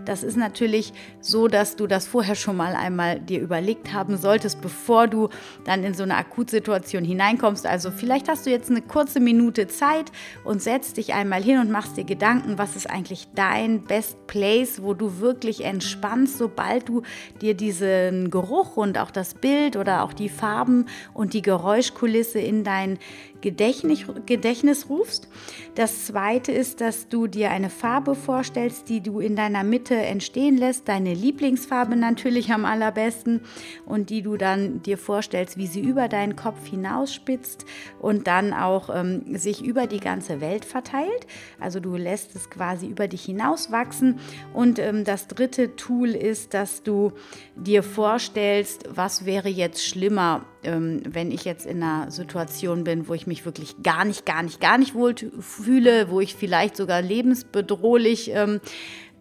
Das 0.05 0.23
ist 0.23 0.37
natürlich 0.37 0.93
so, 1.21 1.49
dass 1.49 1.77
du 1.77 1.87
das 1.87 2.07
vorher 2.07 2.35
schon 2.35 2.57
mal 2.57 2.75
einmal 2.75 3.21
dir 3.21 3.41
überlegt 3.41 3.93
haben 3.93 4.17
solltest, 4.17 4.61
bevor 4.61 5.09
du 5.09 5.29
dann 5.65 5.85
in 5.85 5.95
so 5.95 6.03
eine 6.03 6.17
Akutsituation 6.17 7.05
hineinkommst. 7.05 7.67
Also 7.67 7.91
vielleicht 7.91 8.29
hast 8.29 8.47
du 8.47 8.51
jetzt 8.51 8.71
eine 8.71 8.83
kurze 8.83 9.21
Minute 9.21 9.67
Zeit 9.67 10.13
und 10.45 10.63
setzt 10.63 10.97
dich 10.97 11.15
einmal 11.15 11.43
hin 11.43 11.59
und 11.59 11.71
machst 11.71 11.97
dir 11.97 12.05
Gedanken, 12.05 12.59
was 12.59 12.77
ist 12.77 12.89
eigentlich 12.89 13.29
dein 13.35 13.83
Best 13.85 14.27
Place, 14.27 14.83
wo 14.83 14.95
du 14.95 15.19
wirklich 15.19 15.65
entspannst, 15.65 16.39
sobald 16.39 16.89
du 16.89 17.03
dir 17.43 17.55
diesen 17.55 18.31
Geruch 18.31 18.77
und 18.77 18.99
auch 18.99 19.11
das 19.11 19.35
Bild 19.35 19.77
oder 19.77 20.03
auch 20.03 20.13
die 20.13 20.29
Farben 20.29 20.87
und 21.15 21.35
die 21.35 21.43
Geräuschkulisse 21.43 22.39
in 22.39 22.65
dein 22.65 22.99
Gedächtnis, 23.41 24.05
Gedächtnis 24.27 24.89
rufst. 24.89 25.29
Das 25.75 26.07
zweite 26.07 26.53
ist, 26.53 26.81
dass 26.81 27.09
du 27.09 27.27
dir 27.27 27.51
eine 27.51 27.71
Farbe 27.71 28.15
vorstellst, 28.15 28.89
die 28.89 29.01
du 29.01 29.21
in 29.21 29.37
deiner 29.37 29.65
Mitte 29.65 29.95
entstehen 29.95 30.57
lässt, 30.57 30.89
deine 30.89 31.15
Lieblingsfarbe 31.15 31.97
natürlich 31.97 32.53
am 32.53 32.65
allerbesten 32.65 33.41
und 33.87 34.11
die 34.11 34.23
du 34.23 34.37
dann 34.37 34.83
dir 34.83 34.99
vorstellst, 34.99 35.57
wie 35.57 35.67
sie 35.67 35.81
über 35.81 36.09
deinen 36.09 36.37
Kopf 36.37 36.67
hinausspitzt 36.67 37.65
und 38.01 38.27
dann 38.27 38.53
auch 38.53 38.91
ähm, 38.95 39.37
sich 39.37 39.65
über 39.65 39.87
die 39.87 40.01
ganze 40.01 40.41
Welt 40.41 40.65
verteilt. 40.65 41.27
Also 41.59 41.81
du 41.81 41.97
lässt 41.97 42.35
es 42.37 42.51
quasi 42.51 42.87
über 42.87 43.09
dich 43.09 43.25
hinauswachsen. 43.25 44.19
Und 44.53 44.79
ähm, 44.79 45.05
das 45.05 45.29
dritte 45.29 45.77
Tool 45.77 46.11
ist, 46.11 46.55
dass 46.55 46.83
du 46.83 47.13
dir 47.57 47.83
vorstellst, 47.83 48.89
was 48.91 49.25
wäre 49.25 49.49
jetzt 49.49 49.85
schlimmer, 49.85 50.45
ähm, 50.63 51.03
wenn 51.09 51.31
ich 51.31 51.45
jetzt 51.45 51.67
in 51.67 51.83
einer 51.83 52.11
Situation 52.11 52.85
bin, 52.85 53.09
wo 53.09 53.15
ich 53.15 53.27
mich 53.27 53.45
wirklich 53.45 53.83
gar 53.83 54.05
nicht, 54.05 54.27
gar 54.27 54.43
nicht, 54.43 54.61
gar 54.61 54.79
nicht 54.79 54.95
wohl 54.95 55.15
fühle, 55.41 56.11
wo 56.11 56.21
ich 56.21 56.35
vielleicht 56.35 56.77
sogar 56.77 57.03
lebensbedrohlich 57.03 58.31
ähm, 58.33 58.61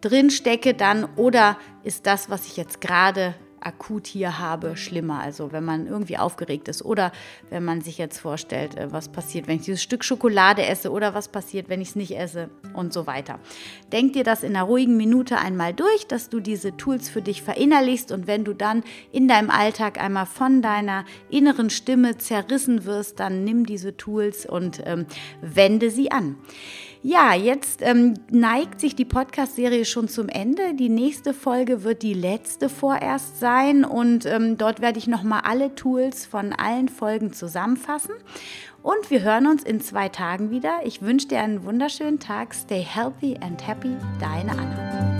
drin 0.00 0.30
stecke, 0.30 0.74
dann 0.74 1.04
oder 1.16 1.56
ist 1.82 2.06
das, 2.06 2.30
was 2.30 2.46
ich 2.46 2.56
jetzt 2.56 2.80
gerade 2.80 3.34
akut 3.60 4.06
hier 4.06 4.38
habe, 4.38 4.76
schlimmer. 4.76 5.20
Also 5.20 5.52
wenn 5.52 5.64
man 5.64 5.86
irgendwie 5.86 6.18
aufgeregt 6.18 6.68
ist 6.68 6.84
oder 6.84 7.12
wenn 7.50 7.64
man 7.64 7.80
sich 7.80 7.98
jetzt 7.98 8.18
vorstellt, 8.18 8.76
äh, 8.76 8.92
was 8.92 9.08
passiert, 9.08 9.46
wenn 9.46 9.56
ich 9.56 9.64
dieses 9.64 9.82
Stück 9.82 10.04
Schokolade 10.04 10.64
esse 10.64 10.90
oder 10.90 11.14
was 11.14 11.28
passiert, 11.28 11.68
wenn 11.68 11.80
ich 11.80 11.90
es 11.90 11.96
nicht 11.96 12.16
esse 12.16 12.50
und 12.74 12.92
so 12.92 13.06
weiter. 13.06 13.38
Denk 13.92 14.14
dir 14.14 14.24
das 14.24 14.42
in 14.42 14.56
einer 14.56 14.64
ruhigen 14.64 14.96
Minute 14.96 15.38
einmal 15.38 15.74
durch, 15.74 16.06
dass 16.06 16.28
du 16.28 16.40
diese 16.40 16.76
Tools 16.76 17.08
für 17.08 17.22
dich 17.22 17.42
verinnerlichst 17.42 18.12
und 18.12 18.26
wenn 18.26 18.44
du 18.44 18.54
dann 18.54 18.82
in 19.12 19.28
deinem 19.28 19.50
Alltag 19.50 20.00
einmal 20.00 20.26
von 20.26 20.62
deiner 20.62 21.04
inneren 21.30 21.70
Stimme 21.70 22.18
zerrissen 22.18 22.84
wirst, 22.84 23.20
dann 23.20 23.44
nimm 23.44 23.66
diese 23.66 23.96
Tools 23.96 24.46
und 24.46 24.82
ähm, 24.86 25.06
wende 25.40 25.90
sie 25.90 26.10
an. 26.10 26.36
Ja, 27.02 27.32
jetzt 27.32 27.80
ähm, 27.82 28.14
neigt 28.30 28.78
sich 28.78 28.94
die 28.94 29.06
Podcast-Serie 29.06 29.86
schon 29.86 30.06
zum 30.06 30.28
Ende. 30.28 30.74
Die 30.74 30.90
nächste 30.90 31.32
Folge 31.32 31.82
wird 31.82 32.02
die 32.02 32.12
letzte 32.12 32.68
vorerst 32.68 33.40
sein 33.40 33.86
und 33.86 34.26
ähm, 34.26 34.58
dort 34.58 34.82
werde 34.82 34.98
ich 34.98 35.06
nochmal 35.06 35.40
alle 35.44 35.74
Tools 35.74 36.26
von 36.26 36.52
allen 36.52 36.90
Folgen 36.90 37.32
zusammenfassen. 37.32 38.14
Und 38.82 39.10
wir 39.10 39.22
hören 39.22 39.46
uns 39.46 39.62
in 39.62 39.80
zwei 39.80 40.10
Tagen 40.10 40.50
wieder. 40.50 40.80
Ich 40.84 41.00
wünsche 41.00 41.28
dir 41.28 41.40
einen 41.40 41.64
wunderschönen 41.64 42.18
Tag. 42.18 42.54
Stay 42.54 42.82
healthy 42.82 43.36
and 43.40 43.66
happy. 43.66 43.96
Deine 44.20 44.52
Anna. 44.52 45.19